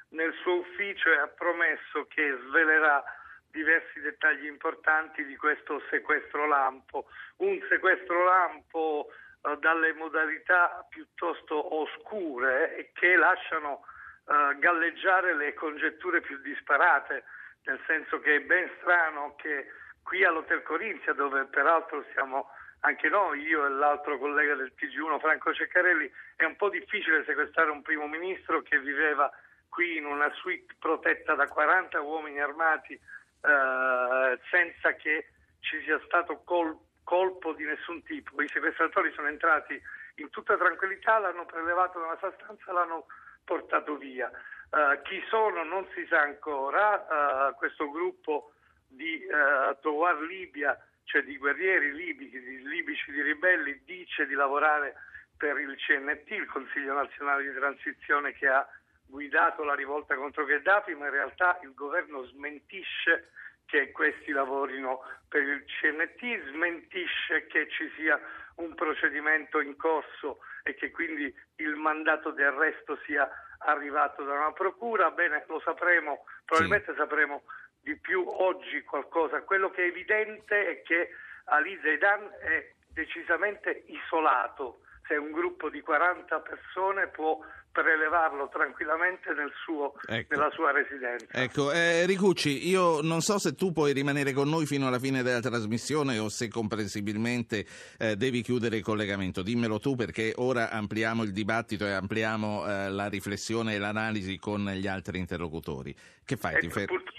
nel 0.10 0.34
suo 0.42 0.60
ufficio 0.60 1.12
e 1.12 1.18
ha 1.18 1.28
promesso 1.28 2.06
che 2.08 2.38
svelerà 2.48 3.04
diversi 3.52 4.00
dettagli 4.00 4.46
importanti 4.46 5.26
di 5.26 5.36
questo 5.36 5.82
sequestro 5.90 6.48
lampo. 6.48 7.06
Un 7.38 7.60
sequestro 7.68 8.24
lampo 8.24 9.12
eh, 9.42 9.58
dalle 9.58 9.94
modalità 9.94 10.86
piuttosto 10.90 11.76
oscure 11.76 12.76
e 12.76 12.92
che 12.94 13.16
lasciano 13.16 13.86
eh, 14.28 14.58
galleggiare 14.60 15.36
le 15.36 15.54
congetture 15.54 16.22
più 16.22 16.38
disparate, 16.40 17.24
nel 17.64 17.80
senso 17.88 18.20
che 18.20 18.36
è 18.36 18.40
ben 18.42 18.70
strano 18.80 19.36
che 19.36 19.72
qui 20.04 20.24
all'Hotel 20.24 20.64
Corinzia, 20.64 21.14
dove 21.14 21.46
peraltro 21.46 22.06
siamo 22.14 22.50
anche 22.82 23.10
noi, 23.10 23.42
io 23.42 23.66
e 23.66 23.70
l'altro 23.70 24.18
collega 24.18 24.56
del 24.56 24.74
TG1 24.78 25.20
Franco 25.20 25.54
Ceccarelli, 25.54 26.10
è 26.36 26.46
un 26.46 26.56
po' 26.56 26.70
difficile 26.70 27.26
sequestrare 27.26 27.70
un 27.72 27.82
primo 27.82 28.08
ministro 28.08 28.62
che 28.62 28.80
viveva 28.80 29.30
qui 29.70 29.98
in 29.98 30.06
una 30.06 30.32
suite 30.34 30.76
protetta 30.80 31.36
da 31.36 31.48
40 31.48 32.02
uomini 32.02 32.40
armati 32.40 32.94
eh, 32.94 34.40
senza 34.50 34.94
che 34.96 35.30
ci 35.60 35.82
sia 35.84 36.00
stato 36.06 36.42
col- 36.44 36.78
colpo 37.04 37.54
di 37.54 37.66
nessun 37.66 38.04
tipo. 38.04 38.42
I 38.42 38.48
sequestratori 38.48 39.12
sono 39.14 39.28
entrati 39.28 39.82
in 40.16 40.30
tutta 40.30 40.58
tranquillità, 40.58 41.18
l'hanno 41.18 41.46
prelevato 41.46 42.00
nella 42.00 42.18
sua 42.18 42.34
stanza, 42.38 42.72
l'hanno 42.72 43.08
portato 43.44 43.98
via. 43.98 44.30
Uh, 44.70 45.02
chi 45.02 45.20
sono 45.28 45.64
non 45.64 45.88
si 45.96 46.06
sa 46.08 46.22
ancora, 46.22 47.50
uh, 47.50 47.56
questo 47.56 47.90
gruppo 47.90 48.54
di 48.86 49.26
uh, 49.26 49.76
Towar 49.82 50.22
Libia, 50.22 50.78
cioè 51.06 51.24
di 51.24 51.36
guerrieri 51.38 51.92
libici, 51.94 52.40
di 52.40 52.62
libici 52.68 53.12
di 53.12 53.24
ribelli, 53.24 53.82
dice 53.86 54.28
di 54.28 54.36
lavorare 54.36 54.94
per 55.36 55.58
il 55.58 55.76
CNT, 55.78 56.30
il 56.30 56.46
Consiglio 56.46 56.94
Nazionale 56.94 57.42
di 57.42 57.54
Transizione 57.58 58.34
che 58.34 58.48
ha 58.48 58.68
guidato 59.10 59.64
la 59.64 59.74
rivolta 59.74 60.16
contro 60.16 60.46
Gheddafi, 60.46 60.94
ma 60.96 61.06
in 61.06 61.12
realtà 61.12 61.60
il 61.64 61.74
governo 61.74 62.24
smentisce 62.26 63.32
che 63.66 63.92
questi 63.92 64.32
lavorino 64.32 65.02
per 65.28 65.44
il 65.44 65.64
CNT, 65.66 66.50
smentisce 66.50 67.48
che 67.48 67.68
ci 67.70 67.92
sia 67.96 68.20
un 68.56 68.74
procedimento 68.76 69.60
in 69.60 69.76
corso 69.76 70.40
e 70.64 70.76
che 70.76 70.92
quindi 70.92 71.34
il 71.58 71.76
mandato 71.76 72.32
di 72.32 72.44
arresto 72.44 72.98
sia 73.06 73.30
arrivato 73.60 74.24
da 74.24 74.34
una 74.34 74.54
procura. 74.54 75.12
Bene, 75.12 75.44
lo 75.48 75.60
sapremo, 75.60 76.26
probabilmente 76.46 76.92
sì. 76.92 76.98
sapremo 76.98 77.44
di 77.82 77.96
più 77.98 78.26
oggi 78.28 78.84
qualcosa. 78.84 79.44
Quello 79.44 79.70
che 79.70 79.84
è 79.84 79.88
evidente 79.88 80.68
è 80.68 80.82
che 80.82 81.10
Ali 81.46 81.80
Zaidan 81.82 82.30
è 82.42 82.74
decisamente 82.92 83.84
isolato. 83.88 84.82
Se 85.10 85.16
un 85.16 85.32
gruppo 85.32 85.70
di 85.70 85.82
40 85.82 86.40
persone 86.40 87.08
può 87.08 87.40
prelevarlo 87.72 88.48
tranquillamente 88.50 89.34
nel 89.34 89.52
suo, 89.64 89.96
ecco. 90.06 90.36
nella 90.36 90.52
sua 90.52 90.72
residenza. 90.72 91.26
Ecco, 91.32 91.72
eh, 91.72 92.06
Ricucci, 92.06 92.68
io 92.68 93.02
non 93.02 93.22
so 93.22 93.40
se 93.40 93.56
tu 93.56 93.72
puoi 93.72 93.92
rimanere 93.94 94.34
con 94.34 94.50
noi 94.50 94.68
fino 94.68 94.88
alla 94.88 95.00
fine 95.00 95.24
della 95.24 95.40
trasmissione 95.40 96.20
o 96.20 96.30
se 96.30 96.48
comprensibilmente 96.48 97.66
eh, 97.98 98.16
devi 98.16 98.42
chiudere 98.42 98.78
il 98.78 98.84
collegamento. 98.84 99.42
Dimmelo 99.42 99.80
tu 99.80 99.96
perché 99.96 100.34
ora 100.38 100.70
ampliamo 100.70 101.24
il 101.24 101.32
dibattito 101.32 101.86
e 101.86 101.92
ampliamo 101.92 102.68
eh, 102.68 102.90
la 102.92 103.08
riflessione 103.08 103.74
e 103.74 103.80
l'analisi 103.80 104.38
con 104.38 104.64
gli 104.66 104.88
altri 104.88 105.18
interlocutori. 105.18 105.96
Che 106.24 106.38
fai? 106.38 106.56
Ecco, 106.56 106.70
fer- 106.70 106.88
purtroppo 106.88 107.19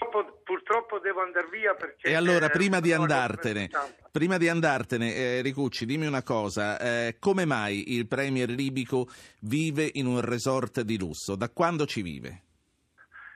devo 1.11 1.21
andare 1.21 1.47
via 1.47 1.75
perché... 1.75 2.07
E 2.07 2.15
allora, 2.15 2.49
prima 2.49 2.79
di 2.79 2.93
andartene, 2.93 3.69
prima 4.11 4.37
di 4.37 4.47
andartene 4.47 5.13
eh, 5.13 5.41
Ricucci, 5.41 5.85
dimmi 5.85 6.07
una 6.07 6.23
cosa, 6.23 6.79
eh, 6.79 7.17
come 7.19 7.45
mai 7.45 7.93
il 7.95 8.07
premier 8.07 8.49
libico 8.49 9.07
vive 9.41 9.87
in 9.93 10.07
un 10.07 10.21
resort 10.21 10.81
di 10.81 10.97
lusso? 10.97 11.35
Da 11.35 11.49
quando 11.49 11.85
ci 11.85 12.01
vive? 12.01 12.43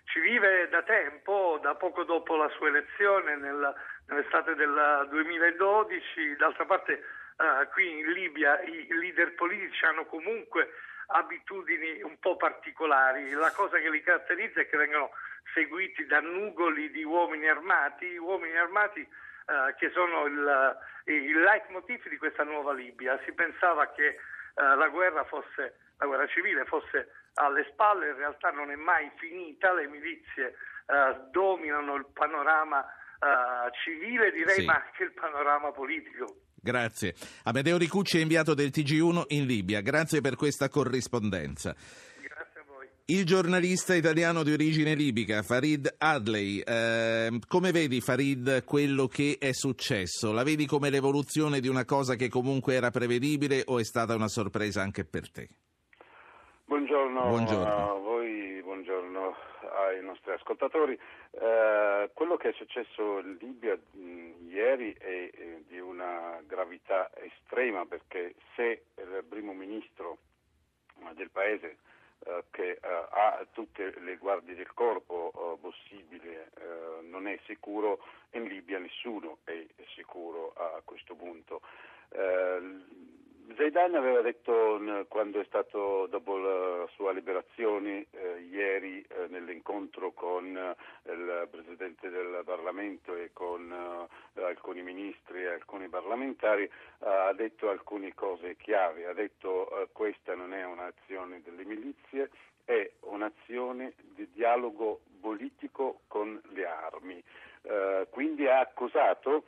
Ci 0.05 0.19
vive 0.21 0.69
da 0.69 0.81
tempo, 0.83 1.59
da 1.61 1.75
poco 1.75 2.03
dopo 2.03 2.37
la 2.37 2.49
sua 2.57 2.69
elezione 2.69 3.35
nel, 3.35 3.73
nell'estate 4.07 4.55
del 4.55 5.07
2012, 5.09 6.37
d'altra 6.37 6.65
parte 6.65 6.93
eh, 6.93 7.67
qui 7.73 7.99
in 7.99 8.11
Libia 8.13 8.61
i 8.61 8.87
leader 8.87 9.35
politici 9.35 9.83
hanno 9.83 10.05
comunque 10.05 10.69
abitudini 11.07 12.01
un 12.01 12.17
po' 12.19 12.37
particolari, 12.37 13.31
la 13.31 13.51
cosa 13.51 13.77
che 13.77 13.91
li 13.91 14.01
caratterizza 14.01 14.61
è 14.61 14.67
che 14.67 14.77
vengono 14.77 15.11
seguiti 15.55 16.05
da 16.05 16.19
nugoli 16.19 16.91
di 16.91 17.03
uomini 17.03 17.47
armati, 17.47 18.17
uomini 18.17 18.55
armati 18.55 18.99
eh, 18.99 19.73
che 19.79 19.89
sono 19.89 20.27
il, 20.27 20.77
il 21.05 21.39
leitmotiv 21.39 22.07
di 22.07 22.17
questa 22.17 22.43
nuova 22.43 22.73
Libia. 22.73 23.19
Si 23.25 23.31
pensava 23.31 23.89
che 23.93 24.05
eh, 24.05 24.15
la 24.53 24.89
guerra 24.89 25.23
fosse 25.23 25.79
la 25.97 26.05
guerra 26.07 26.27
civile 26.27 26.65
fosse 26.65 27.07
alle 27.35 27.65
spalle, 27.71 28.09
in 28.09 28.17
realtà 28.17 28.51
non 28.51 28.71
è 28.71 28.75
mai 28.75 29.09
finita, 29.15 29.73
le 29.73 29.87
milizie 29.87 30.55
eh, 30.87 31.17
dominano 31.31 31.95
il 31.95 32.05
panorama 32.13 32.83
eh, 32.83 33.71
civile, 33.83 34.31
direi, 34.31 34.59
sì. 34.59 34.65
ma 34.65 34.73
anche 34.73 35.03
il 35.03 35.13
panorama 35.13 35.71
politico. 35.71 36.41
Grazie. 36.53 37.13
Amedeo 37.43 37.77
Ricucci 37.77 38.17
è 38.17 38.21
inviato 38.21 38.53
del 38.53 38.69
TG1 38.69 39.25
in 39.29 39.45
Libia. 39.45 39.81
Grazie 39.81 40.21
per 40.21 40.35
questa 40.35 40.67
corrispondenza. 40.67 41.75
Il 43.07 43.23
giornalista 43.23 43.93
italiano 43.93 44.41
di 44.41 44.51
origine 44.51 44.95
libica, 44.95 45.43
Farid 45.43 45.93
Adley, 45.99 46.57
eh, 46.65 47.39
come 47.47 47.71
vedi 47.71 48.01
Farid 48.01 48.65
quello 48.65 49.05
che 49.05 49.37
è 49.39 49.53
successo? 49.53 50.33
La 50.33 50.41
vedi 50.41 50.65
come 50.65 50.89
l'evoluzione 50.89 51.59
di 51.59 51.67
una 51.67 51.85
cosa 51.85 52.15
che 52.15 52.29
comunque 52.29 52.73
era 52.73 52.89
prevedibile 52.89 53.61
o 53.67 53.77
è 53.77 53.83
stata 53.83 54.15
una 54.15 54.27
sorpresa 54.27 54.81
anche 54.81 55.05
per 55.05 55.29
te? 55.29 55.47
Buongiorno, 56.65 57.27
buongiorno. 57.27 57.91
a 57.91 57.99
voi, 57.99 58.59
buongiorno 58.63 59.35
ai 59.85 60.03
nostri 60.03 60.31
ascoltatori. 60.31 60.97
Eh, 61.29 62.09
quello 62.11 62.37
che 62.37 62.49
è 62.49 62.53
successo 62.53 63.19
in 63.19 63.37
Libia 63.39 63.77
mh, 63.91 64.49
ieri 64.49 64.95
è, 64.97 65.29
è, 65.29 65.61
di 65.67 65.77
una 65.77 66.41
gravità 66.47 67.11
estrema 67.17 67.85
perché 67.85 68.33
se 68.55 68.85
il 68.97 69.23
primo 69.29 69.53
ministro 69.53 70.17
del 71.13 71.29
paese 71.29 71.67
eh, 71.67 71.94
che 72.51 72.71
eh, 72.71 72.79
ha 72.81 73.45
tutte 73.51 73.99
le 73.99 74.17
guardie 74.17 74.55
del 74.55 74.73
corpo 74.73 75.31
eh, 75.33 75.59
possibili 75.59 76.33
non 77.09 77.27
è 77.27 77.39
sicuro, 77.45 77.99
in 78.31 78.43
Libia 78.45 78.79
nessuno 78.79 79.39
è 79.43 79.65
sicuro 79.95 80.53
a 80.55 80.81
questo 80.83 81.15
punto. 81.15 81.61
Zaidan 83.53 83.93
aveva 83.95 84.21
detto 84.21 84.79
quando 85.07 85.39
è 85.39 85.45
stato 85.45 86.07
dopo 86.07 86.37
la 86.37 86.87
sua 86.95 87.11
liberazione 87.11 88.07
eh, 88.11 88.47
ieri 88.49 89.05
eh, 89.07 89.27
nell'incontro 89.27 90.11
con 90.11 90.57
eh, 90.57 91.11
il 91.11 91.47
Presidente 91.51 92.09
del 92.09 92.41
Parlamento 92.43 93.15
e 93.15 93.29
con 93.33 93.71
eh, 94.33 94.41
alcuni 94.41 94.81
ministri 94.81 95.43
e 95.43 95.47
alcuni 95.47 95.87
parlamentari 95.89 96.69
ha 96.99 97.33
detto 97.33 97.69
alcune 97.69 98.13
cose 98.13 98.55
chiave, 98.57 99.05
ha 99.05 99.13
detto 99.13 99.69
eh, 99.69 99.87
questa 99.91 100.33
non 100.33 100.53
è 100.53 100.65
un'azione 100.65 101.41
delle 101.43 101.65
milizie, 101.65 102.31
è 102.65 102.89
un'azione 103.01 103.93
di 104.15 104.27
dialogo 104.33 105.01
politico 105.21 106.01
con 106.07 106.41
le 106.53 106.65
armi. 106.65 107.23
Eh, 107.61 108.07
quindi 108.09 108.47
ha 108.47 108.59
accusato 108.59 109.45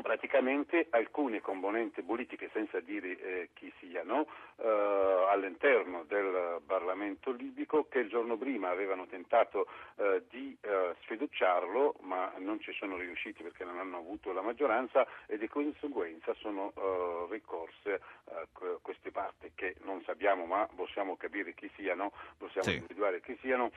praticamente 0.00 0.86
alcune 0.90 1.40
componenti 1.40 2.02
politiche, 2.02 2.48
senza 2.52 2.80
dire 2.80 3.18
eh, 3.18 3.48
chi 3.52 3.72
siano, 3.78 4.26
eh, 4.56 5.26
all'interno 5.28 6.04
del 6.04 6.60
Parlamento 6.64 7.30
libico 7.30 7.86
che 7.88 7.98
il 7.98 8.08
giorno 8.08 8.36
prima 8.36 8.70
avevano 8.70 9.06
tentato 9.06 9.66
eh, 9.96 10.22
di 10.30 10.56
eh, 10.60 10.94
sfiduciarlo, 11.02 11.96
ma 12.00 12.32
non 12.38 12.60
ci 12.60 12.72
sono 12.72 12.96
riusciti 12.96 13.42
perché 13.42 13.64
non 13.64 13.78
hanno 13.78 13.98
avuto 13.98 14.32
la 14.32 14.40
maggioranza 14.42 15.06
e 15.26 15.36
di 15.36 15.48
conseguenza 15.48 16.32
sono 16.34 16.72
eh, 16.74 17.26
ricorse 17.30 18.00
eh, 18.30 18.78
queste 18.80 19.10
parti 19.10 19.52
che 19.54 19.76
non 19.82 20.02
sappiamo 20.04 20.46
ma 20.46 20.66
possiamo 20.74 21.16
capire 21.16 21.54
chi 21.54 21.70
siano, 21.76 22.12
possiamo 22.38 22.68
sì. 22.68 22.74
individuare 22.76 23.20
chi 23.20 23.36
siano, 23.40 23.70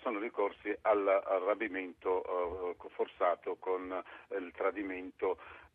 sono 0.00 0.18
ricorsi 0.18 0.74
al, 0.82 1.06
al 1.06 1.40
rapimento 1.40 2.76
forzato 2.94 3.56
con 3.58 4.02
il 4.30 4.52
tradimento 4.54 5.17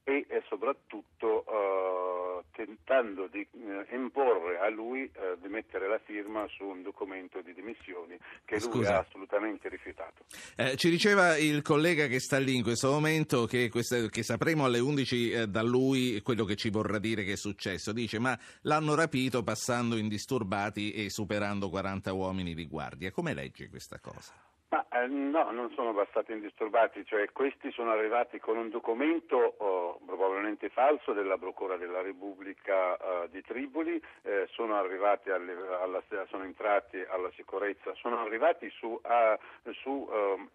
e 0.06 0.44
soprattutto 0.50 1.46
eh, 1.48 2.44
tentando 2.52 3.28
di 3.28 3.40
eh, 3.40 3.96
imporre 3.96 4.60
a 4.60 4.70
lui 4.70 5.04
eh, 5.04 5.38
di 5.42 5.48
mettere 5.48 5.88
la 5.88 6.00
firma 6.04 6.46
su 6.50 6.66
un 6.66 6.84
documento 6.84 7.42
di 7.42 7.54
dimissioni 7.54 8.18
che 8.44 8.60
Scusa. 8.60 8.78
lui 8.78 8.86
ha 8.88 9.00
assolutamente 9.00 9.70
rifiutato. 9.70 10.26
Eh, 10.58 10.76
ci 10.76 10.90
diceva 10.90 11.38
il 11.38 11.62
collega 11.62 12.08
che 12.08 12.20
sta 12.20 12.38
lì 12.38 12.56
in 12.56 12.64
questo 12.64 12.92
momento 12.92 13.46
che, 13.46 13.70
questa, 13.70 14.08
che 14.08 14.24
sapremo 14.24 14.66
alle 14.66 14.80
11 14.80 15.32
eh, 15.32 15.48
da 15.48 15.62
lui 15.62 16.22
quello 16.22 16.44
che 16.44 16.56
ci 16.56 16.70
vorrà 16.70 17.00
dire 17.00 17.24
che 17.24 17.34
è 17.34 17.38
successo. 17.38 17.94
Dice 17.94 18.20
ma 18.20 18.38
l'hanno 18.64 18.96
rapito 18.96 19.42
passando 19.42 19.96
indisturbati 19.96 20.92
e 20.92 21.10
superando 21.10 21.70
40 21.70 22.12
uomini 22.12 22.54
di 22.54 22.68
guardia. 22.68 23.12
Come 23.12 23.34
legge 23.34 23.70
questa 23.70 24.00
cosa? 24.00 24.34
Ma, 24.74 24.84
eh, 24.90 25.06
no, 25.06 25.52
non 25.52 25.72
sono 25.76 25.94
passati 25.94 26.32
indisturbati, 26.32 27.06
cioè 27.06 27.32
questi 27.32 27.72
sono 27.72 27.92
arrivati 27.92 28.40
con 28.40 28.58
un 28.58 28.72
documento 28.72 29.38
oh, 29.38 30.00
probabilmente 30.04 30.70
falso 30.70 31.14
della 31.14 31.38
Procura 31.38 31.78
della 31.78 32.02
Repubblica 32.02 32.98
eh, 32.98 33.30
di 33.30 33.44
Tripoli, 33.44 34.02
eh, 34.24 34.48
sono, 34.50 34.76
alle, 34.76 35.54
alla, 35.80 36.02
sono 36.28 36.44
entrati 36.44 37.00
alla 37.08 37.30
sicurezza, 37.36 37.94
sono 37.94 38.18
arrivati 38.18 38.68
su, 38.72 39.00
a, 39.04 39.38
su 39.74 40.10
ehm, 40.12 40.50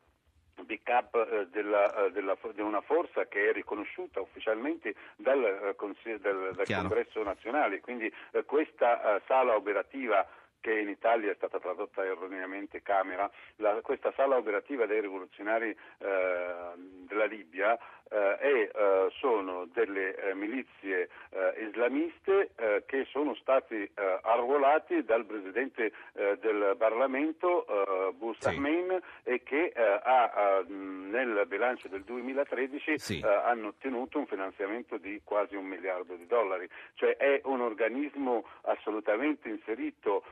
backup 0.64 1.14
eh, 1.14 1.46
della, 1.52 2.06
eh, 2.06 2.10
della, 2.10 2.36
di 2.54 2.60
una 2.60 2.80
forza 2.80 3.26
che 3.26 3.50
è 3.50 3.52
riconosciuta 3.52 4.20
ufficialmente 4.20 4.96
dal, 5.14 5.44
eh, 5.44 6.18
del, 6.18 6.50
dal 6.54 6.66
Congresso 6.66 7.22
nazionale, 7.22 7.78
quindi 7.80 8.12
eh, 8.32 8.44
questa 8.44 9.20
sala 9.28 9.54
operativa 9.54 10.26
che 10.60 10.78
in 10.78 10.88
Italia 10.88 11.30
è 11.30 11.34
stata 11.34 11.58
tradotta 11.58 12.04
erroneamente 12.04 12.82
Camera, 12.82 13.30
la, 13.56 13.80
questa 13.82 14.12
sala 14.16 14.36
operativa 14.36 14.86
dei 14.86 15.00
rivoluzionari 15.00 15.70
eh, 15.70 16.72
della 16.76 17.24
Libia 17.26 17.78
e 18.10 18.70
eh, 18.72 19.08
sono 19.18 19.66
delle 19.72 20.14
eh, 20.14 20.34
milizie 20.34 21.08
eh, 21.30 21.66
islamiste 21.68 22.50
eh, 22.56 22.82
che 22.86 23.06
sono 23.10 23.34
stati 23.34 23.88
arruolati 24.22 25.04
dal 25.04 25.24
Presidente 25.24 25.92
del 26.12 26.74
Parlamento 26.78 27.66
Busahmein 28.16 29.00
sì. 29.22 29.30
e 29.30 29.42
che 29.42 29.72
ha, 29.74 30.62
nel 30.66 31.44
bilancio 31.46 31.88
del 31.88 32.02
2013 32.02 32.98
sì. 32.98 33.22
hanno 33.24 33.68
ottenuto 33.68 34.18
un 34.18 34.26
finanziamento 34.26 34.96
di 34.96 35.20
quasi 35.24 35.54
un 35.56 35.66
miliardo 35.66 36.14
di 36.14 36.26
dollari, 36.26 36.68
cioè 36.94 37.16
è 37.16 37.40
un 37.44 37.60
organismo 37.60 38.44
assolutamente 38.62 39.48
inserito 39.48 40.24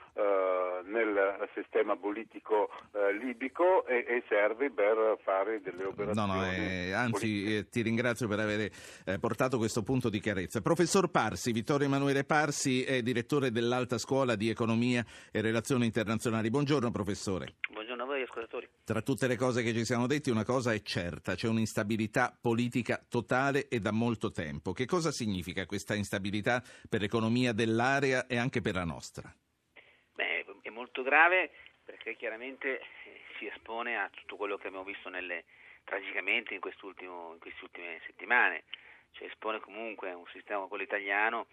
nel 0.85 1.49
sistema 1.55 1.97
politico 1.97 2.70
libico 3.18 3.87
e, 3.87 4.05
e, 4.07 4.22
serve 4.29 4.70
per 4.70 5.18
fare 5.22 5.61
delle 5.61 5.85
operazioni. 5.85 6.29
No, 6.29 6.35
no, 6.35 6.45
eh, 6.45 6.93
anzi 6.93 7.65
ti 7.68 7.82
ringrazio 7.82 8.28
per 8.28 8.40
aver 8.40 8.70
eh, 9.04 9.18
portato 9.18 9.58
questo 9.58 9.82
punto 9.82 10.08
di 10.08 10.20
chiarezza. 10.20 10.60
Professor 10.60 11.10
Parsi, 11.10 11.52
Vittorio 11.52 11.86
Emanuele 11.86 12.24
Parsi 12.24 12.82
è 12.82 13.02
direttore 13.02 13.50
dell'Alta 13.50 13.98
Scuola 13.98 14.34
di 14.36 14.48
Economia 14.48 15.04
e 15.30 15.40
Relazioni 15.40 15.86
Internazionali. 15.86 16.50
Buongiorno 16.50 16.90
professore. 16.90 17.54
Buongiorno 17.70 18.02
a 18.02 18.06
voi 18.06 18.22
ascoltatori. 18.22 18.68
Tra 18.84 19.02
tutte 19.02 19.26
le 19.26 19.36
cose 19.36 19.62
che 19.62 19.72
ci 19.72 19.84
siamo 19.84 20.06
detti 20.06 20.30
una 20.30 20.44
cosa 20.44 20.72
è 20.72 20.80
certa, 20.82 21.34
c'è 21.34 21.48
un'instabilità 21.48 22.36
politica 22.40 23.04
totale 23.08 23.68
e 23.68 23.80
da 23.80 23.90
molto 23.90 24.30
tempo. 24.30 24.72
Che 24.72 24.86
cosa 24.86 25.10
significa 25.10 25.66
questa 25.66 25.94
instabilità 25.94 26.62
per 26.88 27.00
l'economia 27.00 27.52
dell'area 27.52 28.26
e 28.26 28.36
anche 28.36 28.60
per 28.60 28.74
la 28.74 28.84
nostra? 28.84 29.34
Beh, 30.14 30.44
è 30.62 30.70
molto 30.70 31.02
grave 31.02 31.50
perché 31.84 32.16
chiaramente 32.16 32.80
si 33.38 33.46
espone 33.46 33.96
a 33.96 34.08
tutto 34.12 34.36
quello 34.36 34.56
che 34.56 34.68
abbiamo 34.68 34.84
visto 34.84 35.08
nelle 35.08 35.44
tragicamente 35.87 36.53
in, 36.53 36.61
in 36.62 37.39
queste 37.39 37.64
ultime 37.64 38.01
settimane, 38.05 38.64
cioè 39.12 39.28
espone 39.28 39.61
comunque 39.61 40.12
un 40.12 40.26
sistema 40.26 40.59
come 40.59 40.68
quello 40.68 40.84
italiano 40.84 41.47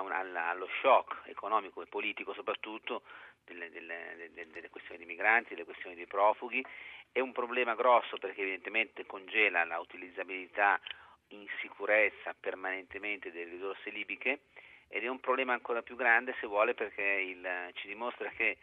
un, 0.00 0.12
allo 0.12 0.68
shock 0.80 1.22
economico 1.26 1.82
e 1.82 1.86
politico 1.86 2.32
soprattutto 2.32 3.02
delle, 3.44 3.70
delle, 3.70 4.14
delle, 4.16 4.50
delle, 4.50 4.70
questioni 4.70 5.00
di 5.00 5.06
migranti, 5.06 5.50
delle 5.50 5.64
questioni 5.64 5.96
dei 5.96 6.06
profughi, 6.06 6.64
è 7.10 7.20
un 7.20 7.32
problema 7.32 7.74
grosso 7.74 8.16
perché 8.16 8.40
evidentemente 8.40 9.04
congela 9.04 9.64
la 9.64 9.78
utilizzabilità 9.78 10.80
in 11.28 11.46
sicurezza 11.60 12.34
permanentemente 12.38 13.30
delle 13.32 13.50
risorse 13.50 13.90
libiche 13.90 14.40
ed 14.88 15.04
è 15.04 15.08
un 15.08 15.20
problema 15.20 15.52
ancora 15.52 15.82
più 15.82 15.96
grande 15.96 16.34
se 16.40 16.46
vuole 16.46 16.74
perché 16.74 17.02
il, 17.02 17.70
ci 17.74 17.88
dimostra 17.88 18.28
che, 18.30 18.58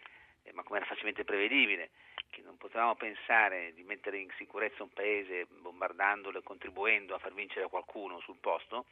ma 0.53 0.63
come 0.63 0.77
era 0.79 0.87
facilmente 0.87 1.23
prevedibile, 1.23 1.89
che 2.29 2.41
non 2.41 2.57
potevamo 2.57 2.95
pensare 2.95 3.73
di 3.73 3.83
mettere 3.83 4.17
in 4.17 4.29
sicurezza 4.37 4.83
un 4.83 4.93
paese 4.93 5.45
bombardandolo 5.47 6.39
e 6.39 6.43
contribuendo 6.43 7.15
a 7.15 7.19
far 7.19 7.33
vincere 7.33 7.67
qualcuno 7.67 8.19
sul 8.19 8.37
posto, 8.39 8.85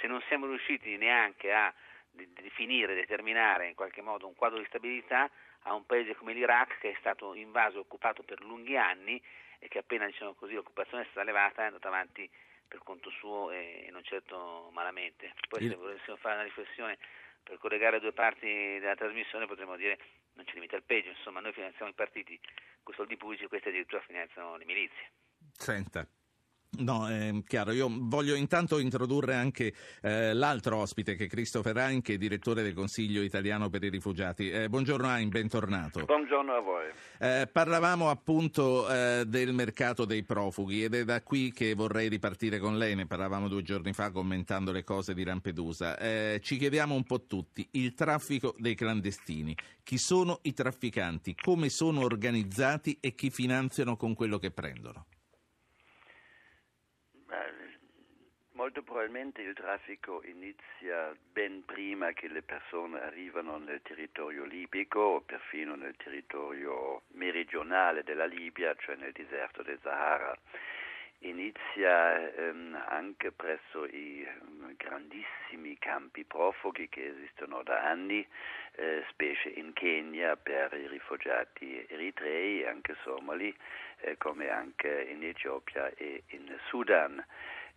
se 0.00 0.06
non 0.06 0.20
siamo 0.28 0.46
riusciti 0.46 0.96
neanche 0.96 1.52
a 1.52 1.72
definire, 2.10 2.94
determinare 2.94 3.68
in 3.68 3.74
qualche 3.74 4.02
modo 4.02 4.26
un 4.26 4.34
quadro 4.34 4.58
di 4.58 4.66
stabilità 4.66 5.30
a 5.64 5.74
un 5.74 5.84
paese 5.86 6.14
come 6.14 6.32
l'Iraq 6.32 6.78
che 6.78 6.90
è 6.90 6.96
stato 6.98 7.34
invaso 7.34 7.76
e 7.76 7.80
occupato 7.80 8.22
per 8.22 8.40
lunghi 8.40 8.76
anni 8.76 9.22
e 9.58 9.68
che 9.68 9.78
appena 9.78 10.06
diciamo 10.06 10.34
così, 10.34 10.54
l'occupazione 10.54 11.04
è 11.04 11.06
stata 11.10 11.24
levata 11.24 11.62
è 11.62 11.66
andata 11.66 11.88
avanti 11.88 12.28
per 12.66 12.80
conto 12.84 13.10
suo 13.10 13.50
e 13.50 13.88
non 13.90 14.02
certo 14.04 14.70
malamente. 14.72 15.34
Poi 15.48 15.68
se 15.68 15.74
volessimo 15.74 16.16
fare 16.16 16.36
una 16.36 16.44
riflessione 16.44 16.98
per 17.42 17.58
collegare 17.58 18.00
due 18.00 18.12
parti 18.12 18.46
della 18.78 18.94
trasmissione 18.94 19.46
potremmo 19.46 19.76
dire 19.76 19.98
non 20.40 20.46
ci 20.46 20.54
limita 20.54 20.76
al 20.76 20.84
peggio, 20.84 21.10
insomma 21.10 21.40
noi 21.40 21.52
finanziamo 21.52 21.90
i 21.90 21.94
partiti 21.94 22.40
con 22.82 22.94
soldi 22.94 23.16
pubblici 23.16 23.44
e 23.44 23.48
questi 23.48 23.68
addirittura 23.68 24.00
finanziano 24.00 24.56
le 24.56 24.64
milizie. 24.64 25.12
Senta, 25.52 26.06
No, 26.78 27.08
è 27.08 27.32
chiaro. 27.46 27.72
Io 27.72 27.88
voglio 27.90 28.34
intanto 28.34 28.78
introdurre 28.78 29.34
anche 29.34 29.74
eh, 30.00 30.32
l'altro 30.32 30.76
ospite 30.78 31.14
che 31.14 31.24
è 31.24 31.28
Christopher 31.28 31.76
Hein, 31.76 32.00
che 32.00 32.14
è 32.14 32.16
direttore 32.16 32.62
del 32.62 32.74
Consiglio 32.74 33.22
italiano 33.22 33.68
per 33.68 33.82
i 33.82 33.90
rifugiati. 33.90 34.50
Eh, 34.50 34.68
buongiorno 34.68 35.08
Hein, 35.08 35.28
bentornato. 35.28 36.04
Buongiorno 36.04 36.52
a 36.52 36.60
voi. 36.60 36.86
Eh, 37.18 37.48
parlavamo 37.52 38.08
appunto 38.08 38.88
eh, 38.88 39.24
del 39.26 39.52
mercato 39.52 40.04
dei 40.04 40.22
profughi 40.22 40.84
ed 40.84 40.94
è 40.94 41.04
da 41.04 41.22
qui 41.22 41.52
che 41.52 41.74
vorrei 41.74 42.08
ripartire 42.08 42.58
con 42.58 42.78
lei. 42.78 42.94
Ne 42.94 43.06
parlavamo 43.06 43.48
due 43.48 43.62
giorni 43.62 43.92
fa 43.92 44.10
commentando 44.10 44.72
le 44.72 44.84
cose 44.84 45.12
di 45.12 45.24
Lampedusa. 45.24 45.98
Eh, 45.98 46.40
ci 46.42 46.56
chiediamo 46.56 46.94
un 46.94 47.04
po' 47.04 47.26
tutti, 47.26 47.66
il 47.72 47.94
traffico 47.94 48.54
dei 48.56 48.74
clandestini. 48.74 49.54
Chi 49.82 49.98
sono 49.98 50.38
i 50.42 50.54
trafficanti? 50.54 51.34
Come 51.34 51.68
sono 51.68 52.00
organizzati 52.02 52.96
e 53.00 53.14
chi 53.14 53.28
finanziano 53.28 53.96
con 53.96 54.14
quello 54.14 54.38
che 54.38 54.50
prendono? 54.50 55.04
Molto 58.70 58.82
probabilmente 58.84 59.42
il 59.42 59.52
traffico 59.52 60.22
inizia 60.26 61.12
ben 61.32 61.64
prima 61.64 62.12
che 62.12 62.28
le 62.28 62.42
persone 62.42 63.00
arrivano 63.00 63.58
nel 63.58 63.82
territorio 63.82 64.44
libico 64.44 65.00
o 65.00 65.20
perfino 65.22 65.74
nel 65.74 65.96
territorio 65.96 67.02
meridionale 67.14 68.04
della 68.04 68.26
Libia, 68.26 68.72
cioè 68.78 68.94
nel 68.94 69.10
deserto 69.10 69.64
del 69.64 69.78
Sahara 69.82 70.38
inizia 71.20 72.32
ehm, 72.32 72.80
anche 72.88 73.32
presso 73.32 73.84
i 73.86 74.26
um, 74.40 74.72
grandissimi 74.76 75.76
campi 75.78 76.24
profughi 76.24 76.88
che 76.88 77.08
esistono 77.08 77.62
da 77.62 77.82
anni, 77.82 78.26
eh, 78.76 79.04
specie 79.10 79.48
in 79.48 79.72
Kenya 79.72 80.36
per 80.36 80.72
i 80.74 80.86
rifugiati 80.86 81.84
eritrei 81.88 82.62
e 82.62 82.68
anche 82.68 82.96
somali, 83.02 83.54
eh, 84.02 84.16
come 84.16 84.48
anche 84.48 85.08
in 85.10 85.24
Etiopia 85.24 85.92
e 85.96 86.22
in 86.28 86.56
Sudan. 86.68 87.22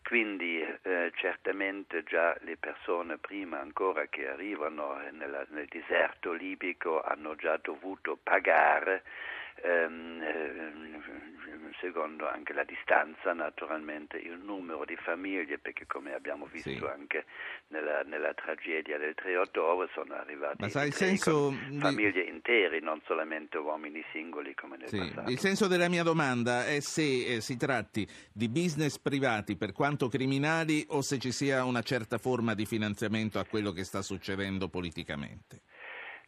Quindi 0.03 0.61
eh, 0.61 1.11
certamente 1.15 2.03
già 2.03 2.35
le 2.41 2.57
persone 2.57 3.17
prima 3.17 3.59
ancora 3.59 4.05
che 4.07 4.27
arrivano 4.27 4.97
nella, 5.11 5.45
nel 5.49 5.67
deserto 5.67 6.33
libico 6.33 7.01
hanno 7.01 7.35
già 7.35 7.57
dovuto 7.57 8.19
pagare 8.21 9.03
ehm, 9.61 10.21
ehm 10.21 10.83
secondo 11.83 12.29
anche 12.29 12.53
la 12.53 12.63
distanza, 12.63 13.33
naturalmente 13.33 14.17
il 14.17 14.39
numero 14.41 14.85
di 14.85 14.95
famiglie, 14.95 15.57
perché 15.57 15.85
come 15.85 16.13
abbiamo 16.13 16.47
visto 16.49 16.69
sì. 16.69 16.83
anche 16.85 17.25
nella, 17.67 18.01
nella, 18.03 18.33
tragedia 18.33 18.97
del 18.97 19.13
389 19.15 19.89
sono 19.93 20.13
arrivati 20.13 20.69
senso 20.91 21.53
famiglie 21.79 22.23
di... 22.23 22.29
intere, 22.29 22.79
non 22.79 23.01
solamente 23.05 23.57
uomini 23.57 24.03
singoli 24.11 24.53
come 24.55 24.77
nel 24.77 24.87
sì. 24.87 24.97
passato. 24.97 25.29
Il 25.29 25.39
senso 25.39 25.67
della 25.67 25.89
mia 25.89 26.03
domanda 26.03 26.65
è 26.65 26.79
se 26.79 27.35
eh, 27.35 27.41
si 27.41 27.57
tratti 27.57 28.07
di 28.31 28.47
business 28.47 28.97
privati 28.97 29.57
per 29.57 29.73
quanto 29.73 30.07
criminali 30.07 30.85
o 30.89 31.01
se 31.01 31.19
ci 31.19 31.31
sia 31.31 31.65
una 31.65 31.81
certa 31.81 32.17
forma 32.17 32.53
di 32.53 32.65
finanziamento 32.65 33.39
a 33.39 33.45
quello 33.45 33.71
che 33.71 33.83
sta 33.83 34.01
succedendo 34.01 34.69
politicamente. 34.69 35.61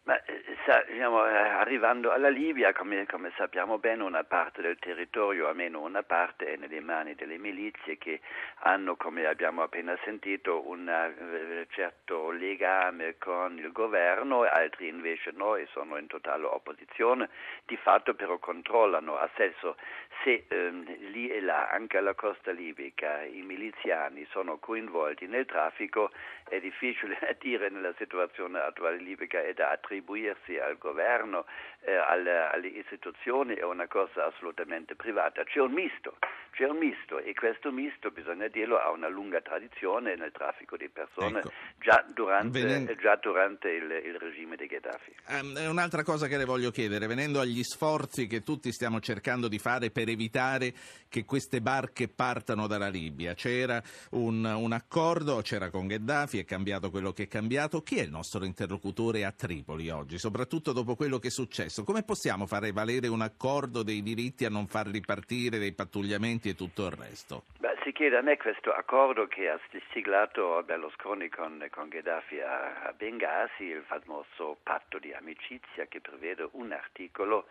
Ma, 0.04 0.22
eh, 0.24 0.44
sa, 0.66 0.85
diciamo, 0.96 1.28
eh, 1.28 1.36
arrivando 1.36 2.12
alla 2.12 2.30
Libia, 2.30 2.72
come, 2.72 3.06
come, 3.06 3.34
sappiamo 3.36 3.78
bene, 3.78 4.02
una 4.04 4.24
parte 4.24 4.62
del 4.62 4.80
territorio, 4.80 5.50
almeno 5.50 5.82
una 5.82 6.04
parte, 6.04 6.54
è 6.54 6.56
nelle 6.56 6.80
mani 6.80 7.16
delle 7.16 7.38
milizie 7.38 7.98
che 7.98 8.22
hanno, 8.60 8.96
come 8.96 9.26
abbiamo 9.26 9.62
appena 9.62 9.98
sentito, 10.06 10.66
un 10.70 10.88
uh, 10.88 11.66
certo 11.74 12.32
legame 12.32 13.18
con 13.18 13.58
il 13.58 13.74
governo, 13.74 14.44
altri 14.44 14.88
invece 14.88 15.32
no 15.34 15.58
e 15.58 15.68
sono 15.72 15.98
in 15.98 16.08
totale 16.08 16.46
opposizione. 16.46 17.30
Di 17.66 17.76
fatto 17.76 18.14
però 18.14 18.38
controllano, 18.38 19.18
a 19.18 19.30
senso 19.36 19.76
se 20.24 20.46
um, 20.50 20.86
lì 21.12 21.28
e 21.28 21.42
là, 21.42 21.68
anche 21.70 21.98
alla 21.98 22.14
costa 22.14 22.52
libica, 22.52 23.22
i 23.24 23.42
miliziani 23.42 24.26
sono 24.30 24.60
coinvolti 24.60 25.28
nel 25.28 25.46
traffico, 25.46 26.12
è 26.48 26.60
difficile 26.62 27.18
dire 27.42 27.70
nella 27.70 27.94
situazione 27.98 28.60
attuale 28.60 28.98
libica 28.98 29.42
e 29.42 29.54
da 29.54 29.72
attribuirsi 29.72 30.58
al 30.58 30.78
governo, 30.78 30.85
governo 30.86 31.46
eh, 31.86 31.96
alle, 31.96 32.50
alle, 32.52 32.68
istituzioni 32.68 33.54
è 33.54 33.64
una 33.64 33.88
cosa 33.88 34.26
assolutamente 34.26 34.96
privata. 34.96 35.44
C'è 35.44 35.60
un 35.60 35.72
misto, 35.72 36.18
c'è 36.52 36.66
un 36.66 36.78
misto 36.78 37.20
e 37.20 37.34
questo 37.34 37.72
misto, 37.72 38.10
bisogna 38.10 38.48
dirlo, 38.48 38.78
ha 38.80 38.90
una 38.90 39.08
lunga 39.08 39.40
tradizione 39.42 40.16
nel 40.16 40.32
traffico 40.32 40.78
di 40.78 40.90
persone 40.90 41.40
ecco. 41.40 41.52
già 41.80 42.04
durante, 42.12 42.62
Venen... 42.62 42.98
già 43.00 43.16
durante 43.18 43.70
il, 43.70 43.84
il, 44.04 44.16
regime 44.18 44.56
di 44.56 44.66
Gheddafi. 44.66 45.16
Um, 45.28 45.70
un'altra 45.70 46.02
cosa 46.04 46.28
che 46.28 46.38
le 46.38 46.46
voglio 46.46 46.72
chiedere, 46.72 47.06
venendo 47.06 47.40
agli 47.40 47.62
sforzi 47.62 48.26
che 48.26 48.42
tutti 48.42 48.72
stiamo 48.72 49.00
cercando 49.00 49.48
di 49.48 49.60
fare 49.60 49.92
per 49.92 50.10
evitare 50.10 50.74
che 51.08 51.24
queste 51.24 51.62
barche 51.62 52.08
partano 52.08 52.66
dalla 52.66 52.90
Libia, 52.90 53.36
c'era 53.36 53.82
un, 54.12 54.44
un 54.44 54.72
accordo, 54.72 55.42
c'era 55.42 55.70
con 55.70 55.86
Gheddafi, 55.86 56.40
è 56.40 56.46
cambiato 56.46 56.90
quello 56.90 57.12
che 57.12 57.24
è 57.24 57.28
cambiato, 57.28 57.82
chi 57.82 58.00
è 58.00 58.04
il 58.04 58.10
nostro 58.10 58.44
interlocutore 58.44 59.24
a 59.24 59.32
Tripoli 59.32 59.90
oggi, 59.90 60.18
soprattutto 60.18 60.74
dopo 60.74 60.96
quello 60.96 61.20
che 61.20 61.28
è 61.28 61.32
successo? 61.32 61.75
Come 61.84 62.04
possiamo 62.04 62.46
fare 62.46 62.72
valere 62.72 63.08
un 63.08 63.22
accordo 63.22 63.84
dei 63.84 64.02
diritti 64.02 64.46
a 64.46 64.50
non 64.50 64.68
far 64.68 64.88
ripartire 64.88 65.60
dei 65.60 65.74
pattugliamenti 65.74 66.50
e 66.50 66.56
tutto 66.56 66.86
il 66.86 66.92
resto? 66.92 67.44
Beh, 67.60 67.75
si 67.86 67.92
chiede 67.92 68.18
a 68.18 68.22
me 68.22 68.36
questo 68.36 68.74
accordo 68.74 69.28
che 69.28 69.48
ha 69.48 69.60
siglato 69.92 70.64
Berlusconi 70.64 71.30
con, 71.30 71.64
con 71.70 71.88
Gheddafi 71.88 72.42
a, 72.42 72.92
Benghazi, 72.98 73.66
il 73.66 73.84
famoso 73.84 74.58
patto 74.64 74.98
di 74.98 75.14
amicizia 75.14 75.86
che 75.86 76.02
prevede 76.02 76.50
un 76.54 76.72
articolo 76.72 77.46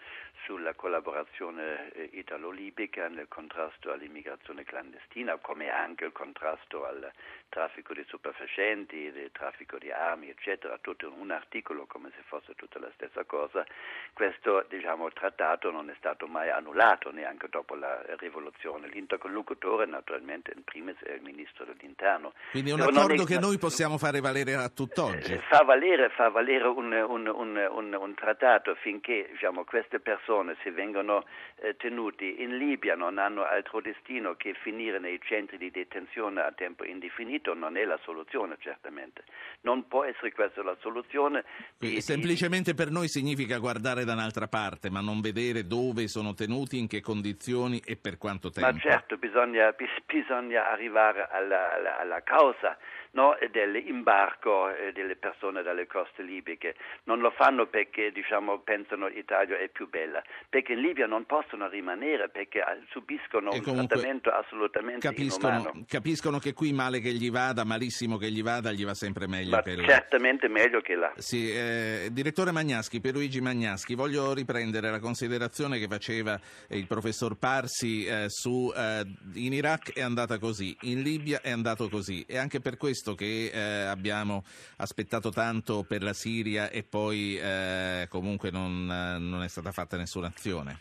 sulla 0.44 0.74
collaborazione 0.74 1.92
eh, 1.92 2.08
italo-libica 2.14 3.06
nel 3.06 3.28
contrasto 3.28 3.92
all'immigrazione 3.92 4.64
clandestina, 4.64 5.36
come 5.36 5.70
anche 5.70 6.06
il 6.06 6.12
contrasto 6.12 6.84
al 6.84 7.08
traffico 7.48 7.94
di 7.94 8.02
stupefacenti, 8.08 8.96
il 8.96 9.30
traffico 9.30 9.78
di 9.78 9.92
armi, 9.92 10.30
eccetera, 10.30 10.78
tutto 10.78 11.12
un 11.16 11.30
articolo 11.30 11.86
come 11.86 12.10
se 12.16 12.22
fosse 12.24 12.56
tutta 12.56 12.80
la 12.80 12.90
stessa 12.94 13.22
cosa. 13.22 13.64
Questo 14.12 14.66
diciamo, 14.68 15.08
trattato 15.12 15.70
non 15.70 15.90
è 15.90 15.94
stato 15.96 16.26
mai 16.26 16.50
annullato 16.50 17.12
neanche 17.12 17.48
dopo 17.48 17.76
la 17.76 18.02
rivoluzione. 18.16 18.88
L'interlocutore 18.88 19.86
naturalmente 19.86 20.22
in 20.32 20.64
primis 20.64 20.96
è 21.02 21.12
il 21.12 21.22
ministro 21.22 21.64
dell'interno. 21.64 22.32
Quindi 22.50 22.70
è 22.70 22.74
un 22.74 22.80
accordo 22.80 23.22
è... 23.22 23.26
che 23.26 23.38
noi 23.38 23.58
possiamo 23.58 23.98
fare 23.98 24.20
valere 24.20 24.54
a 24.54 24.68
tutt'oggi. 24.68 25.32
Eh, 25.32 25.40
fa 25.48 25.62
valere, 25.64 26.08
fa 26.10 26.28
valere 26.28 26.66
un, 26.66 26.92
un, 26.92 27.26
un, 27.26 27.96
un 27.98 28.14
trattato 28.14 28.74
finché 28.76 29.28
diciamo, 29.32 29.64
queste 29.64 30.00
persone 30.00 30.56
se 30.62 30.70
vengono 30.70 31.24
eh, 31.56 31.76
tenuti 31.76 32.42
in 32.42 32.56
Libia 32.56 32.94
non 32.94 33.18
hanno 33.18 33.44
altro 33.44 33.80
destino 33.80 34.34
che 34.34 34.54
finire 34.54 34.98
nei 34.98 35.20
centri 35.22 35.58
di 35.58 35.70
detenzione 35.70 36.40
a 36.40 36.52
tempo 36.52 36.84
indefinito 36.84 37.54
non 37.54 37.76
è 37.76 37.84
la 37.84 37.98
soluzione, 38.02 38.56
certamente. 38.60 39.24
Non 39.62 39.86
può 39.88 40.04
essere 40.04 40.32
questa 40.32 40.62
la 40.62 40.76
soluzione. 40.80 41.44
Di, 41.78 42.00
semplicemente 42.00 42.72
di... 42.72 42.76
per 42.76 42.90
noi 42.90 43.08
significa 43.08 43.58
guardare 43.58 44.04
da 44.04 44.12
un'altra 44.12 44.46
parte, 44.46 44.90
ma 44.90 45.00
non 45.00 45.20
vedere 45.20 45.66
dove 45.66 46.08
sono 46.08 46.34
tenuti, 46.34 46.78
in 46.78 46.86
che 46.86 47.00
condizioni 47.00 47.80
e 47.84 47.96
per 47.96 48.18
quanto 48.18 48.50
tempo. 48.50 48.70
Ma 48.70 48.78
certo, 48.78 49.16
bisogna, 49.16 49.72
bisogna 50.14 50.70
arrivare 50.70 51.26
alla, 51.28 51.72
alla, 51.74 51.98
alla 51.98 52.22
causa 52.22 52.76
no, 53.14 53.36
dell'imbarco 53.50 54.68
eh, 54.70 54.92
delle 54.92 55.16
persone 55.16 55.62
dalle 55.62 55.86
coste 55.86 56.22
libiche. 56.22 56.74
Non 57.04 57.20
lo 57.20 57.30
fanno 57.30 57.66
perché 57.66 58.12
diciamo, 58.12 58.58
pensano 58.60 59.08
l'Italia 59.08 59.58
è 59.58 59.68
più 59.68 59.88
bella, 59.88 60.22
perché 60.48 60.72
in 60.72 60.80
Libia 60.80 61.06
non 61.06 61.24
possono 61.24 61.68
rimanere 61.68 62.28
perché 62.28 62.58
eh, 62.58 62.82
subiscono 62.90 63.50
un 63.52 63.62
trattamento 63.62 64.30
assolutamente 64.30 65.08
capiscono, 65.08 65.54
inumano. 65.54 65.84
Capiscono 65.88 66.38
che 66.38 66.52
qui 66.52 66.72
male 66.72 67.00
che 67.00 67.12
gli 67.12 67.30
vada, 67.30 67.64
malissimo 67.64 68.16
che 68.16 68.30
gli 68.30 68.42
vada, 68.42 68.72
gli 68.72 68.84
va 68.84 68.94
sempre 68.94 69.26
meglio 69.26 69.56
Ma 69.56 69.62
che 69.62 69.76
là. 69.76 69.86
Certamente 69.86 70.48
meglio 70.48 70.80
che 70.80 70.94
là. 70.94 71.12
Sì, 71.16 71.50
eh, 71.50 72.08
direttore 72.12 72.50
Magnaschi, 72.50 73.00
Pierluigi 73.00 73.40
Magnaschi, 73.40 73.94
voglio 73.94 74.32
riprendere 74.34 74.90
la 74.90 74.98
considerazione 74.98 75.78
che 75.78 75.86
faceva 75.86 76.38
il 76.68 76.86
professor 76.86 77.36
Parsi 77.36 78.04
eh, 78.04 78.26
su 78.28 78.72
eh, 78.74 79.04
in 79.34 79.52
Iraq 79.52 79.92
è 79.94 80.02
andata 80.02 80.38
così, 80.38 80.76
in 80.82 81.02
Libia 81.02 81.40
è 81.40 81.50
andato 81.50 81.88
così 81.88 82.24
e 82.26 82.38
anche 82.38 82.60
per 82.60 82.76
questo 82.76 83.03
visto 83.04 83.14
che 83.14 83.50
eh, 83.52 83.84
abbiamo 83.84 84.44
aspettato 84.76 85.28
tanto 85.30 85.84
per 85.84 86.02
la 86.02 86.14
Siria 86.14 86.70
e 86.70 86.82
poi 86.82 87.36
eh, 87.36 88.06
comunque 88.08 88.50
non, 88.50 88.86
non, 88.86 89.42
è 89.42 89.48
stata 89.48 89.70
fatta 89.72 89.98
nessuna 89.98 90.28
azione? 90.28 90.80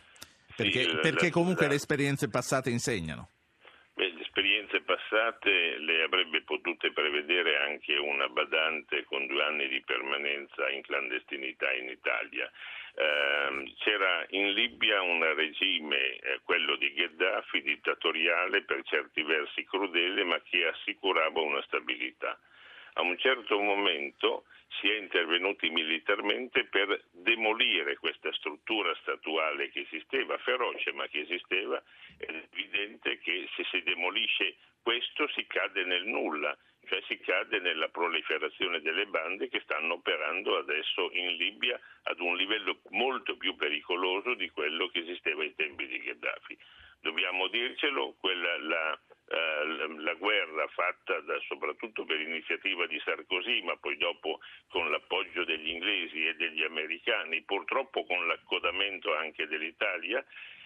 Perché, 0.55 0.83
sì, 0.83 0.99
perché 1.01 1.29
comunque 1.29 1.65
la, 1.65 1.71
le 1.71 1.75
esperienze 1.75 2.29
passate 2.29 2.69
insegnano. 2.69 3.27
Passate 4.83 5.77
le 5.77 6.03
avrebbe 6.03 6.41
potute 6.41 6.91
prevedere 6.91 7.57
anche 7.57 7.95
una 7.97 8.27
badante 8.29 9.03
con 9.05 9.25
due 9.27 9.43
anni 9.43 9.67
di 9.67 9.81
permanenza 9.81 10.69
in 10.69 10.81
clandestinità 10.81 11.71
in 11.73 11.89
Italia. 11.89 12.49
Eh, 12.95 13.73
c'era 13.79 14.25
in 14.29 14.51
Libia 14.53 15.01
un 15.01 15.23
regime, 15.33 16.17
eh, 16.17 16.39
quello 16.43 16.75
di 16.75 16.93
Gheddafi, 16.93 17.61
dittatoriale, 17.61 18.63
per 18.63 18.83
certi 18.83 19.23
versi 19.23 19.65
crudele, 19.65 20.23
ma 20.23 20.39
che 20.41 20.65
assicurava 20.65 21.41
una 21.41 21.61
stabilità. 21.63 22.37
A 22.93 23.01
un 23.01 23.17
certo 23.17 23.59
momento 23.59 24.45
si 24.79 24.89
è 24.89 24.97
intervenuti 24.97 25.69
militarmente 25.69 26.65
per 26.65 27.05
demolire 27.11 27.97
questa 27.97 28.31
struttura 28.33 28.93
statuale 29.01 29.69
che 29.69 29.81
esisteva, 29.81 30.37
feroce 30.39 30.91
ma 30.91 31.07
che 31.07 31.21
esisteva, 31.21 31.81
ed 32.17 32.35
è 32.35 32.47
evidente 32.51 33.19
che 33.19 33.47
se 33.55 33.63
si 33.71 33.81
demolisce 33.83 34.55
questo 34.81 35.27
si 35.29 35.45
cade 35.47 35.83
nel 35.85 36.05
nulla 36.05 36.57
cioè 36.87 37.01
si 37.07 37.17
cade 37.19 37.59
nella 37.59 37.87
proliferazione 37.89 38.81
delle 38.81 39.05
bande 39.05 39.47
che 39.47 39.61
stanno 39.61 39.95
operando 39.95 40.57
adesso 40.57 41.09
in 41.13 41.35
Libia 41.35 41.79
ad 42.03 42.19
un 42.19 42.35
livello 42.35 42.81
molto 42.89 43.37
più 43.37 43.55
pericoloso 43.55 44.33
di 44.33 44.49
quello 44.49 44.87
che 44.89 44.99
esisteva 44.99 45.43
ai 45.43 45.55
tempi 45.55 45.87
di 45.87 45.99
Gheddafi. 45.99 46.57
Dobbiamo 46.99 47.47
dircelo, 47.47 48.15
quella, 48.19 48.57
la, 48.59 48.99
la, 49.27 50.13
guerra 50.15 50.67
fatta 50.67 51.19
da, 51.21 51.39
soprattutto 51.47 52.05
per 52.05 52.19
iniziativa 52.19 52.85
di 52.87 52.99
Sarkozy, 53.03 53.61
ma 53.61 53.75
poi 53.77 53.97
dopo 53.97 54.39
con 54.67 54.89
l'appoggio 54.89 55.43
degli 55.45 55.69
inglesi 55.69 56.27
e 56.27 56.35
degli 56.35 56.63
americani, 56.63 57.41
purtroppo 57.41 58.05
con 58.05 58.27
l'accodamento 58.27 59.15
anche 59.15 59.47
dell'Italia, 59.47 60.23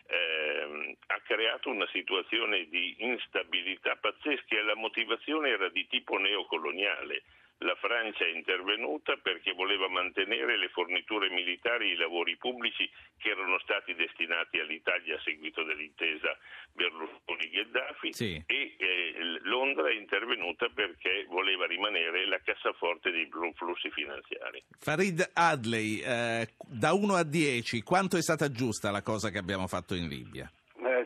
ehm, 0.07 0.95
ha 1.07 1.19
creato 1.21 1.69
una 1.69 1.87
situazione 1.91 2.67
di 2.67 2.95
instabilità 2.99 3.95
pazzesca 3.95 4.55
e 4.55 4.63
la 4.63 4.75
motivazione 4.75 5.49
era 5.49 5.69
di 5.69 5.87
tipo 5.87 6.17
neocoloniale 6.17 7.23
la 7.59 7.75
Francia 7.75 8.23
è 8.25 8.35
intervenuta 8.35 9.15
perché 9.17 9.53
voleva 9.53 9.89
mantenere 9.89 10.57
le 10.57 10.69
forniture 10.69 11.29
militari 11.29 11.89
e 11.89 11.93
i 11.93 11.97
lavori 11.97 12.37
pubblici 12.37 12.89
che 13.17 13.29
erano 13.29 13.57
stati 13.59 13.95
destinati 13.95 14.59
all'Italia 14.59 15.15
a 15.15 15.21
seguito 15.21 15.63
dell'intesa 15.63 16.37
Berlusconi-Gheddafi 16.73 18.13
sì. 18.13 18.43
e 18.45 18.75
eh, 18.77 19.39
Londra 19.43 19.89
è 19.89 19.93
intervenuta 19.93 20.67
perché 20.69 21.25
voleva 21.29 21.65
rimanere 21.65 22.27
la 22.27 22.39
cassaforte 22.43 23.09
dei 23.11 23.27
flussi 23.55 23.89
finanziari. 23.89 24.63
Farid 24.77 25.31
Adley, 25.33 25.99
eh, 25.99 26.47
da 26.67 26.93
1 26.93 27.13
a 27.15 27.23
10, 27.23 27.81
quanto 27.81 28.17
è 28.17 28.21
stata 28.21 28.51
giusta 28.51 28.91
la 28.91 29.01
cosa 29.01 29.29
che 29.29 29.39
abbiamo 29.39 29.67
fatto 29.67 29.95
in 29.95 30.07
Libia? 30.07 30.51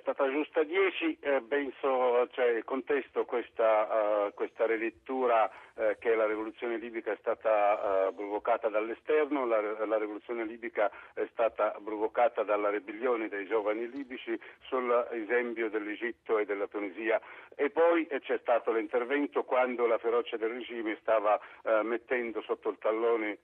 Stata 0.02 0.30
giusta 0.30 0.64
10, 0.64 1.18
eh, 1.22 1.42
penso, 1.48 2.28
cioè, 2.32 2.64
contesto 2.64 3.24
questa, 3.26 4.28
uh, 4.28 4.34
questa 4.34 4.66
rilettura 4.66 5.50
uh, 5.76 5.96
che 6.00 6.16
la 6.16 6.26
rivoluzione 6.26 6.78
libica 6.78 7.12
è 7.12 7.18
stata 7.20 8.08
uh, 8.10 8.16
provocata 8.16 8.68
dall'esterno, 8.68 9.46
la, 9.46 9.86
la, 9.86 9.98
rivoluzione 9.98 10.44
libica 10.46 10.92
è 11.14 11.28
stata 11.32 11.80
provocata 11.84 12.44
dalla 12.44 12.70
ribellione 12.70 13.30
dei 13.30 13.46
giovani 13.48 13.90
libici 13.90 14.38
sull'esempio 14.68 15.70
dell'Egitto 15.70 16.40
e 16.40 16.46
della 16.46 16.68
Tunisia. 16.68 17.22
E 17.56 17.70
poi 17.70 18.08
c'è 18.08 18.40
stato 18.40 18.72
l'intervento 18.72 19.44
quando 19.44 19.86
la 19.86 19.98
ferocia 20.00 20.38
del 20.38 20.50
regime 20.50 20.98
stava 21.02 21.40
mettendo 21.84 22.42
sotto 22.42 22.70
il 22.70 22.78
tallone 22.80 23.38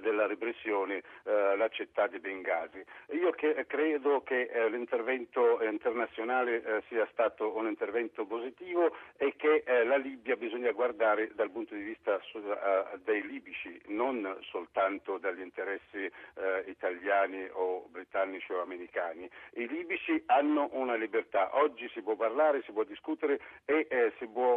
della 0.00 0.26
repressione 0.26 1.02
eh, 1.24 1.56
la 1.56 1.68
città 1.68 2.06
di 2.06 2.18
Bengasi. 2.18 2.84
Io 3.12 3.30
che, 3.30 3.64
credo 3.66 4.22
che 4.22 4.42
eh, 4.42 4.68
l'intervento 4.68 5.62
internazionale 5.62 6.62
eh, 6.62 6.82
sia 6.88 7.08
stato 7.12 7.56
un 7.56 7.66
intervento 7.66 8.26
positivo 8.26 8.94
e 9.16 9.34
che 9.36 9.62
eh, 9.64 9.84
la 9.84 9.96
Libia 9.96 10.36
bisogna 10.36 10.70
guardare 10.72 11.30
dal 11.34 11.50
punto 11.50 11.74
di 11.74 11.82
vista 11.82 12.20
eh, 12.20 12.98
dei 13.04 13.26
libici, 13.26 13.80
non 13.86 14.36
soltanto 14.50 15.16
dagli 15.16 15.40
interessi 15.40 16.04
eh, 16.04 16.64
italiani 16.66 17.48
o 17.52 17.86
britannici 17.88 18.52
o 18.52 18.60
americani. 18.60 19.28
I 19.54 19.66
libici 19.66 20.22
hanno 20.26 20.68
una 20.72 20.94
libertà, 20.94 21.56
oggi 21.56 21.88
si 21.88 22.02
può 22.02 22.16
parlare, 22.16 22.62
si 22.62 22.72
può 22.72 22.84
discutere 22.84 23.40
e 23.64 24.12
si 24.18 24.26
può 24.26 24.48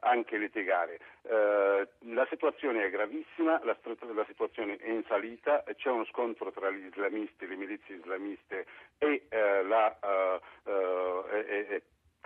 anche 0.00 0.36
litigare. 0.36 0.98
la 1.22 2.26
situazione 2.28 2.84
è 2.84 2.90
gravissima, 2.90 3.60
la, 3.64 3.76
la 4.14 4.24
situazione 4.26 4.35
è 4.36 4.88
in 4.90 5.02
salita, 5.08 5.64
c'è 5.76 5.90
uno 5.90 6.04
scontro 6.06 6.52
tra 6.52 6.70
gli 6.70 6.84
islamisti, 6.84 7.46
le 7.46 7.56
milizie 7.56 7.96
islamiste 7.96 8.66
e 8.98 9.26
eh, 9.28 9.62
la, 9.62 9.96
uh, 10.02 10.70
uh, 10.70 11.24
e, 11.32 11.66
e, 11.68 11.82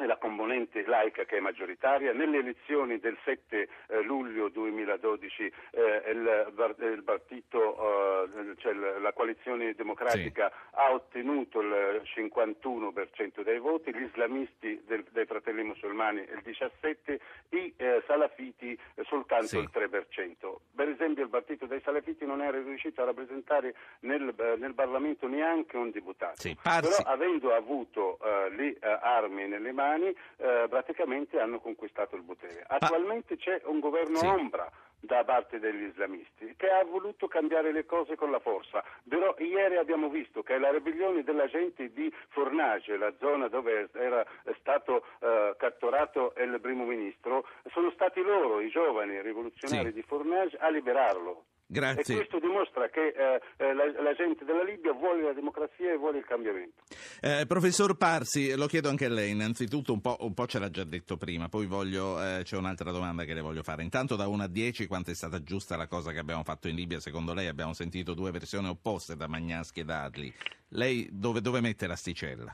la 0.06 0.16
componente 0.16 0.84
laica 0.86 1.24
che 1.24 1.36
è 1.36 1.40
maggioritaria. 1.40 2.12
Nelle 2.12 2.38
elezioni 2.38 2.98
del 2.98 3.16
7 3.24 3.68
eh, 3.88 4.02
luglio 4.02 4.48
2012 4.48 5.52
eh, 5.70 6.10
il, 6.10 6.52
il, 6.78 7.02
partito, 7.04 8.26
eh, 8.26 8.54
cioè 8.58 8.72
la 8.72 9.12
coalizione 9.12 9.74
democratica 9.74 10.48
sì. 10.48 10.54
ha 10.72 10.92
ottenuto 10.92 11.60
il 11.60 12.02
51% 12.16 13.42
dei 13.42 13.58
voti, 13.58 13.94
gli 13.94 14.02
islamisti 14.02 14.82
del, 14.86 15.04
dei 15.10 15.26
fratelli 15.26 15.62
musulmani 15.62 16.20
il 16.20 16.42
17%, 16.44 17.18
i 17.50 17.72
eh, 17.76 18.02
salafiti 18.06 18.78
soltanto 19.04 19.46
sì. 19.46 19.58
il 19.58 19.70
3%. 19.72 20.54
Per 20.74 20.88
esempio 20.88 21.22
il 21.22 21.30
partito 21.30 21.66
dei 21.66 21.80
salafiti 21.82 22.24
non 22.24 22.42
era 22.42 22.58
riuscito 22.58 23.02
a 23.02 23.06
rappresentare 23.06 23.74
nel, 24.00 24.34
eh, 24.36 24.56
nel 24.56 24.74
Parlamento 24.74 25.26
neanche 25.26 25.76
un 25.76 25.90
deputato. 25.90 26.40
Sì, 26.40 26.56
Però 26.62 26.88
avendo 27.04 27.54
avuto 27.54 28.18
eh, 28.22 28.50
le 28.50 28.76
armi 28.80 29.46
nelle 29.46 29.72
mani 29.72 29.89
italiani 29.90 30.14
eh, 30.36 30.66
praticamente 30.68 31.40
hanno 31.40 31.58
conquistato 31.60 32.16
il 32.16 32.22
potere. 32.22 32.64
Attualmente 32.66 33.36
c'è 33.36 33.60
un 33.64 33.80
governo 33.80 34.18
sì. 34.18 34.26
ombra 34.26 34.70
da 35.02 35.24
parte 35.24 35.58
degli 35.58 35.84
islamisti 35.84 36.54
che 36.56 36.68
ha 36.68 36.84
voluto 36.84 37.26
cambiare 37.26 37.72
le 37.72 37.86
cose 37.86 38.16
con 38.16 38.30
la 38.30 38.38
forza. 38.38 38.84
Però 39.08 39.34
ieri 39.38 39.76
abbiamo 39.76 40.08
visto 40.08 40.42
che 40.42 40.58
la 40.58 40.70
ribellione 40.70 41.22
della 41.22 41.46
gente 41.46 41.90
di 41.92 42.12
Fornage, 42.28 42.96
la 42.96 43.12
zona 43.18 43.48
dove 43.48 43.88
era 43.94 44.24
stato 44.58 45.04
eh, 45.20 45.54
catturato 45.58 46.34
il 46.36 46.58
primo 46.60 46.84
ministro, 46.84 47.46
sono 47.72 47.90
stati 47.92 48.20
loro, 48.20 48.60
i 48.60 48.68
giovani 48.68 49.20
rivoluzionari 49.22 49.88
sì. 49.88 49.94
di 49.94 50.02
Fornage, 50.02 50.56
a 50.58 50.68
liberarlo. 50.68 51.44
Grazie. 51.72 52.14
E 52.14 52.16
questo 52.16 52.40
dimostra 52.40 52.88
che 52.88 53.14
eh, 53.14 53.40
eh, 53.58 53.72
la, 53.74 53.84
la, 54.02 54.12
gente 54.14 54.44
della 54.44 54.64
Libia 54.64 54.92
vuole 54.92 55.22
la 55.22 55.32
democrazia 55.32 55.92
e 55.92 55.96
vuole 55.96 56.18
il 56.18 56.24
cambiamento. 56.24 56.82
Eh, 57.20 57.44
professor 57.46 57.96
Parsi, 57.96 58.56
lo 58.56 58.66
chiedo 58.66 58.88
anche 58.88 59.04
a 59.04 59.08
lei, 59.08 59.30
innanzitutto 59.30 59.92
un 59.92 60.00
po', 60.00 60.16
un 60.18 60.34
po 60.34 60.48
ce 60.48 60.58
l'ha 60.58 60.68
già 60.68 60.82
detto 60.82 61.16
prima, 61.16 61.48
poi 61.48 61.66
voglio, 61.66 62.20
eh, 62.20 62.40
c'è 62.42 62.56
un'altra 62.56 62.90
domanda 62.90 63.22
che 63.22 63.34
le 63.34 63.40
voglio 63.40 63.62
fare. 63.62 63.84
Intanto 63.84 64.16
da 64.16 64.26
1 64.26 64.42
a 64.42 64.48
10 64.48 64.88
quanto 64.88 65.12
è 65.12 65.14
stata 65.14 65.44
giusta 65.44 65.76
la 65.76 65.86
cosa 65.86 66.10
che 66.10 66.18
abbiamo 66.18 66.42
fatto 66.42 66.66
in 66.66 66.74
Libia 66.74 66.98
secondo 66.98 67.34
lei? 67.34 67.46
Abbiamo 67.46 67.72
sentito 67.72 68.14
due 68.14 68.32
versioni 68.32 68.66
opposte 68.66 69.14
da 69.14 69.28
Magnaschi 69.28 69.80
e 69.80 69.84
da 69.84 70.02
Adli. 70.02 70.34
Lei 70.70 71.08
dove, 71.12 71.40
dove 71.40 71.60
mette 71.60 71.86
l'asticella? 71.86 72.52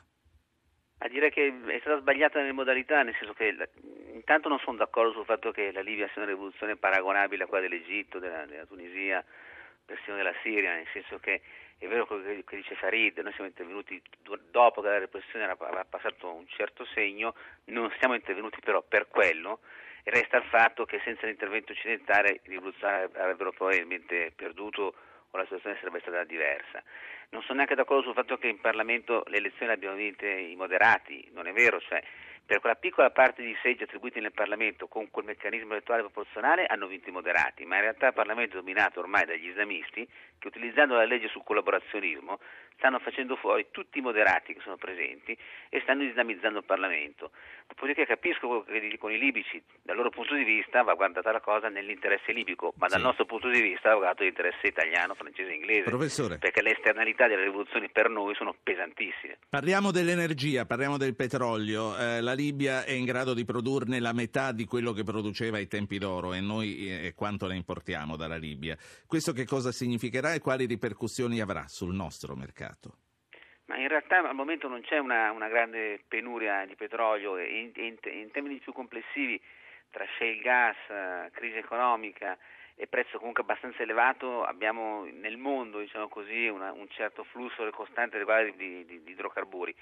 A 0.99 1.09
dire 1.09 1.31
che 1.31 1.53
è 1.67 1.79
stata 1.81 1.99
sbagliata 1.99 2.41
nelle 2.41 2.53
modalità, 2.53 3.03
nel 3.03 3.15
senso 3.19 3.35
che 3.35 3.55
intanto 4.13 4.49
non 4.49 4.59
sono 4.61 4.79
d'accordo 4.79 5.13
sul 5.13 5.25
fatto 5.27 5.51
che 5.53 5.71
la 5.71 5.83
Libia 5.83 6.09
sia 6.09 6.23
una 6.23 6.31
rivoluzione 6.31 6.77
paragonabile 6.77 7.45
a 7.45 7.47
quella 7.47 7.69
dell'Egitto, 7.69 8.19
della, 8.19 8.47
della 8.47 8.65
Tunisia, 8.65 9.25
persino 9.85 10.17
della 10.17 10.35
Siria, 10.43 10.75
nel 10.75 10.87
senso 10.93 11.19
che 11.19 11.43
è 11.79 11.87
vero 11.87 12.07
quello 12.07 12.23
che, 12.23 12.45
che 12.45 12.57
dice 12.57 12.75
Farid, 12.75 13.19
noi 13.19 13.33
siamo 13.33 13.49
intervenuti 13.49 14.01
dopo 14.51 14.81
che 14.81 14.89
la 14.89 14.99
repressione 14.99 15.45
aveva 15.45 15.85
passato 15.85 16.33
un 16.33 16.47
certo 16.49 16.87
segno, 16.87 17.35
non 17.67 17.93
siamo 17.99 18.15
intervenuti 18.15 18.61
però 18.61 18.83
per 18.83 19.09
quello, 19.09 19.61
e 20.03 20.11
resta 20.11 20.39
il 20.39 20.45
fatto 20.45 20.85
che 20.87 21.01
senza 21.05 21.27
l'intervento 21.27 21.73
occidentale 21.73 22.41
i 22.45 22.49
rivoluzionari 22.49 23.11
avrebbero 23.17 23.53
probabilmente 23.53 24.33
perduto 24.35 24.95
o 25.31 25.37
la 25.37 25.43
situazione 25.45 25.77
sarebbe 25.79 26.01
stata 26.01 26.25
diversa. 26.25 26.83
Non 27.31 27.43
sono 27.43 27.55
neanche 27.57 27.75
d'accordo 27.75 28.05
sul 28.05 28.15
fatto 28.15 28.39
che 28.39 28.49
in 28.49 28.61
Parlamento 28.61 29.25
le 29.27 29.39
elezioni 29.39 29.67
le 29.67 29.73
abbiano 29.73 29.97
vinte 29.97 30.29
i 30.29 30.55
moderati, 30.55 31.29
non 31.33 31.47
è 31.47 31.53
vero, 31.53 31.81
cioè 31.81 32.03
per 32.47 32.61
quella 32.61 32.77
piccola 32.77 33.11
parte 33.11 33.43
di 33.43 33.57
seggi 33.61 33.83
attribuiti 33.83 34.21
nel 34.21 34.31
Parlamento 34.33 34.87
con 34.87 35.11
quel 35.11 35.25
meccanismo 35.25 35.73
elettorale 35.73 36.05
proporzionale 36.05 36.67
hanno 36.67 36.87
vinto 36.87 37.09
i 37.09 37.13
moderati, 37.13 37.65
ma 37.65 37.75
in 37.75 37.83
realtà 37.83 38.07
il 38.07 38.13
Parlamento 38.13 38.53
è 38.53 38.61
dominato 38.61 39.01
ormai 39.01 39.25
dagli 39.27 39.49
islamisti 39.49 40.09
che 40.39 40.49
utilizzando 40.49 40.95
la 40.95 41.05
legge 41.05 41.29
sul 41.29 41.43
collaborazionismo 41.45 42.39
stanno 42.77 42.99
facendo 42.99 43.37
fuori 43.37 43.67
tutti 43.71 43.99
i 43.99 44.03
moderati 44.03 44.55
che 44.55 44.61
sono 44.63 44.77
presenti 44.77 45.37
e 45.69 45.81
stanno 45.83 46.03
islamizzando 46.03 46.59
il 46.59 46.65
Parlamento. 46.65 47.31
Dopodiché 47.67 48.07
capisco 48.07 48.63
che 48.65 48.81
dicono 48.81 49.13
i 49.13 49.19
libici, 49.19 49.61
dal 49.83 49.97
loro 49.97 50.11
punto 50.11 50.35
di 50.35 50.45
vista 50.45 50.83
va 50.83 50.95
guardata 50.95 51.33
la 51.33 51.41
cosa 51.41 51.69
nell'interesse 51.69 52.33
libico, 52.33 52.73
ma 52.77 52.87
dal 52.87 53.01
sì. 53.01 53.05
nostro 53.05 53.25
punto 53.25 53.49
di 53.49 53.61
vista 53.61 53.91
va 53.91 53.97
guardato 53.97 54.23
l'interesse 54.23 54.67
italiano, 54.69 55.15
francese 55.15 55.51
e 55.51 55.55
inglese. 55.55 55.83
Professore. 55.83 56.39
Perché 56.39 56.63
le 56.63 56.77
esternalità 56.77 57.27
delle 57.27 57.45
rivoluzioni 57.45 57.89
per 57.91 58.09
noi 58.09 58.35
sono 58.35 58.55
pesantissime. 58.63 59.39
Parliamo 59.49 59.91
dell'energia, 59.91 60.65
parliamo 60.65 60.97
del 60.97 61.17
petrolio. 61.17 61.97
Eh, 61.99 62.21
la 62.21 62.35
Libia 62.35 62.85
è 62.85 62.93
in 62.93 63.05
grado 63.05 63.35
di 63.35 63.45
produrne 63.45 64.01
la 64.01 64.13
metà 64.13 64.53
di 64.53 64.65
quello 64.65 64.93
che 64.93 65.03
produceva 65.03 65.57
ai 65.57 65.67
tempi 65.67 65.99
d'oro 65.99 66.35
e 66.35 66.41
noi 66.41 66.89
eh, 66.89 67.15
quanto 67.15 67.47
ne 67.47 67.57
importiamo 67.57 68.17
dalla 68.17 68.37
Libia. 68.37 68.77
Questo 69.07 69.33
che 69.33 69.45
cosa 69.45 69.73
significherà 69.73 70.26
e 70.33 70.41
quali 70.41 70.67
ripercussioni 70.67 71.41
avrà 71.41 71.67
sul 71.69 71.95
nostro 71.95 72.35
mercato? 72.35 72.99
Ma 73.67 73.77
in 73.79 73.89
realtà 73.89 74.19
al 74.19 74.35
momento 74.35 74.69
non 74.69 74.81
c'è 74.83 74.99
una, 74.99 75.33
una 75.33 75.49
grande 75.49 76.01
penuria 76.07 76.65
di 76.67 76.77
petrolio 76.77 77.37
e 77.37 77.61
in, 77.61 77.73
in, 77.75 77.97
in, 78.13 78.31
termini 78.31 78.59
più 78.59 78.73
complessivi 78.73 79.41
tra 79.91 80.05
shale 80.17 80.39
gas, 80.39 80.77
eh, 80.89 81.31
crisi 81.33 81.57
economica 81.57 82.39
e 82.77 82.87
prezzo 82.87 83.19
comunque 83.19 83.43
abbastanza 83.43 83.83
elevato 83.83 84.45
abbiamo 84.45 85.05
nel 85.05 85.37
mondo 85.37 85.81
diciamo 85.81 86.09
così, 86.09 86.47
una, 86.47 86.71
un 86.73 86.89
certo 86.91 87.25
flusso 87.25 87.69
costante 87.71 88.19
di, 88.19 88.55
di, 88.57 88.85
di, 88.85 89.03
di 89.03 89.11
idrocarburi. 89.11 89.75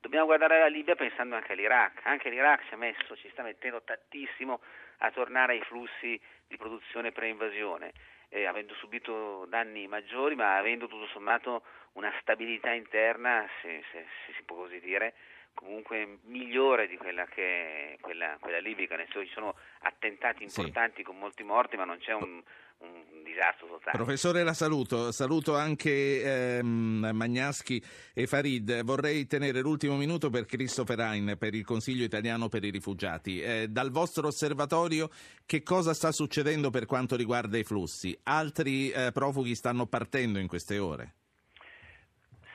Dobbiamo 0.00 0.26
guardare 0.26 0.60
la 0.60 0.68
Libia 0.68 0.94
pensando 0.96 1.34
anche 1.34 1.52
all'Iraq, 1.52 2.00
anche 2.04 2.30
l'Iraq 2.30 2.62
si, 2.68 2.76
messo, 2.76 3.16
ci 3.16 3.28
sta 3.30 3.42
mettendo 3.42 3.82
tantissimo 3.82 4.60
a 4.98 5.10
tornare 5.10 5.54
ai 5.54 5.62
flussi 5.62 6.20
di 6.46 6.56
produzione 6.56 7.12
pre-invasione 7.12 7.92
eh, 8.28 8.46
avendo 8.46 8.74
subito 8.74 9.46
danni 9.48 9.86
maggiori, 9.86 10.34
ma 10.34 10.56
avendo 10.56 10.86
tutto 10.86 11.06
sommato 11.06 11.62
una 11.92 12.12
stabilità 12.20 12.72
interna, 12.72 13.46
se, 13.60 13.82
se, 13.90 14.06
se 14.26 14.32
si 14.34 14.42
può 14.42 14.56
così 14.56 14.80
dire, 14.80 15.14
comunque 15.54 16.18
migliore 16.24 16.86
di 16.86 16.96
quella 16.96 17.26
che 17.26 17.94
è 17.94 17.98
quella, 18.00 18.36
quella 18.38 18.58
libica, 18.58 18.96
nel 18.96 19.06
senso 19.06 19.26
ci 19.26 19.32
sono 19.32 19.56
attentati 19.80 20.44
importanti 20.44 20.98
sì. 20.98 21.02
con 21.02 21.18
molti 21.18 21.42
morti, 21.42 21.76
ma 21.76 21.84
non 21.84 21.98
c'è 21.98 22.12
un, 22.12 22.42
un 22.78 23.22
disastro 23.22 23.68
totale. 23.68 23.96
Professore, 23.96 24.42
la 24.42 24.54
saluto. 24.54 25.12
Saluto 25.12 25.56
anche 25.56 26.58
ehm, 26.58 27.10
Magnaschi 27.12 27.82
e 28.14 28.26
Farid. 28.26 28.82
Vorrei 28.82 29.26
tenere 29.26 29.60
l'ultimo 29.60 29.96
minuto 29.96 30.30
per 30.30 30.46
Christopher 30.46 31.00
Hein, 31.00 31.36
per 31.38 31.54
il 31.54 31.64
Consiglio 31.64 32.04
italiano 32.04 32.48
per 32.48 32.64
i 32.64 32.70
rifugiati. 32.70 33.40
Eh, 33.40 33.68
dal 33.68 33.90
vostro 33.90 34.26
osservatorio, 34.26 35.08
che 35.46 35.62
cosa 35.62 35.94
sta 35.94 36.12
succedendo 36.12 36.70
per 36.70 36.86
quanto 36.86 37.16
riguarda 37.16 37.58
i 37.58 37.64
flussi? 37.64 38.18
Altri 38.24 38.90
eh, 38.90 39.10
profughi 39.12 39.54
stanno 39.54 39.86
partendo 39.86 40.38
in 40.38 40.48
queste 40.48 40.78
ore? 40.78 41.14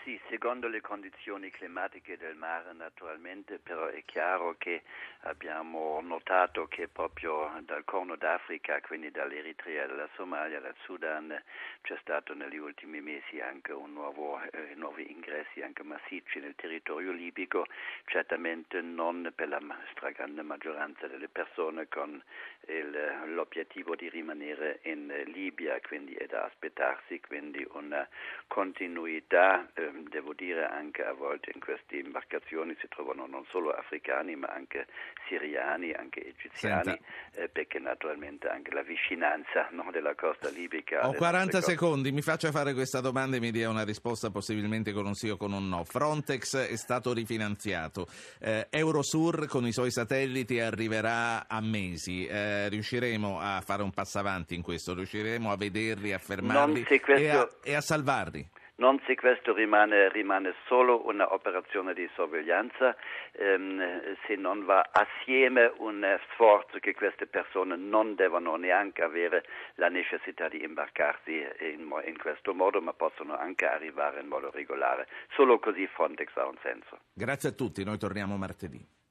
Sì, 0.03 0.19
secondo 0.30 0.67
le 0.67 0.82
condizioni 0.82 1.49
climatiche 1.49 2.17
del 2.17 2.36
mare 2.36 2.74
naturalmente, 2.74 3.59
però 3.59 3.88
è 3.88 4.03
chiaro 4.05 4.55
che 4.57 4.84
abbiamo 5.24 6.01
notato 6.01 6.67
che 6.67 6.88
proprio 6.88 7.51
dal 7.65 7.84
Corno 7.86 8.15
d'Africa, 8.15 8.82
quindi 8.82 9.11
dall'Eritrea, 9.11 9.86
dalla 9.86 10.09
Somalia, 10.15 10.59
dal 10.59 10.76
Sudan, 10.84 11.41
c'è 11.82 11.97
stato 12.01 12.34
negli 12.34 12.57
ultimi 12.57 13.01
mesi 13.01 13.39
anche 13.39 13.71
nuovo, 13.71 14.41
eh, 14.41 14.74
nuovi 14.76 15.11
ingressi 15.11 15.61
anche 15.61 15.84
massicci 15.84 16.39
nel 16.39 16.55
territorio 16.55 17.11
libico, 17.11 17.65
certamente 18.05 18.82
non 18.82 19.32
per 19.36 19.47
la 19.49 19.61
stragrande 19.91 20.41
maggioranza 20.41 21.07
delle 21.07 21.28
persone 21.28 21.88
con 21.88 22.21
il, 22.67 23.34
l'obiettivo 23.34 23.95
di 23.95 24.09
rimanere 24.09 24.80
in 24.84 25.24
Libia, 25.28 25.80
quindi 25.82 26.13
è 26.13 26.26
da 26.26 26.45
aspettarsi 26.45 27.19
quindi 27.19 27.65
una 27.71 28.07
continuità, 28.47 29.67
eh, 29.74 29.91
devo 30.09 30.34
dire 30.34 30.65
anche 30.65 31.03
a 31.03 31.13
volte 31.13 31.51
in 31.53 31.59
queste 31.59 31.97
imbarcazioni 31.97 32.76
si 32.80 32.88
trovano 32.88 33.26
non 33.28 33.45
solo 33.49 33.71
africani 33.71 34.36
ma 34.36 34.47
anche 34.47 34.88
siriani, 35.28 35.91
anche 35.91 36.28
egiziani, 36.28 36.99
eh, 37.36 37.49
perché 37.49 37.80
naturalmente 37.80 38.47
anche 38.47 38.72
la 38.74 38.82
vicinanza 38.82 39.68
no, 39.72 39.89
della 39.91 40.16
costa 40.16 40.49
libica. 40.49 41.07
Ho 41.07 41.14
40 41.14 41.61
secondi, 41.61 42.11
mi 42.11 42.22
faccia 42.22 42.51
fare 42.51 42.74
questa 42.74 42.99
domanda 42.99 43.38
e 43.38 43.39
mi 43.39 43.51
dia 43.51 43.70
una 43.70 43.84
risposta 43.84 44.30
possibilmente 44.30 44.91
con 44.91 45.05
un 45.05 45.14
sì 45.14 45.30
o 45.30 45.38
con 45.38 45.53
un 45.53 45.68
no. 45.68 45.84
Frontex 45.84 46.57
è 46.57 46.76
stato 46.76 47.14
rifinanziato, 47.14 48.07
eh, 48.39 48.68
Eurosur 48.70 49.47
con 49.47 49.66
i 49.66 49.72
suoi 49.72 49.91
satelliti 49.91 50.59
arriverà 50.59 51.47
a 51.47 51.61
mesi, 51.61 52.26
eh, 52.26 52.70
riusciremo 52.70 53.39
a 53.39 53.61
fare 53.61 53.84
un 53.84 53.91
passo 53.91 54.20
avanti 54.20 54.55
in 54.55 54.61
questo, 54.61 54.93
riusciremo 54.93 55.51
a 55.51 55.55
vederli, 55.57 56.14
a 56.14 56.18
fermarli 56.18 56.86
e, 57.07 57.30
a, 57.30 57.49
e 57.64 57.74
a 57.76 57.82
salvarli? 57.82 58.53
Non 58.76 58.99
se 59.05 59.13
questo 59.15 59.53
rimane, 59.53 60.09
rimane 60.09 60.55
solo 60.65 61.05
un'operazione 61.07 61.93
di 61.93 62.09
sorveglianza, 62.15 62.95
ehm, 63.34 64.15
se 64.26 64.36
non 64.36 64.65
va 64.65 64.89
assieme 64.91 65.71
un 65.78 66.19
sforzo 66.32 66.80
che 66.80 66.95
queste 66.95 67.28
persone 67.28 67.76
non 67.76 68.15
devono 68.15 68.55
neanche 68.55 69.03
avere 69.03 69.45
la 69.76 69.89
necessità 69.89 70.49
di 70.49 70.63
imbarcarsi 70.63 71.45
in, 71.59 71.88
in 72.05 72.17
questo 72.17 72.55
modo, 72.55 72.82
ma 72.82 72.93
possono 72.93 73.38
anche 73.38 73.65
arrivare 73.65 74.21
in 74.21 74.28
modo 74.28 74.49
regolare. 74.49 75.07
Solo 75.36 75.59
così 75.59 75.86
Frontex 75.86 76.36
ha 76.36 76.47
un 76.47 76.57
senso. 76.63 76.97
Grazie 77.13 77.49
a 77.49 77.53
tutti, 77.53 77.84
noi 77.84 77.99
torniamo 77.99 78.38
martedì. 78.38 79.03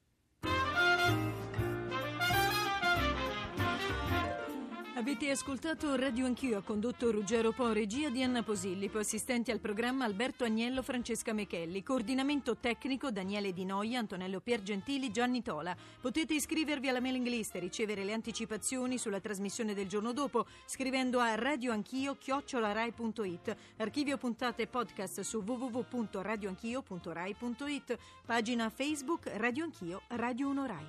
Avete 5.03 5.31
ascoltato 5.31 5.97
Radio 5.97 6.27
Anch'io, 6.27 6.63
condotto 6.63 7.11
Ruggero 7.11 7.51
Po, 7.51 7.73
regia 7.73 8.09
di 8.09 8.23
Anna 8.23 8.45
Posillipo, 8.45 8.99
assistenti 8.99 9.51
al 9.51 9.59
programma 9.59 10.05
Alberto 10.05 10.45
Agnello, 10.45 10.81
Francesca 10.81 11.33
Mechelli, 11.33 11.83
coordinamento 11.83 12.57
tecnico 12.59 13.11
Daniele 13.11 13.53
Di 13.53 13.65
Noia, 13.65 13.99
Antonello 13.99 14.39
Piergentili, 14.39 15.11
Gianni 15.11 15.43
Tola. 15.43 15.75
Potete 16.01 16.35
iscrivervi 16.35 16.89
alla 16.89 17.01
mailing 17.01 17.27
list 17.27 17.57
e 17.57 17.59
ricevere 17.59 18.05
le 18.05 18.13
anticipazioni 18.13 18.97
sulla 18.97 19.19
trasmissione 19.19 19.75
del 19.75 19.89
giorno 19.89 20.13
dopo 20.13 20.47
scrivendo 20.67 21.19
a 21.19 21.35
radioanchio-rai.it, 21.35 23.57
archivio 23.79 24.17
puntate 24.19 24.69
podcast 24.69 25.23
su 25.23 25.43
www.radioanchio.rai.it, 25.45 27.99
pagina 28.25 28.71
Facebook 28.71 29.33
Radio 29.35 29.65
Anch'io, 29.65 30.03
Radio 30.11 30.49
1 30.49 30.67
Rai. 30.67 30.87